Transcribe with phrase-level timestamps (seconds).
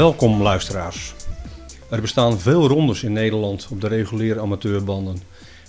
[0.00, 1.14] Welkom luisteraars.
[1.90, 5.22] Er bestaan veel rondes in Nederland op de reguliere amateurbanden.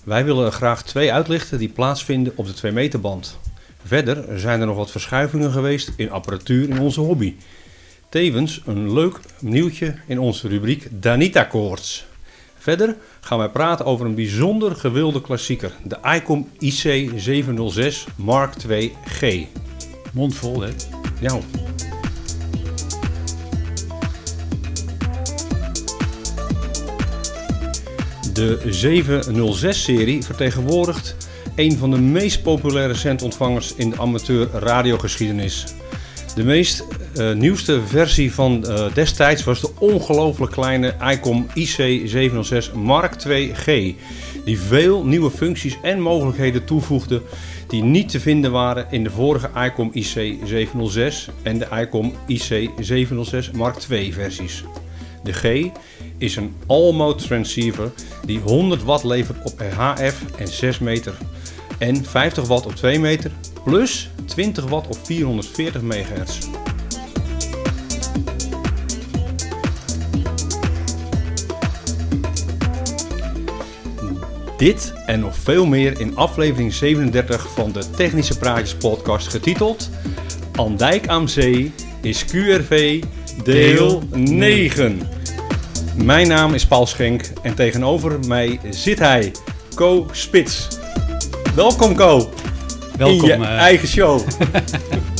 [0.03, 3.39] Wij willen er graag twee uitlichten die plaatsvinden op de 2 meter band.
[3.85, 7.35] Verder zijn er nog wat verschuivingen geweest in apparatuur in onze hobby.
[8.09, 12.05] Tevens een leuk nieuwtje in onze rubriek Danita Koorts.
[12.57, 18.93] Verder gaan wij praten over een bijzonder gewilde klassieker, de ICOM IC 706 Mark II
[19.05, 19.45] G.
[20.13, 20.69] Mondvol, hè?
[21.19, 21.39] Ja,
[28.33, 31.15] De 706-serie vertegenwoordigt
[31.55, 35.65] een van de meest populaire zentontvangers in de amateur radiogeschiedenis.
[36.35, 36.83] De meest
[37.15, 43.93] uh, nieuwste versie van uh, destijds was de ongelooflijk kleine ICOM IC706 Mark II-G,
[44.45, 47.21] die veel nieuwe functies en mogelijkheden toevoegde
[47.67, 53.77] die niet te vinden waren in de vorige ICOM IC706 en de ICOM IC706 Mark
[53.89, 54.63] II versies.
[55.23, 55.69] De G
[56.21, 57.91] is een all-mode transceiver
[58.25, 61.17] die 100 watt levert op HF en 6 meter
[61.77, 63.31] en 50 watt op 2 meter
[63.63, 66.39] plus 20 watt op 440 MHz.
[74.57, 79.89] Dit en nog veel meer in aflevering 37 van de Technische Praatjes podcast getiteld
[80.55, 83.03] Andijk aan Zee is QRV
[83.43, 85.20] deel 9.
[85.95, 89.31] Mijn naam is Paul Schenk en tegenover mij zit hij,
[89.75, 90.67] Co Spits.
[91.55, 92.29] Welkom Co.
[92.97, 93.29] Welkom.
[93.29, 94.19] In je eh, eigen show.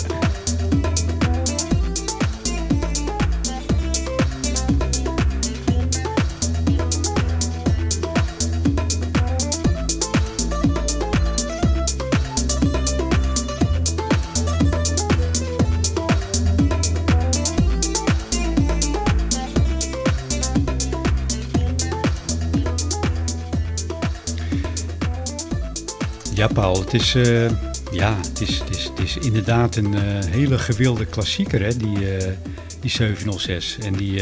[26.92, 27.50] het is, eh,
[27.92, 32.18] ja, het is, het, is, het is inderdaad een eh, hele gewilde klassieker, hè, die,
[32.18, 32.32] eh,
[32.80, 33.78] die 706.
[33.78, 34.22] En die,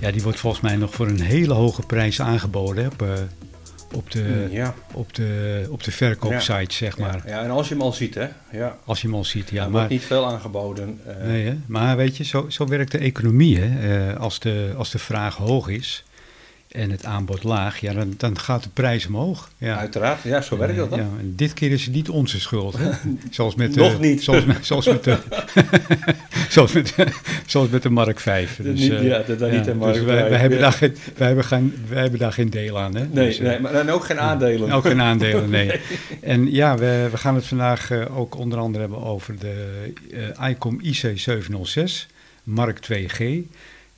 [0.00, 3.28] ja, die wordt volgens mij nog voor een hele hoge prijs aangeboden hè, op,
[3.92, 4.74] op, de, ja.
[4.92, 7.22] op, de, op de verkoopsite, zeg maar.
[7.26, 8.28] Ja, en als je hem al ziet, hè?
[8.52, 8.78] Ja.
[8.84, 9.56] Als je hem al ziet, ja.
[9.56, 11.00] er maar, wordt niet veel aangeboden.
[11.22, 11.56] Nee, hè?
[11.66, 13.58] maar weet je, zo, zo werkt de economie.
[13.58, 14.18] Hè?
[14.18, 16.04] Als, de, als de vraag hoog is
[16.72, 19.50] en het aanbod laag, ja, dan, dan gaat de prijs omhoog.
[19.58, 19.76] Ja.
[19.76, 20.98] Uiteraard, ja, zo werkt dat dan.
[20.98, 22.76] Ja, en dit keer is het niet onze schuld.
[22.78, 22.90] Hè?
[23.30, 24.22] Zoals met de, Nog niet.
[24.22, 25.18] Zoals met, zoals met de,
[26.48, 26.94] zoals met,
[27.46, 28.56] zoals met de Mark 5.
[28.56, 31.26] De niet- eh, ja, de Danita Mark dus wij, 5, wij, hebben daar geen, wij,
[31.26, 32.94] hebben geen, wij hebben daar geen deel aan.
[32.94, 33.06] Hè?
[33.06, 34.70] Nee, Dus, eh, nee, maar dan ook geen aandelen.
[34.72, 35.80] ook geen aandelen, nee.
[36.20, 39.90] En ja, we, we gaan het vandaag eh, ook onder andere hebben over de
[40.38, 42.10] eh, ICOM IC706
[42.42, 43.22] Mark 2G.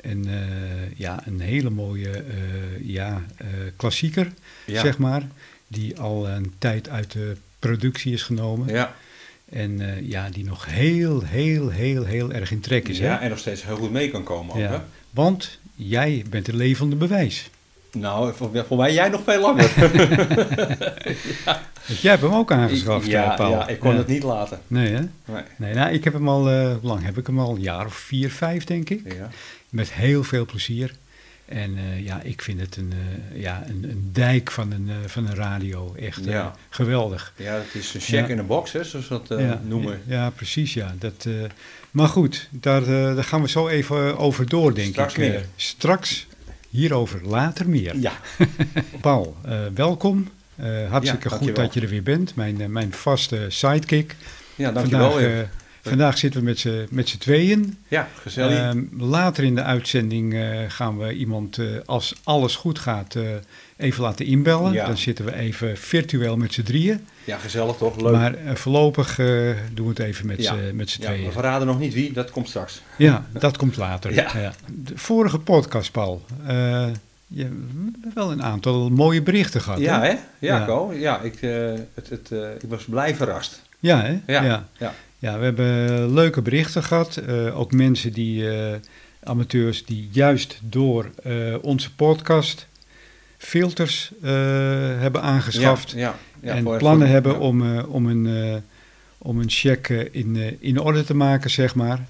[0.04, 2.24] En eh, ja, een hele mooie eh,
[2.82, 4.32] ja, eh, klassieker,
[4.66, 4.80] Ja.
[4.80, 5.22] zeg maar.
[5.68, 8.68] Die al een tijd uit de productie is genomen.
[8.68, 8.94] Ja,
[9.50, 12.98] En ja, die nog heel, heel, heel, heel erg in trek is.
[12.98, 13.16] ja, hè?
[13.18, 14.68] en nog steeds heel goed mee kan komen ook, hè?
[14.72, 14.84] Ja.
[15.10, 17.50] Want jij bent het levende bewijs.
[17.92, 19.70] Nou, voor, voor mij jij nog veel langer.
[21.86, 23.50] Want jij hebt hem ook aangeschaft, ja, Paul.
[23.50, 23.96] ja, ik kon Ja.
[23.98, 24.60] het niet laten.
[24.66, 25.00] Nee, hè?
[25.24, 25.42] Nee.
[25.56, 27.54] Nee, nou, ik heb hem al, hoe lang heb ik hem al?
[27.54, 29.00] Een jaar of vier, vijf, denk ik.
[29.14, 29.28] Ja.
[29.74, 30.94] Met heel veel plezier.
[31.44, 32.92] En eh, ja, ik vind het een,
[33.32, 35.94] eh, ja, een, een dijk van een, eh, van een radio.
[35.94, 36.54] Echt Ja.
[36.68, 37.32] geweldig.
[37.36, 38.32] ja, het is een check Ja.
[38.32, 40.00] in a box, hè, zoals we dat ja, noemen.
[40.06, 40.94] Ja, precies, ja.
[40.98, 41.28] Dat,
[41.90, 45.18] maar goed, daar, daar gaan we zo even over door, denk Straks ik.
[45.18, 45.44] Meer.
[45.56, 46.26] straks
[46.70, 47.96] hierover later meer.
[47.96, 48.12] Ja,
[49.00, 49.36] Paul,
[49.74, 50.30] welkom.
[50.88, 52.34] Hartstikke goed dat je er weer bent.
[52.34, 54.16] Mijn, mijn vaste sidekick.
[54.54, 55.46] ja dankjewel vandaag,
[55.88, 57.78] vandaag zitten we met z'n- met z'n tweeën.
[57.88, 58.58] ja, gezellig.
[58.58, 63.22] Ehm, later in de uitzending eh, gaan we iemand, eh, als alles goed gaat, eh,
[63.76, 64.72] even laten inbellen.
[64.72, 64.86] Ja.
[64.86, 67.06] Dan zitten we even virtueel met z'n drieën.
[67.24, 68.00] ja, gezellig toch?
[68.00, 68.12] Leuk.
[68.12, 69.16] Maar voorlopig
[69.74, 70.54] doen we het even met Ja.
[70.54, 71.26] z'n met z'n ja, tweeën.
[71.26, 72.82] we verraden nog niet wie, dat komt straks.
[72.98, 74.12] Ja, dat komt later.
[74.34, 74.52] Ja.
[74.74, 76.24] De vorige podcast, Paul.
[77.26, 77.42] je
[78.02, 79.78] hebt wel een aantal mooie berichten gehad.
[79.78, 80.14] Ja, hè?
[80.38, 80.64] Ja.
[80.64, 80.92] Ko.
[80.92, 81.38] Ja, ik,
[81.94, 82.30] het, het,
[82.62, 83.62] ik was blij verrast.
[83.80, 84.10] Ja, hè?
[84.32, 84.68] Ja, ja.
[84.78, 84.94] ja.
[85.24, 87.16] Ja, we hebben leuke berichten gehad.
[87.16, 88.78] Eh, ook mensen die, eh,
[89.22, 92.66] amateurs, die juist door eh, onze podcast
[93.38, 94.12] filters
[95.00, 95.90] hebben aangeschaft.
[95.90, 98.62] Ja, ja, ja, en plannen hebben om, om, een,
[99.18, 102.06] om een check in, in orde te maken, zeg maar.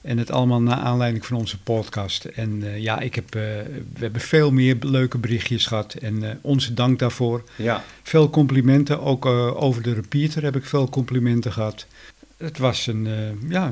[0.00, 2.24] En het allemaal naar aanleiding van onze podcast.
[2.24, 5.94] En ja, ik heb, we hebben veel meer leuke berichtjes gehad.
[5.94, 7.44] En onze dank daarvoor.
[7.56, 11.86] Ja, Veel complimenten, ook over de repeater heb ik veel complimenten gehad.
[12.36, 13.70] Het was een, uh, ja,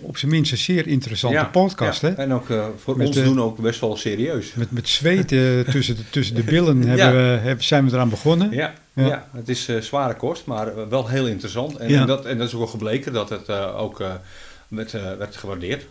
[0.00, 2.00] op zijn minst een zeer interessante podcast.
[2.00, 2.08] Ja.
[2.08, 2.14] Hè?
[2.14, 4.54] En ook uh, voor met ons doen ook best wel serieus.
[4.54, 5.28] Met, met zweet
[5.72, 8.50] tussen, de, tussen de billen hebben we, hebben, zijn we eraan begonnen.
[8.50, 9.28] Ja, ja.
[9.32, 11.76] het is zware kost, maar wel heel interessant.
[11.76, 14.02] En, en, dat, en dat is ook wel gebleken dat het ook
[14.68, 15.86] met, werd gewaardeerd.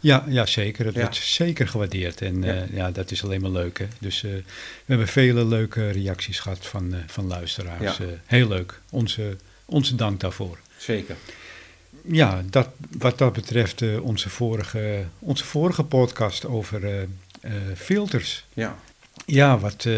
[0.00, 0.86] Ja, ja zeker.
[0.86, 2.20] Het werd zeker gewaardeerd.
[2.20, 2.64] En ja.
[2.72, 2.90] ja.
[2.90, 3.78] dat is alleen maar leuk.
[3.78, 3.86] Hè?
[3.98, 4.42] Dus we
[4.84, 7.98] hebben vele leuke reacties gehad van, van luisteraars.
[8.26, 8.80] heel leuk.
[8.90, 10.58] Onze, onze dank daarvoor.
[10.76, 11.16] Zeker
[12.04, 12.68] ja, dat,
[12.98, 18.44] wat dat betreft uh, onze, vorige, onze vorige podcast over uh, uh, filters.
[18.54, 18.76] Ja.
[19.26, 19.88] Ja, wat,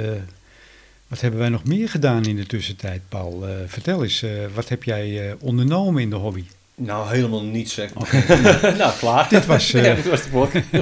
[1.08, 3.44] wat hebben wij nog meer gedaan in de tussentijd, Paul?
[3.66, 6.44] vertel eens, wat heb jij ondernomen in de hobby?
[6.74, 7.90] Nou, helemaal niets, zeg.
[7.94, 8.24] Okay.
[8.78, 9.28] nou, klaar.
[9.28, 10.64] Dit was, ja, dit was de podcast.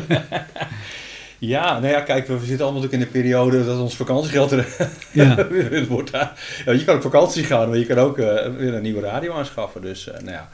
[1.42, 4.66] Ja, nou ja, kijk, we zitten allemaal natuurlijk in de periode dat ons vakantiegeld er
[5.12, 5.46] ja.
[5.88, 6.10] wordt.
[6.10, 6.32] Ja,
[6.64, 9.82] je kan op vakantie gaan, maar je kan ook weer een nieuwe radio aanschaffen.
[9.82, 10.48] Dus, nou ja,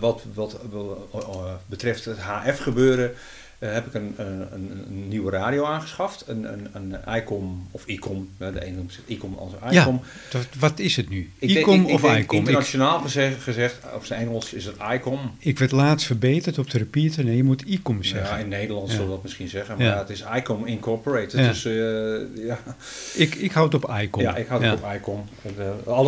[0.00, 3.14] wat, wat, wat betreft het HF-gebeuren
[3.68, 6.24] heb ik een, een, een, nieuwe radio aangeschaft.
[6.26, 8.30] Een, een, een ICOM of ICOM.
[8.38, 10.00] De ene noemt het ICOM als ICOM.
[10.30, 11.30] Ja, wat is het nu?
[11.38, 12.38] Ik ICOM denk, of ICOM?
[12.38, 15.34] Internationaal ik, gezegd, gezegd, op zijn Engels is het ICOM.
[15.38, 17.24] Ik werd laatst verbeterd op de repeater.
[17.24, 18.36] Nee, je moet ICOM zeggen.
[18.36, 18.92] Ja, in Nederland ja.
[18.92, 19.76] zullen we dat misschien zeggen.
[19.76, 19.98] Maar ja.
[19.98, 21.32] het is ICOM Incorporated.
[21.32, 21.48] Ja.
[21.48, 22.58] Dus, uh, ja.
[23.14, 24.22] ik, ik houd op ICOM.
[24.22, 25.28] Ja, ik houd op ICOM.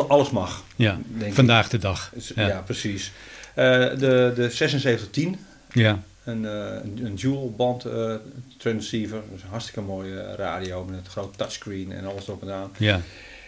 [0.09, 0.65] Alles mag.
[0.77, 0.99] Ja,
[1.31, 1.71] vandaag ik.
[1.71, 2.13] de dag.
[2.35, 3.13] Ja, precies.
[3.57, 5.39] Uh, de, de 7610.
[5.73, 8.15] Ja een, uh, een dual band uh,
[8.57, 9.21] transceiver.
[9.33, 12.71] Dus een hartstikke mooie radio met een groot touchscreen en alles erop en aan.
[12.79, 13.01] Ja.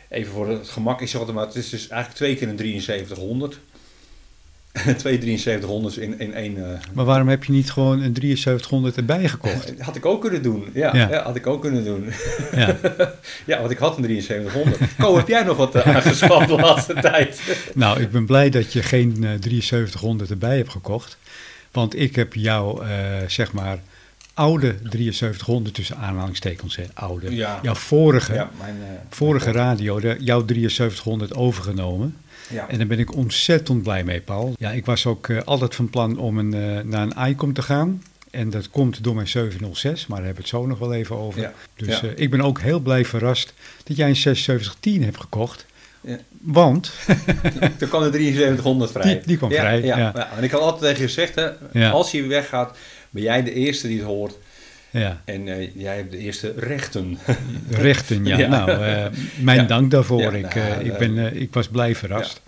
[0.09, 2.81] Even voor het gemak, ik zeg altijd maar, het is dus eigenlijk twee keer een
[2.81, 3.59] 7300.
[4.97, 6.57] twee 7300's in, in één...
[6.57, 6.65] Uh...
[6.93, 9.73] Maar waarom heb je niet gewoon een 7300 erbij gekocht?
[9.79, 10.97] had ik ook kunnen doen, ja.
[10.97, 11.09] ja.
[11.09, 12.05] ja had ik ook kunnen doen.
[12.55, 12.77] Ja,
[13.47, 14.97] ja want ik had een 7300.
[14.99, 17.41] Ko, heb jij nog wat aangeschaft de laatste tijd?
[17.75, 21.19] nou, ik ben blij dat je geen 7300 erbij hebt gekocht.
[21.75, 22.89] Want ik heb jouw, uh,
[23.27, 23.79] zeg maar,
[24.35, 27.35] oude 7300 tussen aanhalingstekens, hè, oude.
[27.35, 27.59] Ja.
[27.63, 32.17] Jouw vorige, ja, mijn, uh, vorige radio, de, jouw 7300 overgenomen.
[32.51, 32.69] Ja.
[32.69, 34.55] En daar ben ik ontzettend blij mee, Paul.
[34.59, 38.03] Ja, ik was ook uh, altijd van plan om een, naar een ICOM te gaan.
[38.31, 41.17] En dat komt door mijn 706, maar daar hebben we het zo nog wel even
[41.17, 41.53] over.
[41.77, 43.55] Dus ik ben ook heel blij verrast
[43.85, 45.67] dat jij een 7610 hebt gekocht.
[46.05, 46.19] Ja.
[46.41, 46.93] Want...
[47.79, 49.13] Toen kwam de 7300 vrij.
[49.13, 50.31] Die, die kwam ja, vrij, ja, ja.
[50.37, 52.77] En ik had altijd tegen je gezegd, hè, als je weggaat,
[53.11, 54.35] ben jij de eerste die het hoort.
[55.01, 55.23] Ja.
[55.25, 57.19] En uh, jij hebt de eerste rechten.
[57.69, 58.47] Rechten, ja.
[58.57, 59.05] Nou, uh,
[59.41, 60.35] mijn dank daarvoor.
[60.35, 62.41] ik, uh, ik, ben, ik was blij verrast.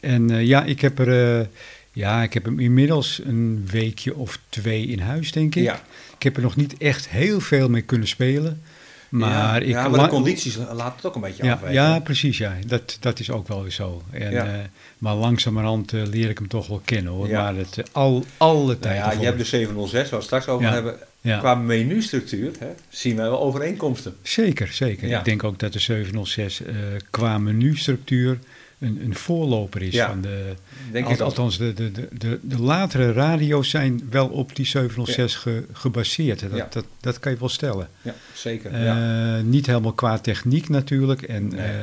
[0.00, 1.48] En ja, ik heb er...
[1.92, 5.74] ja, ik heb hem inmiddels een weekje of twee in huis, denk ik.
[6.16, 8.62] Ik heb er nog niet echt heel veel mee kunnen spelen.
[9.10, 11.74] Maar, ja, ik ja, maar de condities laten het ook een beetje ja, afweten.
[11.74, 12.38] Ja, precies.
[12.38, 12.54] Ja.
[12.66, 14.02] Dat, dat is ook wel weer zo.
[14.10, 14.46] En, ja.
[14.46, 14.52] uh,
[14.98, 17.28] maar langzamerhand uh, leer ik hem toch wel kennen hoor.
[17.28, 18.98] Maar het, uh, al, alle tijd.
[18.98, 20.96] Nou ja, je hebt de 706, waar we straks over hebben.
[21.20, 24.16] Qua menustructuur hè, zien wij wel overeenkomsten.
[24.22, 25.08] Zeker, zeker.
[25.08, 26.62] Ik denk ook dat de 706
[27.10, 28.38] qua menustructuur
[28.80, 30.54] een, een voorloper is Ja, van de.
[30.92, 35.34] Denk Al, ik althans, de, de, de, de, latere radio's zijn wel op die 706
[35.34, 36.40] ge, gebaseerd.
[36.40, 36.66] Dat, Ja.
[36.70, 37.88] dat, dat kan je wel stellen.
[38.02, 38.72] Ja, zeker.
[38.72, 39.42] Eh.
[39.42, 41.22] Niet helemaal qua techniek natuurlijk.
[41.22, 41.60] En, Nee.
[41.60, 41.74] eh,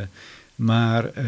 [0.56, 1.26] maar eh,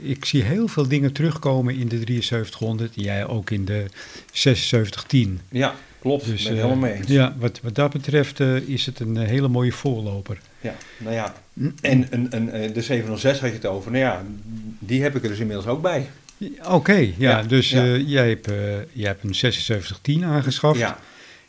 [0.00, 2.92] ik zie heel veel dingen terugkomen in de 7300.
[2.94, 3.84] Jij ook in de
[4.32, 5.40] 7610.
[5.50, 6.24] ja, klopt.
[6.24, 7.06] Dus, ben helemaal mee eens.
[7.08, 10.38] Ja, wat, wat dat betreft is het een hele mooie voorloper.
[10.60, 11.34] Ja, nou ja.
[11.80, 13.90] En, en, en eh, de 706 had je het over.
[13.90, 14.22] Nou ja,
[14.78, 16.08] die heb ik er dus inmiddels ook bij.
[16.68, 17.82] Oké, ja, Ja, dus ja.
[17.84, 18.54] eh, jij, hebt, eh,
[18.92, 20.78] jij hebt een 7610 aangeschaft.
[20.78, 20.98] Ja,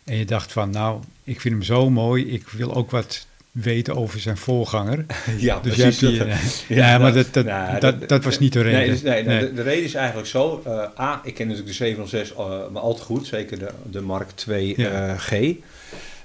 [0.03, 2.25] En je dacht van, nou, ik vind hem zo mooi.
[2.33, 5.05] Ik wil ook wat weten over zijn voorganger.
[5.37, 5.99] ja Dus jij hebt precies.
[5.99, 8.79] die, eh, ja, maar dat, dat, Nou, dat, dat, was niet de reden.
[8.79, 9.39] Nee, dus, nee, Nee.
[9.39, 10.63] De, de reden is eigenlijk zo.
[10.99, 12.37] A, ik ken natuurlijk de 706 uh,
[12.71, 13.27] maar al te goed.
[13.27, 15.07] Zeker de, de Mark II Ja.
[15.07, 15.31] eh, G.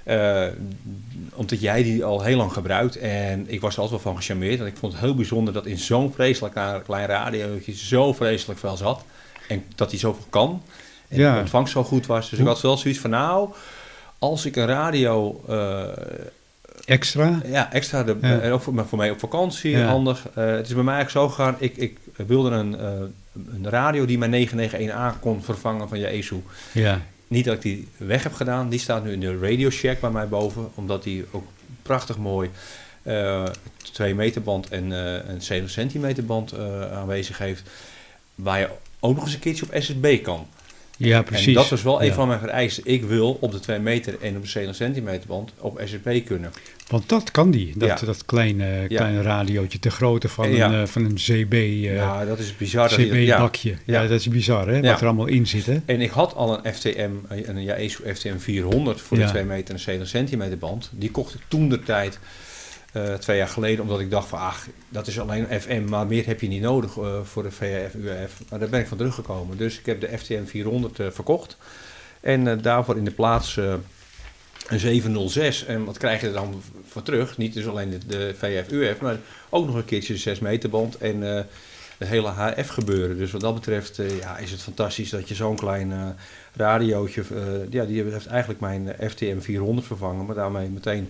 [0.03, 0.45] Eh,
[1.35, 2.97] omdat jij die al heel lang gebruikt.
[2.97, 4.59] En ik was er altijd wel van gecharmeerd.
[4.59, 6.53] En ik vond het heel bijzonder dat in zo'n vreselijk
[6.85, 9.03] klein radiootje zo vreselijk veel zat.
[9.47, 10.61] En dat hij zoveel kan.
[11.07, 11.33] En Ja.
[11.33, 12.29] de ontvangst zo goed was.
[12.29, 13.49] Dus ik had wel zoiets van nou...
[14.19, 15.83] Als ik een radio eh,
[16.85, 17.41] Extra?
[17.45, 18.03] ja, extra.
[18.03, 18.39] De, Ja.
[18.39, 19.85] En ook voor, maar voor mij op vakantie, Ja.
[19.87, 20.25] handig.
[20.33, 21.55] Eh, het is bij mij eigenlijk zo gegaan.
[21.59, 22.89] Ik, ik wilde een, eh,
[23.53, 26.35] een radio die mijn 991A kon vervangen van je ESU.
[26.71, 28.69] Ja, Niet dat ik die weg heb gedaan.
[28.69, 30.69] Die staat nu in de Radio Shack bij mij boven.
[30.75, 31.45] Omdat die ook
[31.81, 32.49] prachtig mooi
[33.03, 33.43] eh
[33.91, 37.69] 2 meter band en eh, een 7 centimeter band eh, aanwezig heeft.
[38.35, 40.47] Waar je ook nog eens een keertje op SSB kan.
[40.97, 41.47] Ja, precies.
[41.47, 42.13] En dat was wel een Ja.
[42.13, 42.83] van mijn vereisten.
[42.85, 46.51] Ik wil op de 2 meter en op de 7 centimeter band op SCP kunnen.
[46.87, 48.05] Want dat kan die, dat, Ja.
[48.05, 52.39] dat kleine, kleine radiootje, te grootte van, een, eh, van een CB, eh, ja, dat
[52.39, 52.89] is bizar.
[52.89, 53.75] CB-bakje.
[53.85, 54.01] ja.
[54.01, 55.65] Dat is bizar, hè, wat er allemaal in zit.
[55.65, 55.77] Hè?
[55.85, 59.79] En ik had al een FTM, een Yaesu FTM 400 voor de 2 meter en
[59.79, 60.89] 7 centimeter band.
[60.93, 62.19] Die kocht ik toen de tijd,
[62.95, 66.25] eh, twee jaar geleden, omdat ik dacht van, ach, dat is alleen FM, maar meer
[66.25, 68.41] heb je niet nodig eh, voor de VHF, UAF.
[68.49, 69.57] Maar daar ben ik van teruggekomen.
[69.57, 71.57] Dus ik heb de FTM 400 eh, verkocht.
[72.19, 73.55] En daarvoor in de plaats
[74.67, 75.65] een 706.
[75.65, 77.37] En wat krijg je er dan voor terug?
[77.37, 79.17] Niet dus alleen de, de VHF, UAF, maar
[79.49, 81.21] ook nog een keertje de 6 meter band en...
[81.97, 83.17] het hele HF gebeuren.
[83.17, 86.15] Dus wat dat betreft ja, is het fantastisch dat je zo'n klein
[86.53, 87.23] radiootje...
[87.69, 91.09] ja, die heeft eigenlijk mijn FTM 400 vervangen, maar daarmee meteen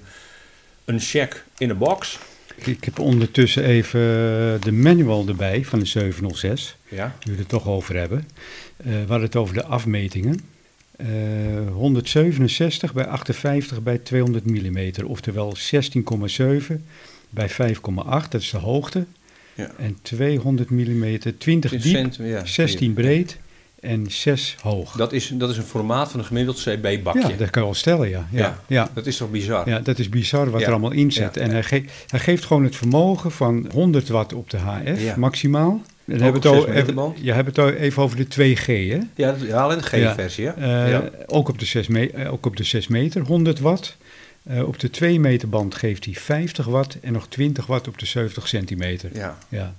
[0.86, 2.20] een check in de box.
[2.56, 4.00] Ik, heb ondertussen even
[4.62, 8.27] de manual erbij van de 706, Ja, die we het toch over hebben.
[8.77, 10.39] Eh we hadden het over de afmetingen.
[10.98, 11.08] Eh,
[11.72, 16.75] 167 bij 58 bij 200 mm, oftewel 16,7
[17.30, 17.56] bij 5,8,
[18.30, 19.06] dat is de hoogte.
[19.54, 19.72] Ja.
[19.77, 23.38] En 200 mm, 20 diep, cent- ja, 16 breed
[23.79, 24.91] en 6 hoog.
[24.96, 27.20] Dat is, dat is een formaat van een gemiddeld CB-bakje.
[27.20, 28.27] ja, dat kan je wel stellen, ja.
[28.32, 28.60] Ja, Ja.
[28.67, 28.89] ja.
[28.94, 29.70] Dat is toch bizar?
[29.70, 30.65] Ja, dat is bizar wat Ja.
[30.65, 31.38] er allemaal in zit.
[31.38, 35.82] En hij, ge- hij geeft gewoon het vermogen van 100 watt op de HF, maximaal.
[36.05, 38.65] Hebben we op het al 6 meter even, je hebt het even over de 2G,
[38.65, 39.00] hè?
[39.15, 39.84] Ja, ja alleen de.
[39.84, 40.51] G-versie, hè?
[40.51, 41.10] Eh, ja.
[41.27, 43.98] ook, op de 6 me- eh, ook op de 6 meter, 100 watt.
[44.44, 47.98] Eh, op de 2 meter band geeft hij 50 watt en nog 20 watt op
[48.00, 49.10] de 70 centimeter.
[49.13, 49.74] Ja, Ja,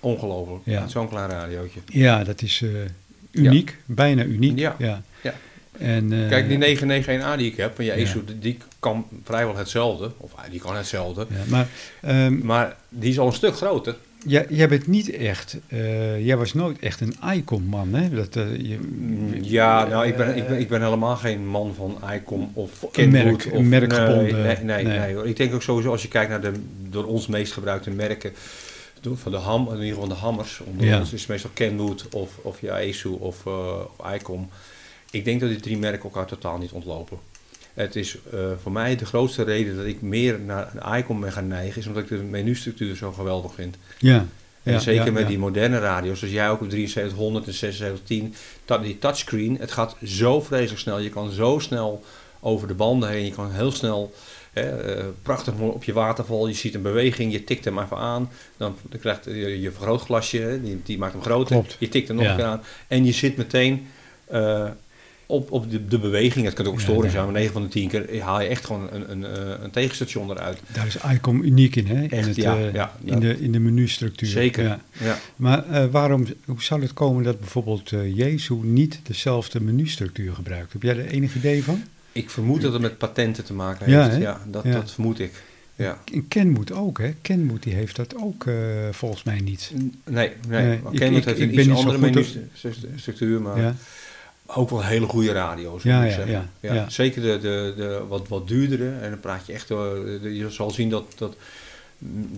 [0.00, 0.60] ongelooflijk.
[0.64, 0.88] Ja.
[0.88, 1.80] Zo'n klein radiootje.
[1.86, 2.62] ja dat is
[3.38, 4.58] uniek, bijna uniek.
[4.58, 4.74] Ja.
[4.78, 5.02] Ja.
[5.22, 5.34] Ja.
[5.78, 7.94] En, eh, Kijk, die 991A die ik heb van Ja.
[8.40, 10.10] die kan vrijwel hetzelfde.
[10.16, 11.26] Of ah, die kan hetzelfde.
[11.30, 11.66] ja, maar
[12.02, 13.96] ehm, Maar die is al een stuk groter.
[14.26, 18.08] jij, jij bent niet echt, eh, jij was nooit echt een icon-man, hè?
[18.10, 18.78] Dat, eh, je,
[19.42, 22.88] Ja, nou, ik ben, ik, ben, ik ben helemaal geen man van Icon of Een
[22.92, 23.22] Kenwood.
[23.24, 24.98] merk- of, merkgebonden- Nee, nee, nee, nee.
[24.98, 25.26] nee, hoor.
[25.28, 26.52] Ik denk ook sowieso als je kijkt naar de
[26.88, 28.32] door ons meest gebruikte merken,
[29.14, 30.60] van de ham, in ieder geval de hammers.
[30.60, 30.98] Onder Ja.
[30.98, 34.50] ons is meestal Kenwood of, of Yaesu of, eh, of Icon.
[35.10, 37.18] Ik denk dat die drie merken elkaar totaal niet ontlopen.
[37.74, 41.32] Het is eh, voor mij de grootste reden dat ik meer naar een Icon ben
[41.32, 43.76] gaan neigen, is omdat ik de menustructuur zo geweldig vind.
[43.98, 44.26] ja.
[44.62, 45.28] En ja, zeker ja, met ja.
[45.28, 48.34] die moderne radio's, zoals jij ook op 7300 en 7610,
[48.64, 50.98] dat, die touchscreen, het gaat zo vreselijk snel.
[50.98, 52.04] Je kan zo snel
[52.40, 54.12] over de banden heen, je kan heel snel,
[54.60, 57.96] hè, eh, prachtig mooi op je waterval, je ziet een beweging, je tikt hem even
[57.96, 61.76] aan, dan, dan krijgt je, je vergrootglasje, die, die maakt hem groter, Klopt.
[61.78, 62.30] je tikt hem nog Ja.
[62.30, 63.86] een keer aan en je zit meteen
[64.26, 64.68] eh,
[65.26, 66.44] op, op de, de beweging.
[66.44, 67.10] Het kan ook storing ja.
[67.10, 69.70] zijn, maar 9 van de 10 keer haal je echt gewoon een, een, eh, een
[69.70, 70.58] tegenstation eruit.
[70.72, 72.02] Daar is ICOM uniek in, hè?
[72.02, 74.28] In, Echt, het, ja, eh, ja, in, de, in de menustructuur.
[74.28, 74.78] Zeker.
[74.92, 75.18] Ja.
[75.36, 80.72] Maar eh, waarom hoe zou het komen dat bijvoorbeeld eh Jezu niet dezelfde menustructuur gebruikt?
[80.72, 81.82] Heb jij er enig idee van?
[82.16, 84.12] Ik vermoed dat het met patenten te maken heeft.
[84.12, 84.72] Ja, Ja, dat, Ja.
[84.72, 85.32] dat vermoed ik.
[85.74, 85.98] Ja.
[86.12, 87.14] En Kenwood ook, hè?
[87.22, 88.54] Kenwood die heeft dat ook eh,
[88.90, 89.70] volgens mij niet.
[90.04, 90.66] Nee, nee.
[90.66, 93.74] Nee, ik- heeft ik een iets andere menustructuur, maar Ja,
[94.46, 95.82] ook wel hele goede radio's.
[95.82, 96.88] Ja, ja, ja, ja.
[96.90, 98.90] Zeker de, de, de wat, wat duurdere.
[99.00, 99.76] En dan praat je echt, eh,
[100.22, 101.36] de- je zal zien dat, dat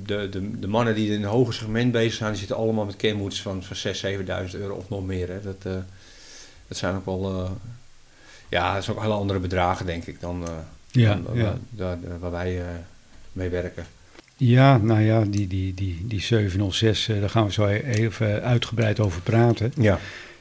[0.06, 2.96] de, de, de mannen die in een hoger segment bezig zijn, die zitten allemaal met
[2.96, 5.28] Kenwoods van, van 6.000, 7.000 euro of nog meer.
[5.28, 5.40] Hè.
[5.40, 5.72] Dat, eh,
[6.68, 7.58] dat zijn ook wel,
[8.48, 10.52] ja, dat zijn ook hele andere bedragen denk ik dan, eh,
[10.90, 11.42] ja, dan, ja.
[11.42, 12.64] waar- daar- daar- waar wij eh,
[13.32, 13.84] mee werken.
[14.36, 19.00] ja, nou ja, die, die, die, die 706, eh, daar gaan we zo even uitgebreid
[19.00, 19.72] over praten.
[19.76, 19.98] Ja.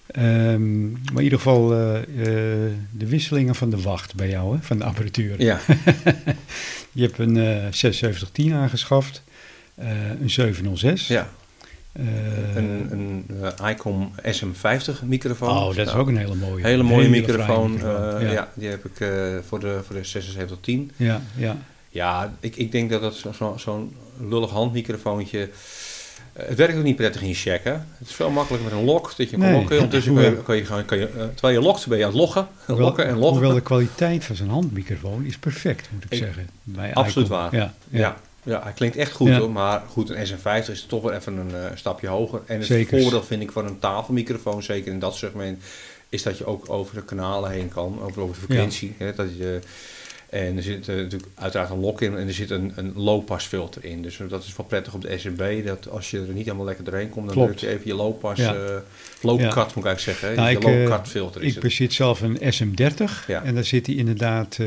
[0.07, 4.61] Ehm, maar in ieder geval eh, eh, de wisselingen van de wacht bij jou, hè?
[4.63, 5.41] van de apparatuur.
[5.41, 5.59] Ja,
[6.91, 9.23] Je hebt een eh 7610 aangeschaft,
[9.75, 9.87] eh,
[10.21, 11.07] een 706.
[11.07, 11.29] ja.
[11.97, 13.25] Eh, een, een
[13.57, 15.49] eh, Icom SM50 microfoon.
[15.49, 16.63] oh, dat is Nou, ook een hele mooie.
[16.65, 17.77] Hele mooie Hele microfoon.
[17.79, 18.31] fraaie microfoon, eh, ja.
[18.31, 18.51] ja.
[18.53, 19.09] die heb ik eh,
[19.47, 20.91] voor, de, voor de 7610.
[20.95, 21.57] Ja, ja.
[21.89, 23.95] Ja, ik, ik denk dat dat zo- zo- zo'n
[24.29, 25.49] lullig handmicrofoontje...
[26.33, 27.71] eh, het werkt ook niet prettig in je check, hè?
[27.71, 29.75] Het is veel makkelijker met een lok, dat je kan lokken.
[29.75, 32.09] Ondertussen kan je, kan je, gewoon- kan je, eh, terwijl je lokt, ben je aan
[32.09, 32.47] het loggen.
[32.65, 33.31] Hoewel, lokken en loggen.
[33.37, 36.49] hoewel de kwaliteit van zijn handmicrofoon is perfect, moet ik, Ik- zeggen.
[36.63, 37.37] Bij absoluut Icon.
[37.39, 37.55] waar.
[37.55, 37.99] Ja, ja.
[37.99, 38.17] ja.
[38.47, 39.39] Ja, hij klinkt echt goed Ja.
[39.39, 42.41] hoor, maar goed, een SM50 is toch wel even een eh, stapje hoger.
[42.45, 45.63] En het voordeel vind ik van een tafelmicrofoon, zeker in dat segment,
[46.09, 48.95] is dat je ook over de kanalen heen kan, over, over de frequentie.
[48.97, 49.59] Hè, dat je,
[50.29, 53.45] en er zit eh, natuurlijk uiteraard een lock in en er zit een, een low-pass
[53.45, 54.01] filter in.
[54.01, 56.83] Dus dat is wel prettig op de SMB, dat als je er niet helemaal lekker
[56.83, 57.57] doorheen komt, dan Klopt.
[57.57, 58.53] druk je even je low-pass, Ja.
[58.53, 58.81] Ja.
[59.21, 60.35] moet ik eigenlijk zeggen.
[60.35, 61.63] Nou, je ik, eh, filter is Ik het.
[61.63, 63.43] bezit zelf een SM30 Ja.
[63.43, 64.57] en daar zit hij inderdaad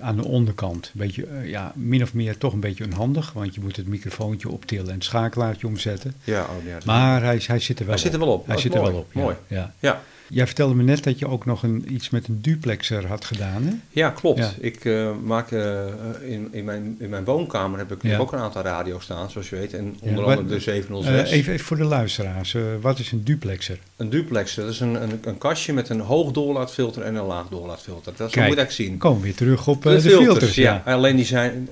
[0.00, 0.90] aan de onderkant.
[0.94, 4.88] Beetje, ja, min of meer toch een beetje onhandig, want je moet het microfoontje optillen
[4.88, 6.14] en het schakelaartje omzetten.
[6.24, 8.10] Ja, oh, Maar hij, hij zit er wel hij op.
[8.10, 8.46] zit er wel op.
[8.46, 8.92] Hij zit is er mooi.
[8.92, 9.08] wel op.
[9.14, 9.20] ja.
[9.20, 9.34] Mooi.
[9.46, 9.72] Ja.
[9.78, 10.02] Ja.
[10.32, 13.62] Jij vertelde me net dat je ook nog een, iets met een duplexer had gedaan,
[13.62, 13.72] hè?
[13.90, 14.38] Ja, klopt.
[14.38, 14.50] Ja.
[14.60, 15.80] Ik eh, maak eh,
[16.26, 18.18] in, in, mijn, in mijn woonkamer heb ik Ja.
[18.18, 19.74] ook een aantal radio's staan, zoals je weet.
[19.74, 21.30] En onder andere de 706.
[21.30, 23.78] Eh, even, even voor de luisteraars, wat is een duplexer?
[23.96, 27.48] Een duplexer, dat is een, een, een kastje met een hoog doorlaatfilter en een laag
[27.48, 28.12] doorlaatfilter.
[28.16, 28.48] Dat Kijk.
[28.48, 28.98] moet ik zien.
[28.98, 30.54] Komen we weer terug op De de, filters, filters.
[30.54, 30.82] ja.
[30.84, 30.92] ja.
[30.92, 31.68] Alleen die zijn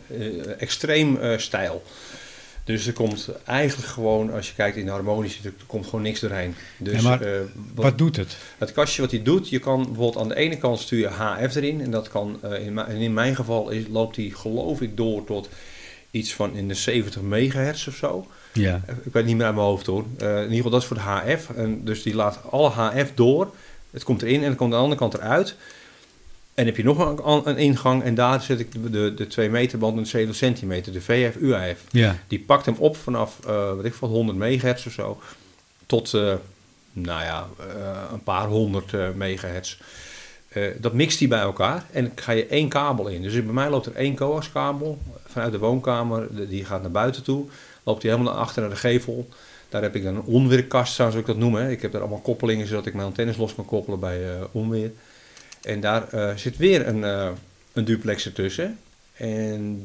[0.59, 1.83] extreem stijl.
[2.69, 6.21] Dus er komt eigenlijk gewoon, als je kijkt in de harmonische, er komt gewoon niks
[6.21, 6.55] doorheen.
[6.77, 7.41] Dus Ja, maar eh,
[7.75, 8.37] wat- Wat doet het?
[8.59, 11.55] het kastje wat hij doet, je kan bijvoorbeeld aan de ene kant stuur je HF
[11.55, 11.81] erin.
[11.81, 14.97] En dat kan, eh, in, mijn- en in mijn geval is, loopt die geloof ik
[14.97, 15.49] door tot
[16.11, 18.27] iets van in de 70 megahertz of zo.
[18.53, 18.81] Ja.
[18.87, 20.05] Eh, Ik weet niet meer uit mijn hoofd hoor.
[20.19, 21.51] In ieder geval, dat is voor de HF.
[21.57, 23.55] En dus die laat alle HF door.
[23.91, 25.57] Het komt erin en het komt aan de andere kant eruit.
[26.59, 29.51] En heb je nog een, een ingang en daar zet ik de, de, de 2
[29.51, 31.85] meter band en de 7 centimeter, de VF, UAF.
[31.91, 32.17] Ja.
[32.27, 35.21] Die pakt hem op vanaf, eh weet ik veel, 100 megahertz of zo,
[35.87, 36.35] tot, eh,
[36.93, 39.79] nou ja, eh, een paar honderd megahertz.
[40.79, 43.23] Dat mixt hij bij elkaar en dan ga je één kabel in.
[43.23, 47.47] Dus bij mij loopt er één coaxkabel vanuit de woonkamer, die gaat naar buiten toe.
[47.83, 49.29] Loopt hij helemaal naar achter naar de gevel.
[49.69, 51.71] Daar heb ik dan een onweerkast, zou ik dat noemen.
[51.71, 54.21] Ik heb daar allemaal koppelingen zodat ik mijn antennes los kan koppelen bij
[54.53, 54.91] onweer.
[55.63, 57.31] En daar eh, zit weer een, eh,
[57.73, 58.79] een duplexer tussen.
[59.15, 59.83] En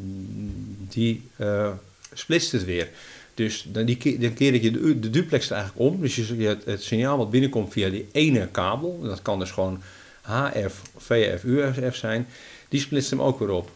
[0.89, 1.71] die eh,
[2.13, 2.89] splitst het weer.
[3.33, 6.01] Dus dan, die, keer- dan keer je de, de duplex eigenlijk om.
[6.01, 8.99] Dus je, het, signaal wat binnenkomt via die ene kabel.
[9.01, 9.81] Dat kan dus gewoon
[10.21, 12.27] HF, VF, UFF zijn.
[12.69, 13.71] Die splitst hem ook weer op.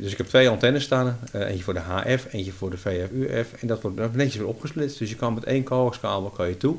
[0.00, 1.18] Dus ik heb twee antennes staan.
[1.32, 3.52] eentje voor de HF, eentje voor de VF, UF.
[3.60, 4.98] En dat wordt netjes weer opgesplitst.
[4.98, 6.76] Dus je kan met één coaxkabel kan je toe.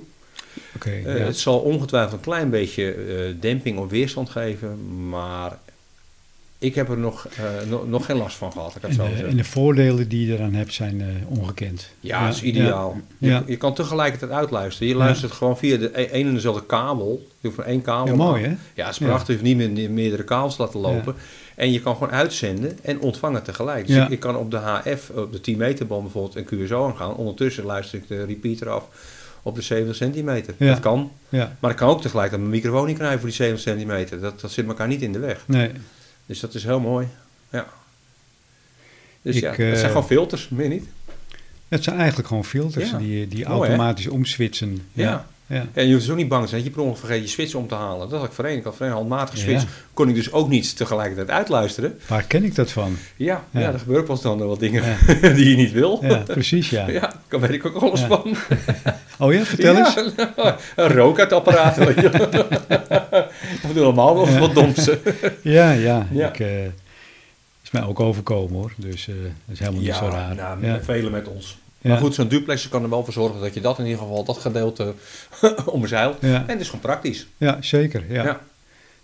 [0.80, 1.10] Eh, ja.
[1.10, 5.58] Het zal ongetwijfeld een klein beetje eh, demping of weerstand geven, maar
[6.58, 8.75] ik heb er nog, eh, nog, nog geen last van gehad.
[8.75, 9.28] Ik En, zo de, zeggen.
[9.28, 11.90] en de voordelen die je eraan hebt zijn ongekend.
[12.00, 12.98] ja, dat is ideaal.
[13.18, 13.44] Ja.
[13.46, 14.88] Je, je kan tegelijkertijd uitluisteren.
[14.88, 17.28] Je luistert gewoon via de e- een en dezelfde kabel.
[17.40, 18.16] Je hoeft maar één kabel.
[18.16, 18.56] Ja, mooi hè?
[18.74, 19.28] Ja, het is prachtig.
[19.28, 21.16] Je hoeft niet meer meerdere kabels te laten lopen.
[21.56, 23.88] En je kan gewoon uitzenden en ontvangen tegelijk.
[23.88, 27.16] Dus ik kan op de HF, op de 10 meter band bijvoorbeeld, een QSO aangaan.
[27.16, 28.88] Ondertussen luister ik de repeater af
[29.44, 30.53] op de 70 centimeter.
[30.58, 30.68] Ja.
[30.72, 31.12] Dat kan.
[31.29, 31.56] Ja.
[31.60, 34.20] Maar ik kan ook tegelijk mijn microfoon niet krijgen voor die 7 centimeter.
[34.20, 35.44] Dat, dat zit elkaar niet in de weg.
[35.48, 35.72] Nee.
[36.25, 37.08] Dus dat is heel mooi.
[37.51, 37.66] Ja.
[39.22, 40.86] Dus Ik, ja, het eh, zijn gewoon filters, meer niet.
[41.68, 42.98] Het zijn eigenlijk gewoon filters Ja.
[42.98, 43.66] die, die Mooi, hè?
[43.68, 44.82] automatisch omswitchen.
[44.94, 45.03] Ja.
[45.48, 45.56] Ja.
[45.56, 45.66] ja.
[45.74, 47.29] En je hoeft dus ook niet bang te zijn dat je per ongeluk vergeet je
[47.29, 48.10] switch om te halen.
[48.10, 48.58] Dat had ik voorheen.
[48.58, 49.66] Ik had handmatige switch.
[49.94, 52.00] Kon ik dus ook niet tegelijkertijd uitluisteren.
[52.08, 52.98] Waar ken ik dat van?
[53.16, 53.74] Ja, ja.
[53.74, 54.98] Er gebeuren pas dan wel dingen
[55.36, 56.00] die je niet wil.
[56.01, 56.90] Ja, precies ja.
[57.00, 58.08] Ja, daar weet ik ook alles Ja.
[58.08, 58.36] van.
[59.20, 59.94] Oh ja, vertel eens.
[60.36, 61.76] Ja, een rook uit het apparaat.
[61.76, 62.10] weet je.
[63.68, 64.90] We doen allemaal wel wat doms.
[65.42, 66.08] Ja, ja.
[66.12, 66.28] Ja.
[66.28, 66.66] Ik, eh,
[67.64, 68.74] is mij ook overkomen hoor.
[68.76, 70.36] Dus eh, dat is helemaal niet zo raar.
[70.36, 70.82] nou, ja.
[70.82, 71.58] velen met ons.
[71.82, 74.24] Maar goed, zo'n duplex kan er wel voor zorgen dat je dat in ieder geval,
[74.24, 74.94] dat gedeelte
[75.66, 76.20] omzeilt.
[76.20, 77.28] En het is gewoon praktisch.
[77.38, 78.04] ja, zeker.
[78.10, 78.24] Ja.
[78.24, 78.40] Ja.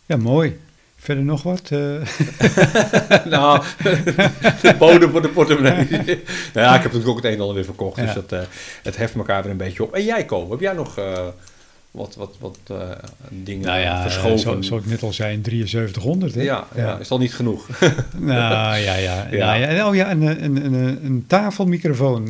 [0.06, 0.18] Ja.
[0.18, 0.60] mooi.
[1.00, 1.62] Verder nog wat?
[1.62, 1.80] Eh,
[3.26, 3.64] nou,
[4.62, 5.88] de bodem voor de portemonnee.
[5.90, 6.08] nou
[6.54, 7.96] ja, ik heb natuurlijk ook het een en ander weer verkocht.
[7.96, 8.40] Dus dat, eh,
[8.84, 9.94] het heft elkaar weer een beetje op.
[9.94, 11.28] En jij, Ko, heb jij nog eh,
[11.92, 12.58] wat, wat, wat
[13.30, 14.40] dingen nou ja, verschoven?
[14.40, 16.36] zo, zoals ik net al zei, een 7300.
[16.36, 16.42] Hè?
[16.42, 16.98] ja, ja.
[16.98, 17.68] is dat niet genoeg?
[18.18, 19.28] Nou ja, ja.
[19.32, 19.54] Ja.
[19.54, 19.72] ja.
[19.72, 19.88] ja.
[19.88, 22.30] Oh ja, een, een, een, een tafelmicrofoon,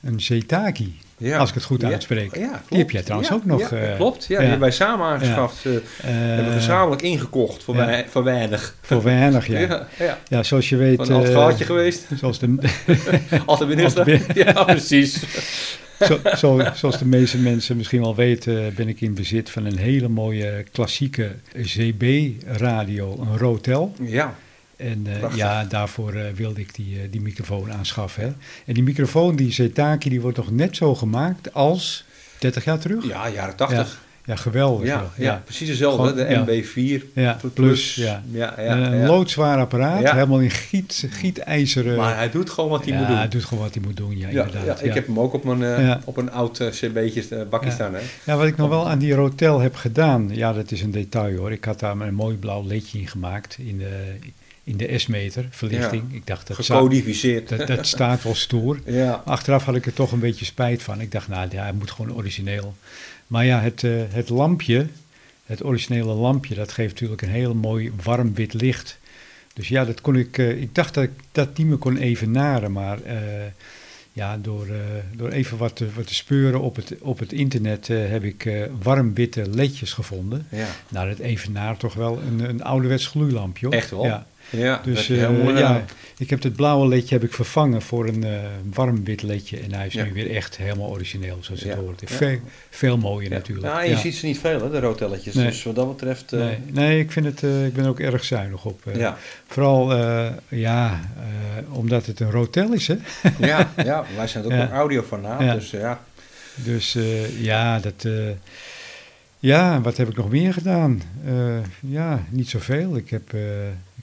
[0.00, 1.38] een Zetaki, Ja.
[1.38, 2.36] als ik het goed uitspreek.
[2.36, 2.68] Ja, klopt.
[2.68, 3.70] Die heb jij trouwens ook nog.
[3.70, 5.66] Ja, eh, klopt, ja, die hebben wij samen aangeschaft.
[5.66, 8.74] eh, Eh, hebben we gezamenlijk ingekocht voor, wij, voor weinig.
[8.80, 9.88] Voor weinig, ja.
[10.28, 10.96] Ja, zoals je weet...
[11.06, 12.06] Van een eh, gaatje geweest.
[12.18, 12.54] Zoals de,
[13.46, 14.20] Altijd binnen.
[14.34, 15.22] Ja, precies.
[16.00, 19.78] zo, zo, zoals de meeste mensen misschien wel weten, ben ik in bezit van een
[19.78, 21.30] hele mooie klassieke
[21.62, 23.94] ZB-radio, een Rotel.
[24.02, 24.34] Ja,
[24.76, 28.22] En eh, ja, daarvoor eh, wilde ik die, eh, die microfoon aanschaffen.
[28.22, 28.28] Hè.
[28.66, 32.04] En die microfoon, die Zetaki, die wordt nog net zo gemaakt als
[32.38, 33.06] 30 jaar terug.
[33.06, 34.00] ja jaren tachtig.
[34.24, 35.00] Ja, geweldig.
[35.16, 36.02] Ja, precies dezelfde.
[36.02, 37.00] Gewoon, de ja.
[37.00, 37.52] MB4 Ja, plus.
[37.52, 38.58] plus, ja.
[38.58, 41.96] een loodzwaar apparaat, helemaal in giet, gietijzeren.
[41.96, 43.16] Maar hij doet gewoon wat hij moet doen.
[43.16, 44.64] hij doet gewoon wat hij moet doen, ja, inderdaad.
[44.64, 47.94] ja, ik heb hem ook op, mijn, op een oud eh, cb'tje bakje staan.
[47.94, 48.00] Hè?
[48.24, 51.36] Ja, wat ik nog wel aan die Rotel heb gedaan, ja, dat is een detail
[51.36, 51.52] hoor.
[51.52, 54.18] Ik had daar een mooi blauw ledje in gemaakt in de,
[54.64, 56.14] in de S-meter, verlichting.
[56.14, 57.48] Ik dacht, dat, zou- Gecodificeerd.
[57.48, 58.80] dat, dat staat wel stoer.
[59.02, 59.22] ja.
[59.24, 61.00] Achteraf had ik er toch een beetje spijt van.
[61.00, 62.74] Ik dacht, nou ja, het moet gewoon origineel.
[63.26, 64.86] Maar ja, het, eh, het lampje,
[65.46, 68.98] het originele lampje, dat geeft natuurlijk een heel mooi warm wit licht.
[69.54, 72.72] Dus ja, dat kon ik, eh, ik dacht dat ik dat niet meer kon evenaren,
[72.72, 73.16] maar eh,
[74.12, 74.66] ja, door,
[75.16, 78.62] door even wat te, wat te speuren op het, op het internet heb ik eh,
[78.82, 80.46] warm witte ledjes gevonden.
[80.50, 80.66] ja.
[80.88, 83.74] Nou, dat evenaart toch wel een, een ouderwets gloeilampje hoor.
[83.74, 84.04] Echt wel?
[84.04, 84.26] Ja.
[84.52, 85.84] Ja, Dus dat is heel eh, mooi ja, gedaan.
[86.18, 88.30] ik heb het blauwe ledje heb ik vervangen voor een eh,
[88.72, 89.58] warm wit ledje.
[89.60, 90.04] En hij is Ja.
[90.04, 91.76] nu weer echt helemaal origineel, zoals het Ja.
[91.76, 92.00] hoort.
[92.00, 92.06] Ja.
[92.16, 92.38] Veel,
[92.70, 93.36] veel mooier Ja.
[93.36, 93.66] natuurlijk.
[93.66, 95.34] Ja, en je ziet ze niet veel, hè, de rotelletjes.
[95.34, 95.46] Nee.
[95.46, 96.32] Dus wat dat betreft...
[96.32, 98.80] eh, nee, nee, ik, vind het, eh, ik ben ook erg zuinig op.
[98.86, 98.94] eh.
[98.96, 99.16] ja.
[99.46, 102.96] Vooral, eh, ja, eh, omdat het een rotel is, hè.
[103.38, 104.62] ja, ja, wij zijn ook Ja.
[104.62, 105.54] een audiofanaat, Ja.
[105.54, 106.00] dus ja.
[106.54, 108.04] Dus eh, ja, dat...
[108.04, 108.12] eh,
[109.38, 111.02] ja, wat heb ik nog meer gedaan?
[111.26, 111.32] Eh,
[111.80, 112.96] ja, niet zoveel.
[112.96, 113.40] Ik heb, eh,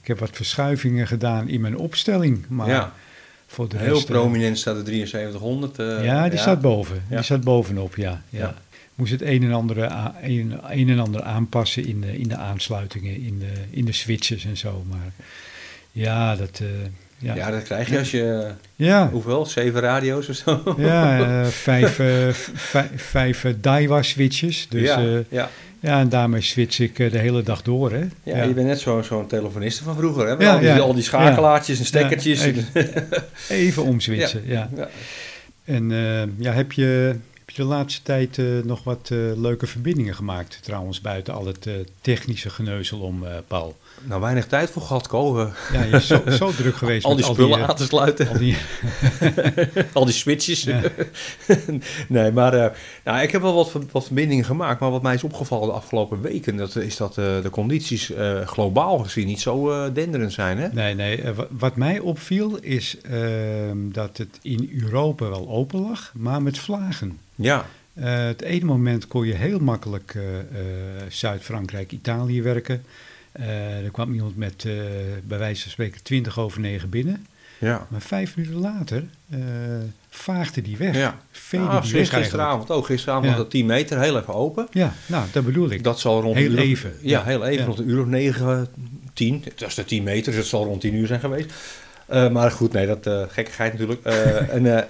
[0.02, 2.44] ik heb wat verschuivingen gedaan in mijn opstelling.
[2.48, 2.92] Maar ja.
[3.46, 4.08] voor de Heel rest...
[4.08, 5.78] eh, prominent staat de 7300.
[5.78, 7.02] eh, ja, die staat boven.
[7.08, 8.22] Die staat bovenop, ja.
[8.28, 8.54] ja.
[8.94, 12.36] Moest het een en ander, a- een, een en ander aanpassen in de, in de
[12.36, 14.84] aansluitingen, in de, in de switches en zo.
[14.88, 15.12] Maar
[15.92, 16.60] ja, dat...
[16.62, 16.66] eh,
[17.18, 17.34] ja.
[17.34, 17.50] Ja.
[17.50, 19.08] dat krijg je als je, ja.
[19.10, 20.74] hoeveel, zeven radio's of zo?
[20.78, 24.66] Ja, eh, vijf, eh, vijf, vijf eh, Daiwa switches.
[24.68, 26.00] Dus ja, ja, ja.
[26.00, 27.92] en daarmee switch ik eh, de hele dag door.
[27.92, 28.04] Hè?
[28.22, 30.44] Ja, je bent net zo- zo'n telefoniste van vroeger, hè?
[30.44, 30.78] Ja, al, die, ja.
[30.78, 32.48] al die schakelaartjes en stekkertjes.
[33.48, 34.70] Even omswitchen, ja.
[34.76, 34.88] ja.
[35.64, 40.14] En eh, ja, heb je, heb je de laatste tijd eh, nog wat leuke verbindingen
[40.14, 40.58] gemaakt?
[40.62, 41.66] Trouwens, buiten al het
[42.00, 43.76] technische geneuzel om, Paul.
[44.02, 45.38] Nou, weinig tijd voor gehad, Ko.
[45.40, 48.28] eh, Ja, je is zo, zo druk geweest al met die spullen aan te sluiten.
[48.28, 48.56] al die,
[49.92, 50.62] Al die switches.
[50.62, 50.80] Ja.
[52.08, 52.70] nee, maar eh,
[53.04, 54.80] nou, ik heb wel wat, wat verbindingen gemaakt.
[54.80, 56.56] Maar wat mij is opgevallen de afgelopen weken...
[56.56, 60.58] Dat, is dat eh, de condities eh, globaal gezien niet zo denderend zijn.
[60.58, 60.68] Hè?
[60.72, 61.22] Nee, nee.
[61.34, 66.58] wa- Wat mij opviel is ehm, dat het in Europa wel open lag, maar met
[66.58, 67.18] vlagen.
[67.34, 67.66] Ja,
[68.00, 70.16] het ene moment kon je heel makkelijk
[71.08, 72.84] Zuid-Frankrijk, Italië werken.
[73.32, 74.72] Eh, er kwam iemand met, eh,
[75.24, 77.26] bij wijze van spreken, 20 over 9 binnen.
[77.58, 77.86] ja.
[77.90, 79.38] Maar vijf minuten later eh,
[80.08, 80.96] vaagde die weg.
[80.96, 81.18] ja.
[81.30, 82.22] Veegde die sinds weg eigenlijk.
[82.24, 82.86] gisteravond ook.
[82.86, 83.30] Gisteravond Ja.
[83.32, 84.66] was het 10 meter, heel even open.
[84.70, 85.84] Ja, nou, dat bedoel ik.
[85.84, 87.24] Dat zal rond Heel uur even, Ja, ja.
[87.24, 87.64] heel even.
[87.66, 88.68] Rond een uur of 9,
[89.12, 89.40] 10.
[89.44, 91.52] Het was de 10 meter, dus het zal rond 10 uur zijn geweest.
[92.06, 94.04] Eh, maar goed, nee, dat eh gekkigheid natuurlijk.
[94.04, 94.88] Eh, en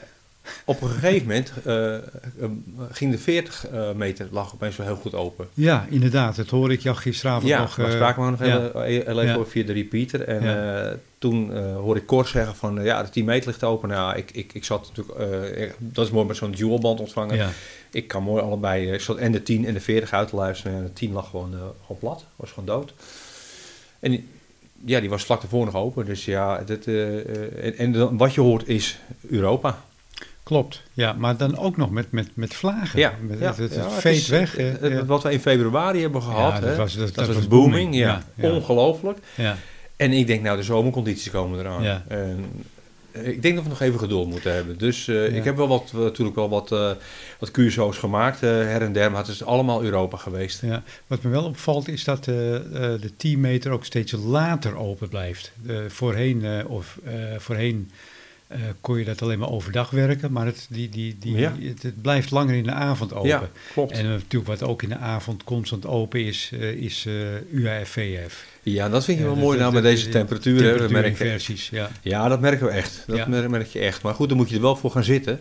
[0.65, 2.03] op een gegeven moment eh, eh,
[2.91, 5.49] ging de 40 eh, meter lag opeens wel heel goed open.
[5.55, 6.37] Ja, inderdaad.
[6.37, 7.77] Dat hoorde ik jou gisteravond Ja, nog.
[7.77, 8.85] we eh, spraken we nog ja.
[8.85, 9.45] even Ja.
[9.45, 10.23] via de repeater.
[10.29, 10.95] En Ja.
[11.19, 13.89] toen hoorde ik kort zeggen van, ja, de 10 meter ligt open.
[13.89, 17.37] Nou, ja, ik, ik, ik zat natuurlijk, dat is mooi met zo'n dualband ontvangen.
[17.37, 17.49] ja.
[17.93, 20.77] Ik kan mooi allebei, ik zat en de 10 en de 40 uit te luisteren.
[20.77, 22.93] En de 10 lag gewoon, gewoon plat, was gewoon dood.
[24.01, 24.29] En die-
[24.85, 26.05] ja, die was vlak ervoor nog open.
[26.07, 29.83] Dus ja, dit, eh, eh, en, en wat je hoort is Europa.
[30.51, 30.83] Klopt.
[30.93, 32.99] Ja, maar dan ook nog met, met, met vlagen.
[32.99, 34.57] Ja, met, ja, het, het, veet is, weg.
[34.57, 35.07] eh, eh.
[35.07, 37.49] Wat we in februari hebben gehad, Ja, hè, dat was, dat, dat, dat was was
[37.49, 37.95] booming.
[37.95, 39.19] Ja, ongelooflijk.
[39.35, 39.57] ja.
[39.97, 41.83] En ik denk, nou, de zomercondities komen eraan.
[41.83, 42.05] Ja.
[42.09, 42.45] En
[43.13, 44.79] eh, ik denk dat we nog even geduld moeten hebben.
[44.79, 45.23] Dus Ja.
[45.25, 46.91] ik heb wel wat, natuurlijk wel wat, eh
[47.39, 49.11] wat QSO's gemaakt, her en der.
[49.11, 50.61] Maar het is allemaal Europa geweest.
[50.63, 55.53] Ja, wat me wel opvalt is dat de 10 meter ook steeds later open blijft.
[55.89, 56.99] Voorheen of,
[57.39, 57.91] voorheen
[58.51, 61.53] eh, kon je dat alleen maar overdag werken, maar het, die, die, die, Ja.
[61.61, 63.29] het, het blijft langer in de avond open.
[63.29, 63.93] Ja, klopt.
[63.93, 67.07] En eh, natuurlijk wat ook in de avond constant open is, eh, is
[67.51, 68.47] UAFVF.
[68.63, 70.59] Ja, dat vind je wel mooi nou met deze temperaturen.
[71.71, 71.91] ja.
[72.03, 73.05] Ja, dat merken we echt.
[73.07, 73.27] Dat Ja.
[73.49, 74.03] merk je echt.
[74.03, 75.41] Maar goed, dan moet je er wel voor gaan zitten.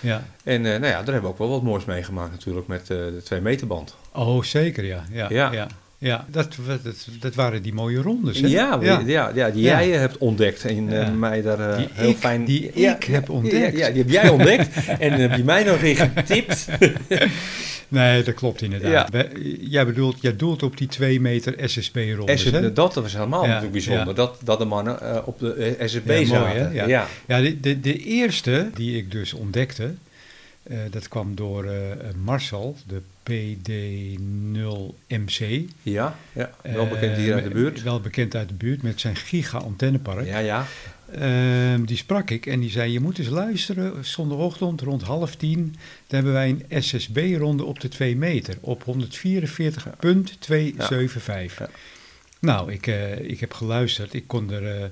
[0.00, 0.24] ja.
[0.44, 3.40] En nou ja, daar hebben we ook wel wat moois meegemaakt natuurlijk met de 2
[3.40, 3.96] meter band.
[4.12, 5.04] Oh, zeker, ja.
[5.12, 5.66] Ja, Ja.
[5.98, 6.26] Ja.
[6.30, 8.40] dat, dat, dat waren die mooie rondes.
[8.40, 8.46] Hè?
[8.46, 9.02] Ja, ja.
[9.06, 12.44] Ja, ja, die jij hebt ontdekt en eh, mij daar Die heel ik- fijn...
[12.44, 13.78] die ik heb ontdekt.
[13.78, 16.68] Ja, die heb jij ontdekt en heb je mij nog weer getipt.
[17.90, 19.10] Nee, dat klopt inderdaad.
[19.60, 22.72] Jij, bedoelt, jij doelt op die 2 meter SSB-rondes, SSB, hè?
[22.72, 24.14] dat was helemaal natuurlijk bijzonder.
[24.14, 26.74] Dat, dat de mannen eh, op de SSB mooi, zaten.
[26.74, 27.06] ja.
[27.26, 29.94] Ja, de, de, de eerste die ik dus ontdekte,
[30.68, 31.74] eh, dat kwam door eh,
[32.22, 35.60] Marcel, de PD0MC.
[35.82, 37.82] Ja, ja, wel bekend hier uit de Eh, buurt.
[37.82, 40.26] Wel bekend uit de buurt met zijn giga-antennepark.
[40.26, 40.66] Ja, ja.
[41.12, 44.04] Ehm, die sprak ik en die zei: Je moet eens luisteren.
[44.04, 45.76] Zondagochtend rond half tien.
[46.06, 48.54] Dan hebben wij een SSB-ronde op de 2 meter.
[48.60, 51.58] Op 144.275.
[51.58, 51.68] Ja.
[52.38, 54.14] Nou, ik, eh, ik heb geluisterd.
[54.14, 54.90] Ik kon er eh, eh,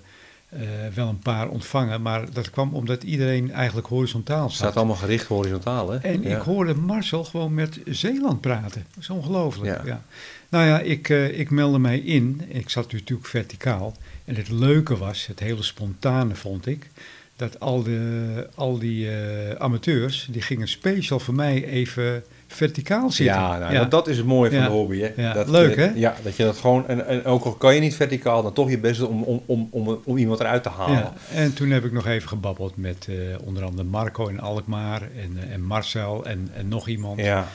[0.94, 2.02] wel een paar ontvangen.
[2.02, 4.58] Maar dat kwam omdat iedereen eigenlijk horizontaal Het zat.
[4.60, 5.98] staat allemaal gericht horizontaal, hè?
[5.98, 6.36] En ja.
[6.36, 8.86] ik hoorde Marcel gewoon met Zeeland praten.
[8.94, 9.76] Dat is ongelooflijk.
[9.76, 9.82] Ja.
[9.86, 10.02] Ja.
[10.48, 12.42] Nou ja, ik, eh, ik meldde mij in.
[12.48, 13.96] Ik zat natuurlijk verticaal.
[14.24, 16.90] En het leuke was, het hele spontane vond ik,
[17.36, 22.24] dat al, de, al die eh, amateurs, die gingen speciaal voor mij even
[22.56, 23.36] verticaal zitten.
[23.36, 25.00] Ja, nou, Dat, dat is het mooie van de hobby.
[25.00, 25.32] Hè?
[25.32, 25.92] Dat, leuk, eh, hè?
[25.94, 28.70] Ja, dat je dat gewoon, en, en ook al kan je niet verticaal, dan toch
[28.70, 30.96] je best om, om, om, om, om iemand eruit te halen.
[30.96, 33.14] Ja, en toen heb ik nog even gebabbeld met eh,
[33.44, 37.20] onder andere Marco in Alkmaar en, eh, en Marcel en, en nog iemand.
[37.20, 37.46] Ja.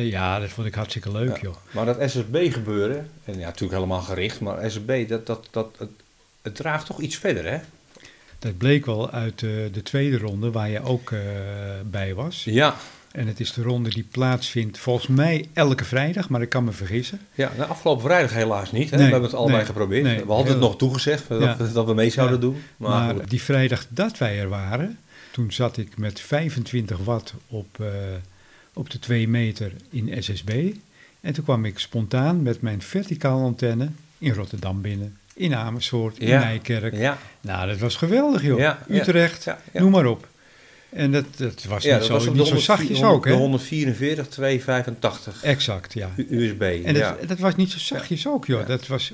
[0.00, 1.54] Ja, dat vond ik hartstikke leuk, joh.
[1.70, 5.88] Maar dat SSB gebeuren, en ja, natuurlijk helemaal gericht, maar SSB, dat, dat, dat, het-
[6.42, 7.58] het draagt toch iets verder, hè?
[8.38, 11.12] Dat bleek wel uit de tweede ronde, waar je ook
[11.84, 12.44] bij was.
[12.44, 12.74] Ja,
[13.12, 16.72] En het is de ronde die plaatsvindt volgens mij elke vrijdag, maar ik kan me
[16.72, 17.20] vergissen.
[17.34, 18.90] ja nou, afgelopen vrijdag helaas niet.
[18.90, 18.96] Hè?
[18.96, 20.02] Nee, we hebben het allebei nee, geprobeerd.
[20.04, 21.56] nee, we hadden het nog toegezegd dat, Ja.
[21.72, 22.42] dat we mee zouden Ja.
[22.42, 22.62] doen.
[22.76, 24.98] Maar, die vrijdag dat wij er waren,
[25.30, 27.86] toen zat ik met 25 watt op, eh,
[28.72, 30.72] op de 2 meter in SSB.
[31.20, 35.16] En toen kwam ik spontaan met mijn verticale antenne in Rotterdam binnen.
[35.34, 36.38] In Amersfoort, in Ja.
[36.40, 36.94] Nijkerk.
[36.96, 38.70] ja, Nou, dat was geweldig, joh.
[38.88, 40.28] Utrecht, noem maar op.
[40.92, 43.36] En dat, dat was ja, niet, zo, niet zo 100 zachtjes ook, De hè?
[43.36, 46.10] 144 285 Exact, ja.
[46.30, 46.60] USB.
[46.62, 47.16] En ja.
[47.20, 48.60] dat, dat was niet zo zachtjes ook, joh.
[48.60, 48.66] Ja.
[48.66, 49.12] Dat was...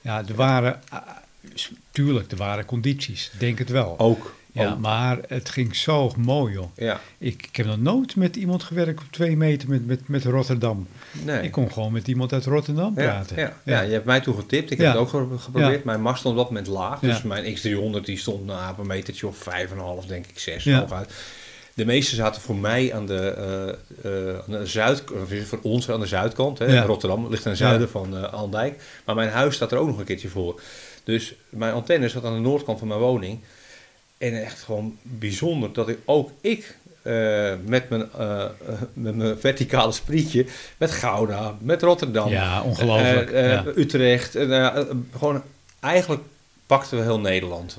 [0.00, 0.80] Ja, er waren...
[0.88, 1.02] ah,
[1.54, 3.30] s- tuurlijk, er waren condities.
[3.38, 3.98] Denk het wel.
[3.98, 4.34] Ook.
[4.58, 4.78] Ja, ook.
[4.78, 6.66] maar het ging zo mooi, joh.
[6.76, 10.24] Ja, Ik, ik heb nog nooit met iemand gewerkt op twee meter met, met, met
[10.24, 10.86] Rotterdam.
[11.24, 11.42] nee.
[11.42, 13.36] Ik kon gewoon met iemand uit Rotterdam ja, praten.
[13.38, 13.80] ja, ja.
[13.80, 14.70] je hebt mij toen getipt.
[14.70, 15.84] Ik heb het ook ge- geprobeerd.
[15.84, 17.00] Mijn mast stond op dat moment laag.
[17.00, 19.48] Dus mijn X300 die stond nou, op een metertje of
[20.02, 20.78] 5,5 denk ik, 6 Ja.
[20.80, 21.12] hooguit.
[21.74, 23.20] De meeste zaten voor mij aan de,
[24.02, 25.02] eh, aan de zuid,
[25.46, 26.58] voor ons aan de zuidkant.
[26.58, 26.64] Hè.
[26.66, 26.82] Ja.
[26.82, 28.82] Rotterdam ligt ten zuiden van Andijk.
[29.04, 30.60] Maar mijn huis staat er ook nog een keertje voor.
[31.04, 33.38] Dus mijn antenne zat aan de noordkant van mijn woning.
[34.18, 38.44] En echt gewoon bijzonder dat ik ook ik eh, met, mijn, eh,
[38.92, 43.30] met mijn verticale sprietje, met Gouda, met Rotterdam, Ja, ongelooflijk.
[43.30, 43.64] eh, ja.
[43.76, 44.36] Utrecht,
[45.12, 45.42] gewoon
[45.80, 46.22] eigenlijk
[46.66, 47.78] pakten we heel Nederland.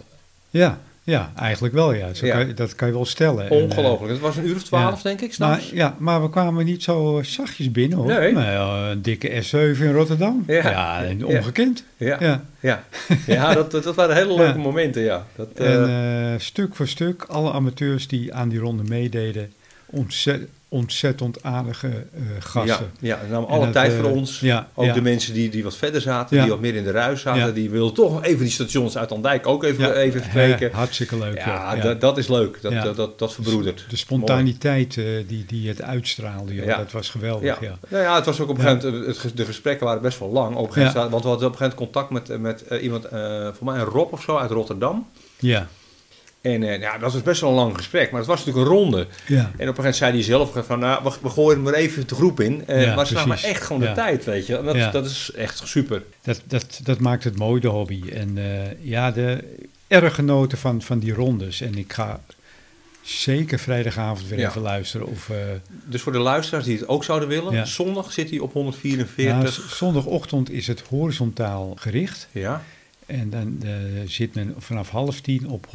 [0.50, 2.14] Ja, ja, eigenlijk wel, ja.
[2.14, 2.44] Zo Ja.
[2.44, 3.50] Kan dat kan je wel stellen.
[3.50, 4.12] En, eh, Ongelooflijk.
[4.12, 5.04] Het was een uur of twaalf, ja.
[5.04, 5.70] denk ik, maar, s'nachts.
[5.70, 8.08] ja, maar we kwamen niet zo zachtjes binnen, hoor.
[8.08, 8.34] Nee.
[8.34, 10.44] Maar, ja, een dikke S7 in Rotterdam.
[10.48, 10.70] Ja.
[10.70, 11.26] Ja, en Ja.
[11.26, 11.84] ongekend.
[11.98, 12.44] Ja, Ja.
[12.60, 12.84] ja.
[13.26, 15.26] ja dat, dat, waren hele leuke momenten, ja.
[15.36, 19.54] Dat, eh, En eh, stuk voor stuk, alle amateurs die aan die ronde meededen,
[19.86, 22.92] ontzet, ontzettend aardige eh, gasten.
[23.00, 24.40] Ja, ja, nam alle dat, tijd eh, voor ons.
[24.40, 24.94] ja, ook ja.
[24.94, 26.42] de mensen die, die wat verder zaten, Ja.
[26.42, 29.48] die wat meer in de ruis zaten, die wilden toch even die stations uit Andijk
[29.48, 30.72] ook even, even spreken.
[30.72, 31.38] hartstikke leuk.
[31.38, 31.76] Ja.
[31.76, 32.62] Dat, dat is leuk.
[32.62, 33.86] Dat, dat, dat, dat verbroedert.
[33.90, 37.60] De spontaniteit eh, die, die het uitstraalde, joh, dat was geweldig.
[37.62, 37.68] Ja.
[37.68, 37.78] Ja.
[37.88, 40.56] Nou ja, het was ook op een gegeven moment, de gesprekken waren best wel lang.
[40.56, 42.84] Op een gegeven moment, want we hadden op een gegeven moment contact met, met eh,
[42.84, 45.08] iemand, eh voor mij een Rob of zo uit Rotterdam.
[45.40, 45.68] Ja.
[46.42, 48.74] En eh, ja, dat was best wel een lang gesprek, maar het was natuurlijk een
[48.78, 49.08] ronde.
[49.28, 49.38] Ja.
[49.38, 51.74] En op een gegeven moment zei hij zelf van, nou, we, we gooien hem maar
[51.74, 52.64] even de groep in.
[52.68, 53.44] Eh, Ja, maar ze precies.
[53.44, 53.94] echt gewoon de Ja.
[53.94, 54.62] tijd, weet je.
[54.64, 56.04] Dat, dat is echt super.
[56.22, 58.02] Dat, dat, dat maakt het mooi, de hobby.
[58.14, 59.44] En eh, ja, de
[59.88, 61.62] erg genoten van, van die rondes.
[61.62, 62.22] En ik ga
[63.02, 65.08] zeker vrijdagavond weer even luisteren.
[65.08, 65.32] Of,
[65.86, 69.54] Dus voor de luisteraars die het ook zouden willen, zondag zit hij op ja, 144.
[69.54, 72.28] z- zondagochtend is het horizontaal gericht.
[72.32, 72.64] Ja,
[73.10, 73.72] En dan eh,
[74.06, 75.72] zit men vanaf half tien op 144.275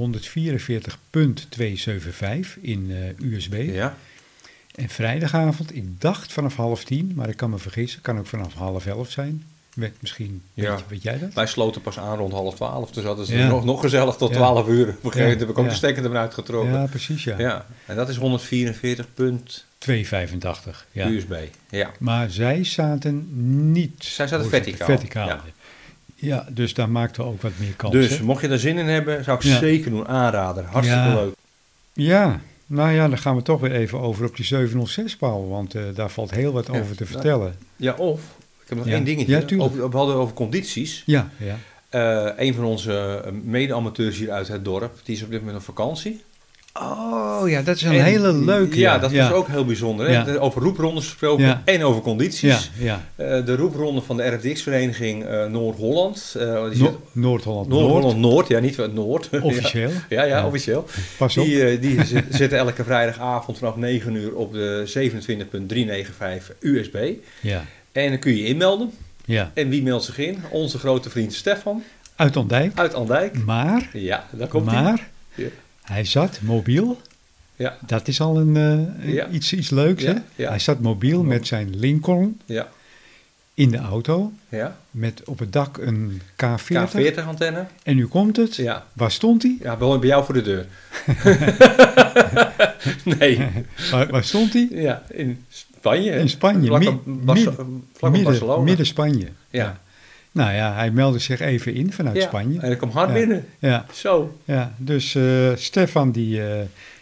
[2.60, 2.96] in eh,
[3.32, 3.54] USB.
[3.72, 3.96] ja.
[4.74, 8.54] En vrijdagavond, ik dacht vanaf half tien, maar ik kan me vergissen, kan ook vanaf
[8.54, 9.44] half elf zijn.
[9.74, 10.74] Weet, misschien, Ja.
[10.74, 11.34] weet, weet jij dat?
[11.34, 13.48] Wij sloten pas aan rond half twaalf, dus dat is Ja.
[13.48, 14.36] nog, nog gezellig tot Ja.
[14.36, 14.82] 12 uur.
[14.82, 15.70] Op een gegeven moment heb ik ook Ja.
[15.70, 16.72] de stekker eruit getrokken.
[16.72, 16.86] Ja, Ja.
[16.86, 17.66] precies, ja.
[17.86, 21.08] en dat is 144 punt 285, ja.
[21.08, 21.34] USB.
[21.70, 21.90] Ja.
[21.98, 23.28] Maar zij zaten
[23.72, 24.04] niet...
[24.04, 25.28] Zij zaten verticaal, Verticaal.
[25.28, 25.42] ja.
[26.24, 26.46] Ja.
[26.50, 27.92] dus daar maakten we ook wat meer kans.
[27.92, 28.24] Dus hè?
[28.24, 29.58] mocht je daar zin in hebben, zou ik Ja.
[29.58, 30.08] zeker doen.
[30.08, 30.64] Aanrader.
[30.64, 31.14] Hartstikke Ja.
[31.14, 31.34] leuk.
[31.92, 35.48] Ja, nou ja, dan gaan we toch weer even over op die 706, Paul.
[35.48, 36.80] Want eh, daar valt heel wat Ja.
[36.80, 37.54] over te vertellen.
[37.76, 38.20] Ja, of,
[38.62, 39.32] ik heb nog één dingetje.
[39.32, 39.70] Ja, tuurlijk.
[39.70, 41.02] over, we hadden over condities.
[41.06, 41.56] Ja, ja.
[41.88, 45.58] Eh, een van onze eh, mede-amateurs hier uit het dorp, die is op dit moment
[45.58, 46.22] op vakantie.
[46.80, 48.78] Oh ja, dat is een En- hele leuke.
[48.78, 50.06] Ja, dat was ook heel bijzonder.
[50.06, 50.12] Hè?
[50.32, 50.38] Ja.
[50.38, 51.62] Over roeprondes gesproken Ja.
[51.64, 52.70] en over condities.
[52.78, 52.84] Ja,
[53.16, 53.26] ja.
[53.36, 56.34] Eh, de roepronde van de RFDX-vereniging eh, Noord-Holland.
[56.38, 59.28] eh, Noord-Holland Noord, Noord-Holland Noord, ja, niet van Noord.
[59.40, 59.90] officieel.
[60.08, 60.46] ja, ja, Ja.
[60.46, 60.86] officieel.
[61.18, 61.44] Pas op.
[61.44, 66.96] Die, die zi- zitten elke vrijdagavond vanaf 9 uur op de 27.395 USB.
[67.40, 68.90] Ja, En dan kun je je inmelden.
[69.24, 69.50] ja.
[69.54, 70.38] En wie meldt zich in?
[70.50, 71.82] Onze grote vriend Stefan
[72.16, 72.72] Uit Andijk.
[72.78, 73.44] uit Andijk.
[73.44, 74.82] Maar, Ja, daar komt hij.
[74.82, 75.46] maar, Ja.
[75.84, 77.00] Hij zat mobiel.
[77.56, 78.56] Ja, Dat is al een,
[79.02, 79.28] eh, Ja.
[79.28, 80.46] iets, iets leuks, Ja, hè?
[80.46, 82.68] Hij zat mobiel met zijn Lincoln ja,
[83.54, 84.32] in de auto.
[84.48, 84.76] ja.
[84.90, 86.90] Met op het dak een K40.
[86.92, 87.66] K40-antenne.
[87.82, 88.56] En nu komt het.
[88.56, 88.86] Ja.
[88.92, 89.56] Waar stond hij?
[89.60, 90.66] ja, bij bij jou voor de deur.
[93.18, 93.48] nee.
[93.90, 94.68] Waar, waar stond hij?
[94.70, 96.10] Ja, in Spanje.
[96.10, 97.66] In Spanje, Vlak mi- op Bas- midden- vlak
[98.00, 98.62] op midden, Barcelona.
[98.62, 99.26] midden Spanje.
[99.50, 99.80] Ja.
[100.34, 102.22] Nou ja, hij meldde zich even in vanuit ja.
[102.22, 102.60] Spanje.
[102.60, 103.14] En ik kom hard Ja.
[103.14, 103.44] binnen.
[103.58, 104.36] Ja, Zo.
[104.44, 104.74] ja.
[104.76, 105.22] dus eh,
[105.54, 106.58] Stefan die, eh,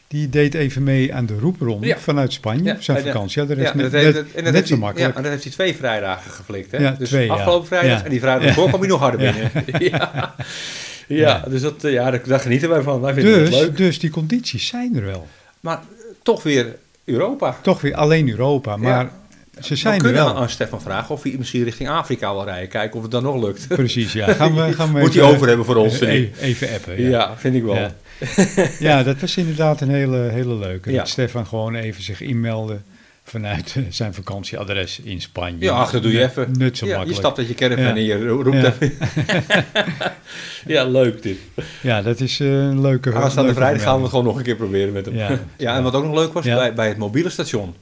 [0.08, 1.98] die deed even mee aan de roepronde Ja.
[1.98, 3.42] vanuit Spanje op zijn eh, vakantie.
[3.42, 5.10] Ja, dat is net, net- en dat net zo hij, makkelijk.
[5.10, 6.70] Ja, en dat heeft hij twee vrijdagen geflikt.
[6.70, 6.78] Hè?
[6.78, 8.48] Ja, dus twee, afgelopen vrijdag en die vrijdag Ja.
[8.48, 9.50] ervoor kwam hij nog harder binnen.
[9.92, 10.34] ja.
[11.06, 11.44] Ja.
[11.48, 13.00] Dus dat, ja, daar, daar genieten wij van.
[13.00, 13.76] Wij vinden het Dus, leuk.
[13.76, 15.26] dus die condities zijn er wel.
[15.60, 15.80] Maar
[16.22, 17.56] toch weer Europa.
[17.62, 18.76] Toch weer alleen Europa.
[18.76, 19.10] Maar
[19.64, 20.42] Ze zijn we er kunnen wel.
[20.42, 22.68] aan Stefan vragen of hij misschien richting Afrika wil rijden.
[22.68, 23.68] Kijken of het dan nog lukt.
[23.68, 24.32] Precies, ja.
[24.34, 26.00] Gaan we, gaan we Moet hij over hebben voor ons.
[26.00, 27.08] Even, even appen, Ja.
[27.08, 27.36] ja.
[27.36, 27.74] vind ik wel.
[27.74, 27.94] Ja.
[28.78, 30.92] Ja, dat was inderdaad een hele, hele leuke.
[30.92, 32.78] Dat Stefan gewoon even zich inmeldde
[33.24, 35.64] vanuit eh, zijn vakantieadres in Spanje.
[35.64, 36.48] Ja, ach, dat doe je even.
[36.58, 37.20] Nut zo Ja, je makkelijk.
[37.24, 38.72] stapt uit je caravan en je roept Ja.
[38.80, 38.92] even.
[40.74, 41.36] ja, leuk dit.
[41.82, 44.56] Ja, dat is eh, een leuke Aanstaande vrijdag gaan we het gewoon nog een keer
[44.56, 45.14] proberen met hem.
[45.16, 45.38] Ja.
[45.56, 47.74] Ja, en wat ook nog leuk was, bij, bij het mobiele station.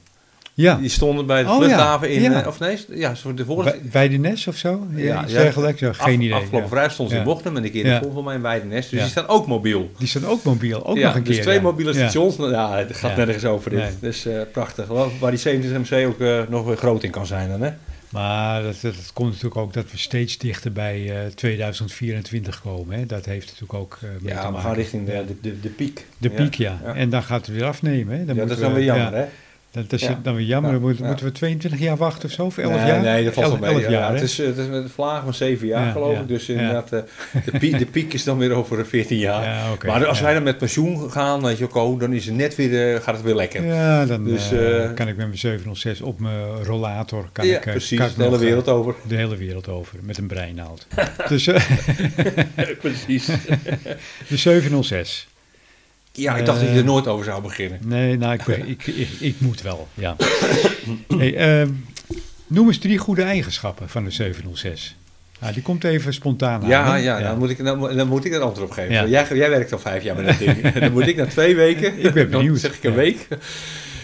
[0.61, 2.15] Ja, Die stonden bij de Oh, luchthaven ja.
[2.15, 2.31] in...
[2.31, 2.41] Ja.
[2.41, 3.45] eh, of nee, ja, voor de
[3.91, 4.87] Weidenes of zo?
[4.95, 5.79] Ja, Ja, dergelijks?
[5.79, 6.33] Ja, geen af- idee.
[6.33, 7.23] Afgelopen vrijdag stond ze in.
[7.23, 8.89] Bochum en een keer ervoor voor mij in Weidenes.
[8.89, 9.91] Dus die staan ook mobiel.
[9.97, 11.43] Die staan ook mobiel, ook nog een dus keer.
[11.43, 12.37] twee mobiele stations.
[12.37, 13.79] Nou, Ja, het gaat nergens over dit.
[13.79, 13.89] Nee.
[14.01, 14.87] Dus eh, prachtig.
[15.19, 17.71] Waar die 70MC ook eh, nog weer groot in kan zijn dan, hè?
[18.09, 22.97] Maar dat, dat, dat komt natuurlijk ook dat we steeds dichter bij eh, 2024 komen.
[22.99, 23.05] Hè.
[23.05, 24.61] Dat heeft natuurlijk ook mee te Ja, we maken.
[24.61, 26.05] gaan richting de, de, de, de piek.
[26.17, 26.79] De piek, ja.
[26.85, 26.93] Ja.
[26.95, 28.17] En dan gaat het weer afnemen.
[28.19, 28.25] Hè.
[28.25, 29.25] Dan ja, dat is dan we- weer jammer, ja, hè?
[29.71, 30.19] Dat is Ja.
[30.23, 30.71] dan weer jammer.
[30.71, 31.07] Dan moeten, ja.
[31.07, 32.45] moeten we 22 jaar wachten of zo?
[32.45, 33.01] Of 11 nee, jaar?
[33.01, 33.83] Nee, dat valt wel Elf- mee.
[33.83, 36.19] Ja, jaar, het, is, het is met een vlaag van 7 jaar, Ja, geloof ja,
[36.19, 36.27] ik.
[36.27, 36.53] Dus ja.
[36.53, 36.99] inderdaad, eh,
[37.45, 39.77] de, piek, de piek is dan weer over 14 jaar.
[39.85, 40.23] Maar als ja.
[40.23, 43.15] wij dan met pensioen gaan, weet je, ook, dan is het net weer, eh, gaat
[43.15, 43.65] het weer lekker.
[43.65, 47.29] Ja, dan Dus, eh, eh, kan ik met mijn 706 op mijn rollator...
[47.31, 47.97] Kan Ja, ik, precies.
[47.97, 48.95] kan ik de hele wereld over.
[49.07, 50.87] De hele wereld over, met een breinaald.
[51.29, 51.61] dus eh,
[52.81, 53.25] precies.
[54.29, 55.27] de 706.
[56.11, 57.79] Ja, ik dacht dat je Eh, er nooit over zou beginnen.
[57.85, 60.15] Nee, nou, ik, ik, ik, ik moet wel, ja.
[61.17, 61.69] Hey, ehm,
[62.47, 64.95] noem eens drie goede eigenschappen van de 706.
[65.39, 66.67] Nou, die komt even spontaan aan.
[66.69, 68.91] Ja, ja, Dan, moet ik, dan, moet- dan moet ik er antwoord op geven.
[68.93, 69.05] Ja.
[69.05, 70.71] Jij, jij werkt al vijf jaar met dat ding.
[70.79, 71.97] dan moet ik na twee weken.
[72.05, 72.59] Ik ben Dan benieuwd.
[72.59, 72.97] zeg ik een Ja.
[72.97, 73.27] week.